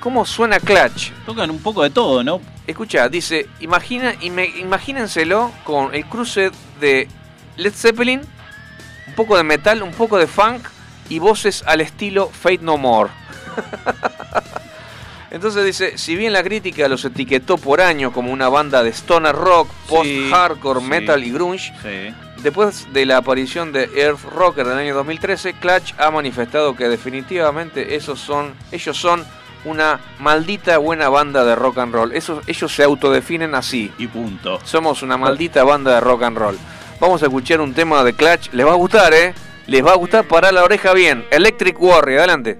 [0.00, 1.12] cómo suena Clutch?
[1.26, 2.40] Tocan un poco de todo, ¿no?
[2.66, 6.50] Escucha, dice, imagina, imagínenselo con el cruce
[6.80, 7.09] de
[7.56, 8.20] Led Zeppelin,
[9.09, 10.68] un poco de metal, un poco de funk
[11.09, 13.10] y voces al estilo Fate No More.
[15.32, 19.34] Entonces dice, si bien la crítica los etiquetó por año como una banda de stoner
[19.34, 20.86] rock, post-hardcore, sí.
[20.86, 22.14] metal y grunge, Sí.
[22.42, 27.96] después de la aparición de Earth Rocker del año 2013, Clutch ha manifestado que definitivamente
[27.96, 29.24] esos son, ellos son
[29.64, 32.12] una maldita buena banda de rock and roll.
[32.12, 33.90] Esos, ellos se autodefinen así.
[33.96, 34.60] Y punto.
[34.64, 36.59] Somos una maldita banda de rock and roll.
[37.00, 38.50] Vamos a escuchar un tema de Clutch.
[38.52, 39.32] Les va a gustar, ¿eh?
[39.66, 41.24] Les va a gustar para la oreja bien.
[41.30, 42.59] Electric Warrior, adelante.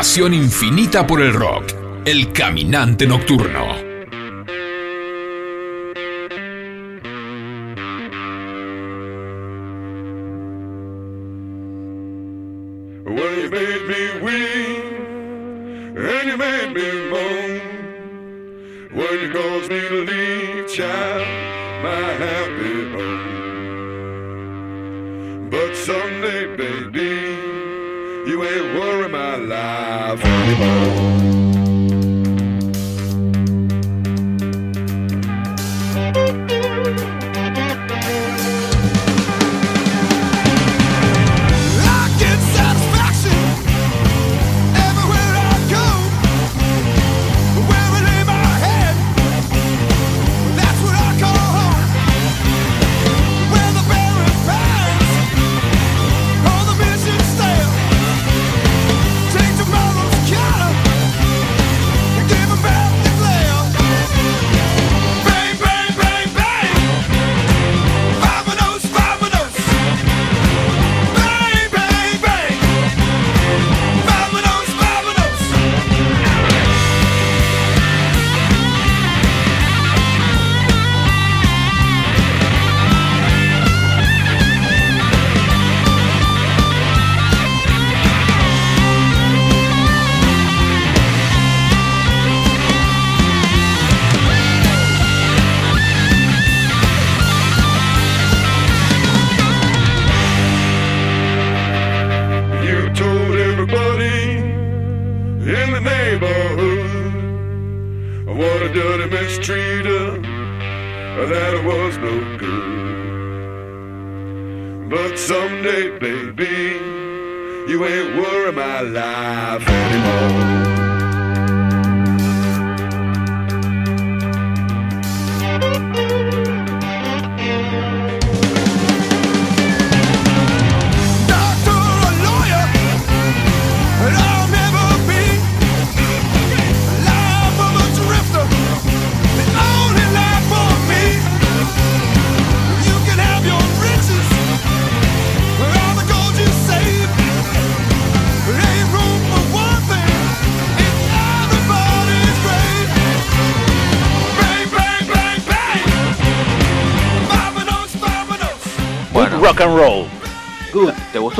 [0.00, 1.74] Pasión infinita por el rock.
[2.06, 3.89] El caminante nocturno.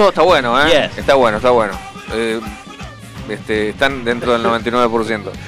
[0.09, 0.89] Está bueno, ¿eh?
[0.89, 0.99] Yes.
[0.99, 1.79] Está bueno, está bueno.
[2.13, 2.41] Eh,
[3.29, 5.31] este, están dentro del 99%.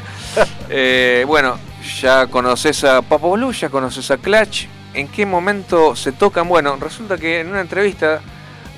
[0.75, 1.59] Eh, bueno,
[2.01, 4.67] ya conoces a Papo Blue, ya conoces a Clutch.
[4.95, 6.49] ¿En qué momento se tocan?
[6.49, 8.23] Bueno, resulta que en una entrevista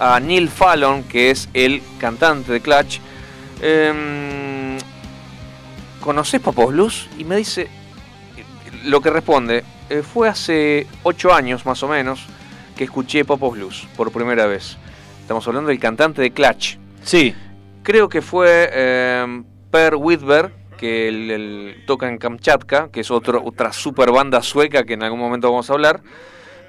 [0.01, 2.99] a Neil Fallon, que es el cantante de Clutch,
[3.63, 4.79] em,
[6.01, 7.09] ¿conoces Papo Blues?
[7.19, 7.69] Y me dice,
[8.83, 12.27] lo que responde, eh, fue hace 8 años más o menos
[12.77, 14.77] que escuché Papo Blues por primera vez.
[15.25, 16.77] Estamos hablando del cantante de Clutch.
[17.03, 17.35] Sí.
[17.83, 23.43] Creo que fue eh, Per Whitberg, que el, el- toca en Kamchatka, que es otro,
[23.43, 26.03] otra super banda sueca que en algún momento vamos a hablar.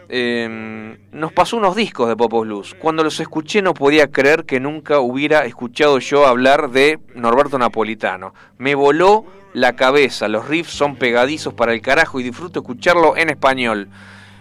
[0.07, 2.75] Eh, nos pasó unos discos de Popos Blues.
[2.79, 8.33] Cuando los escuché no podía creer que nunca hubiera escuchado yo hablar de Norberto Napolitano.
[8.57, 13.31] Me voló la cabeza, los riffs son pegadizos para el carajo y disfruto escucharlo en
[13.31, 13.89] español.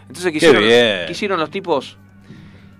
[0.02, 1.06] Entonces Qué quisieron, bien.
[1.06, 1.98] ¿qué hicieron los tipos?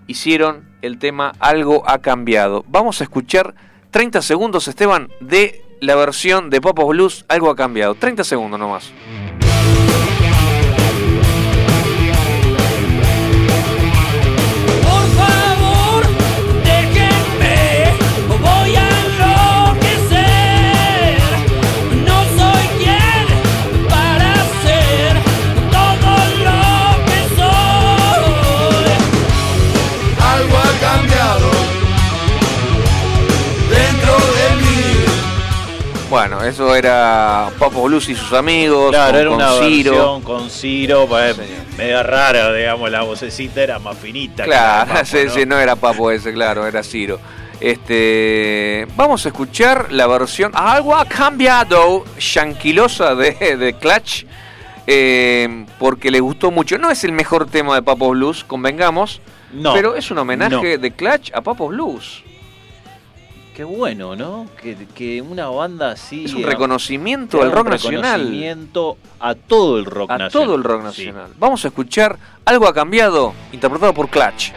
[0.07, 2.63] Hicieron el tema Algo ha cambiado.
[2.67, 3.55] Vamos a escuchar
[3.91, 7.95] 30 segundos, Esteban, de la versión de Popos Blues, algo ha cambiado.
[7.95, 8.91] 30 segundos nomás.
[36.15, 38.91] Bueno, eso era Popos Blues y sus amigos.
[38.91, 39.91] Claro, con, era con una Ciro.
[39.91, 41.35] versión con Ciro, pues,
[41.77, 44.45] media rara, digamos, la vocecita era más finita.
[44.45, 45.05] Claro, Papo,
[45.45, 45.59] ¿no?
[45.59, 47.19] era Papo ese, claro, era Ciro.
[47.59, 54.23] Este, vamos a escuchar la versión Algo ha cambiado, yanquilosa de, de Clutch,
[54.87, 56.77] eh, porque le gustó mucho.
[56.77, 59.19] No es el mejor tema de Papo Blues, convengamos,
[59.51, 60.81] No, pero es un homenaje no.
[60.81, 62.23] de Clutch a Papo Blues.
[63.55, 64.47] Qué bueno, ¿no?
[64.61, 66.25] Que, que una banda así.
[66.25, 68.19] Es un reconocimiento al rock nacional.
[68.19, 70.31] reconocimiento a todo el rock A nacional.
[70.47, 70.85] todo el rock Sí.
[71.05, 71.31] nacional.
[71.39, 74.51] Vamos a escuchar Algo ha cambiado, interpretado por Clutch.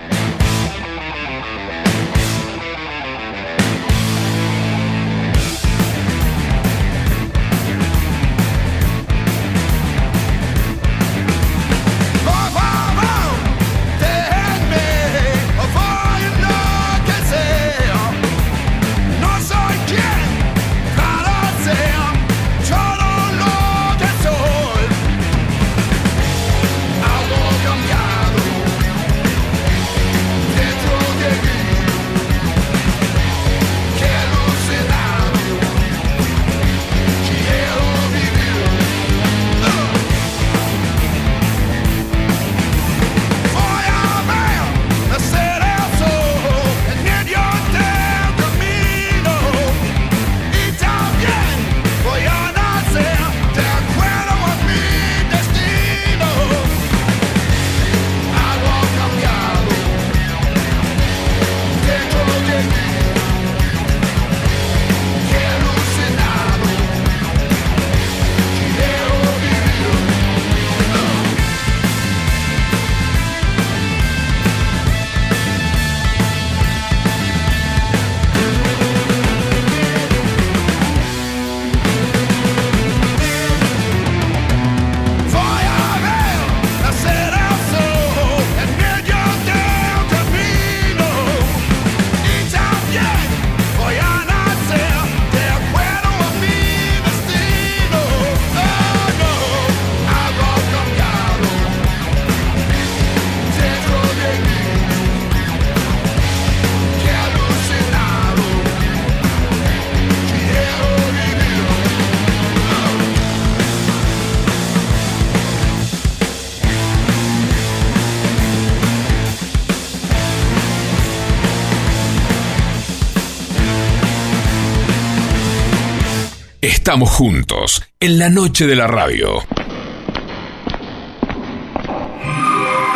[126.88, 129.44] Estamos juntos en la noche de la radio.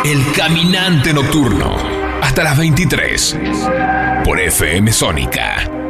[0.03, 1.77] El caminante nocturno.
[2.19, 3.37] Hasta las 23.
[4.25, 5.82] Por FM Sónica.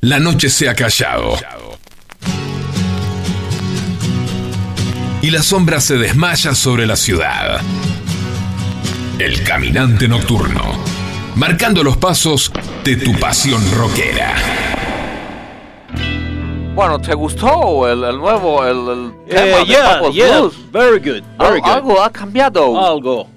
[0.05, 1.35] La noche se ha callado.
[5.23, 7.59] Y la sombra se desmaya sobre la ciudad.
[9.17, 10.61] El caminante nocturno.
[11.35, 12.51] Marcando los pasos
[12.83, 14.35] de tu pasión rockera.
[16.75, 20.71] Bueno, ¿te gustó el, el nuevo el, el tema Eh, de yeah, Papo's yeah, Blues?
[20.71, 21.69] very good, Al- very good.
[21.69, 22.85] Algo ha cambiado.
[22.85, 23.27] Algo.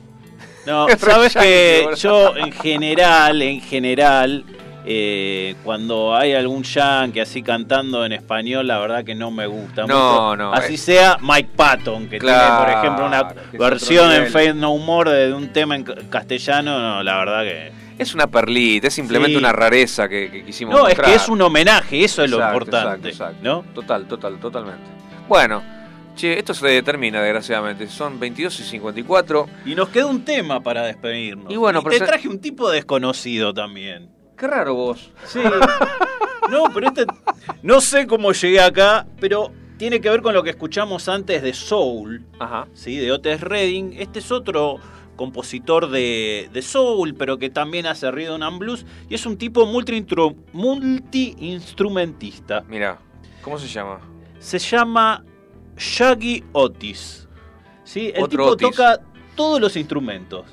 [0.66, 4.44] No, sabes que yo en general, en general,
[4.84, 9.84] eh, cuando hay algún yankee así cantando en español, la verdad que no me gusta
[9.86, 10.36] No, mucho.
[10.36, 14.26] no, Así es- sea Mike Patton, que Claro, tiene, por ejemplo, una versión en.
[14.28, 17.72] Faith No More de, un tema en ca- castellano, no, la verdad que...
[17.98, 19.38] Es una perlita, es simplemente Sí.
[19.38, 23.08] una rareza que, que quisimos No, es que es un homenaje, eso es lo importante.
[23.08, 23.38] exacto, exacto.
[23.42, 23.64] ¿no?
[23.74, 24.84] Total, total, totalmente.
[25.28, 25.62] Bueno,
[26.14, 27.88] che, esto se termina desgraciadamente.
[27.88, 29.46] Son 22 y 54.
[29.66, 31.52] Y nos queda un tema para despedirnos.
[31.52, 34.08] Y bueno, te pero se- traje un tipo desconocido también.
[34.38, 35.10] Qué raro vos.
[35.26, 35.40] Sí.
[36.50, 37.04] No, pero este.
[37.62, 41.52] No sé cómo llegué acá, pero tiene que ver con lo que escuchamos antes de
[41.52, 42.66] Soul, Ajá.
[42.74, 42.96] ¿sí?
[42.96, 43.94] de Otis Redding.
[43.98, 44.76] Este es otro
[45.16, 48.86] compositor de, de Soul, pero que también hace rhythm and blues.
[49.08, 52.64] Y es un tipo multi-instru- multi-instrumentista.
[52.68, 52.98] Mira,
[53.42, 54.00] ¿cómo se llama?
[54.38, 55.24] Se llama
[55.76, 57.28] Shaggy Otis.
[57.84, 58.12] ¿sí?
[58.14, 58.76] El Otro tipo Otis.
[58.78, 59.00] toca
[59.34, 60.46] todos los instrumentos.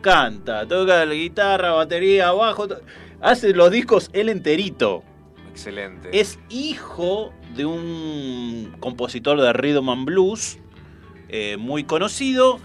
[0.00, 2.66] Canta, toca la guitarra, batería, bajo.
[2.68, 2.80] to-
[3.20, 5.02] Hace los discos él enterito.
[5.50, 6.08] Excelente.
[6.12, 10.58] Es hijo de un compositor de rhythm and blues
[11.28, 12.60] eh, muy conocido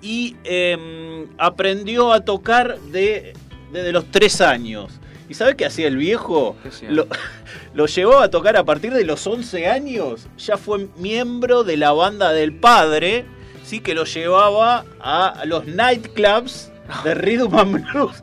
[0.00, 3.34] y eh, aprendió a tocar de,
[3.72, 4.98] desde los tres años.
[5.28, 6.56] ¿Y sabe qué hacía el viejo?
[6.88, 7.06] Lo,
[7.74, 10.26] lo llevó a tocar a partir de los 11 años.
[10.38, 13.26] Ya fue miembro de la banda del padre,
[13.62, 16.72] sí que lo llevaba a los nightclubs
[17.04, 18.22] de Rhythm and Blues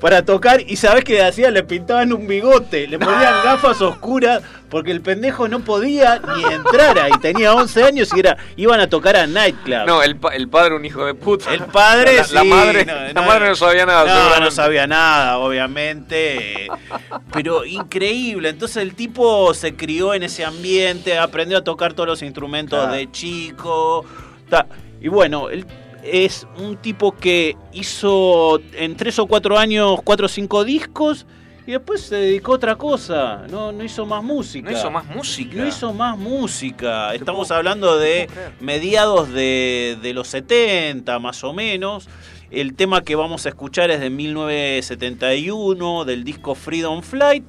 [0.00, 4.90] para tocar y sabes qué hacía le pintaban un bigote le ponían gafas oscuras porque
[4.90, 9.16] el pendejo no podía ni entrar ahí tenía 11 años y era iban a tocar
[9.16, 11.52] a nightclub No, el, pa- el padre un hijo de puta.
[11.52, 14.38] el padre la, la madre, no, la no, madre no sabía nada.
[14.38, 16.68] no, no sabía nada, obviamente.
[17.32, 18.48] Pero increíble.
[18.48, 22.94] Entonces el tipo se crió en ese ambiente, aprendió a tocar todos los instrumentos Claro.
[22.94, 24.04] de chico.
[25.00, 25.66] Y bueno, él
[26.02, 31.26] es un tipo que hizo en tres o cuatro años cuatro o cinco discos
[31.66, 33.46] y después se dedicó a otra cosa.
[33.48, 34.68] No, no hizo más música.
[34.70, 35.56] No hizo más música.
[35.56, 37.14] No hizo más música.
[37.14, 38.28] Estamos hablando de
[38.60, 42.08] mediados de, de los 70, más o menos.
[42.50, 47.44] El tema que vamos a escuchar es de 1971, del disco Freedom Flight.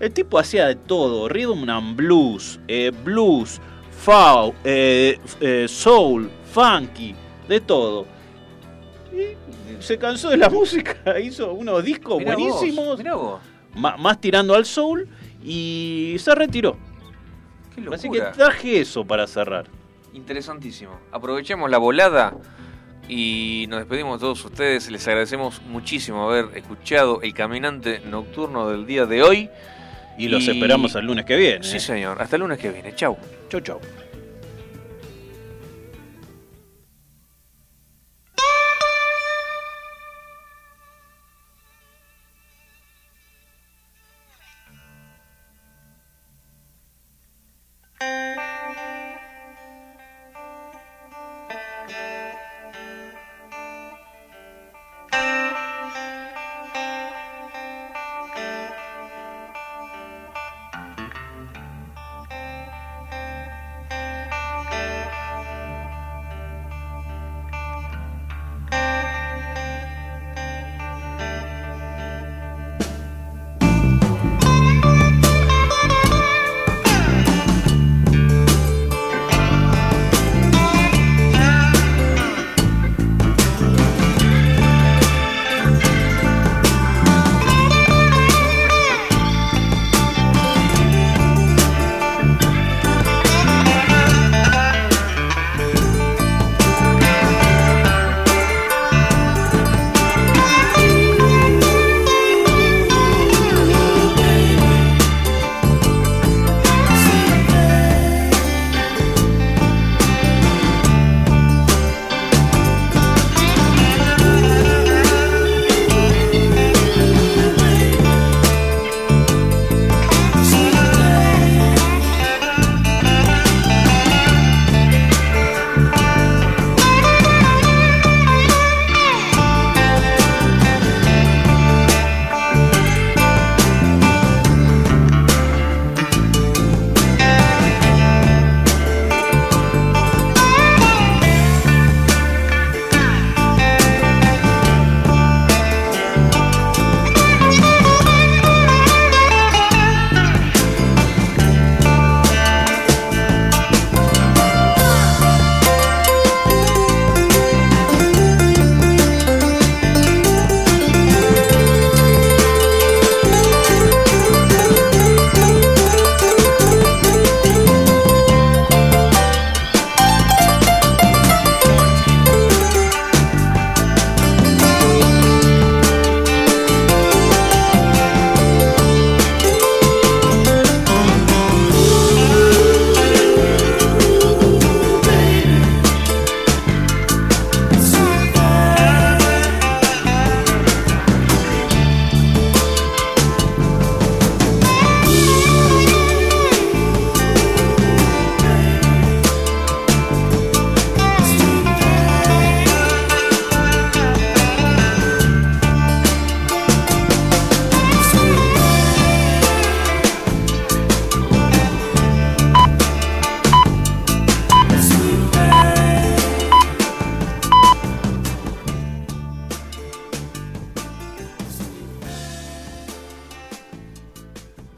[0.00, 3.60] El tipo hacía de todo, rhythm and blues, eh, blues,
[4.04, 7.14] fau- eh, eh, soul, funky,
[7.48, 8.06] de todo.
[9.12, 13.40] Y se cansó de la música, hizo unos discos Mirá vos, buenísimos, mirá vos.
[13.74, 15.08] ma- más tirando al soul,
[15.42, 16.76] y se retiró.
[17.74, 19.66] Qué Así que traje eso para cerrar.
[20.14, 20.98] Interesantísimo.
[21.12, 22.34] Aprovechemos la volada
[23.08, 24.90] y nos despedimos de todos ustedes.
[24.90, 29.50] Les agradecemos muchísimo haber escuchado el caminante nocturno del día de hoy.
[30.18, 31.62] Y los esperamos el lunes que viene.
[31.62, 31.80] Sí, ¿eh?
[31.80, 32.20] señor.
[32.22, 32.94] Hasta el lunes que viene.
[32.94, 33.18] Chau.
[33.50, 33.78] Chau, chau.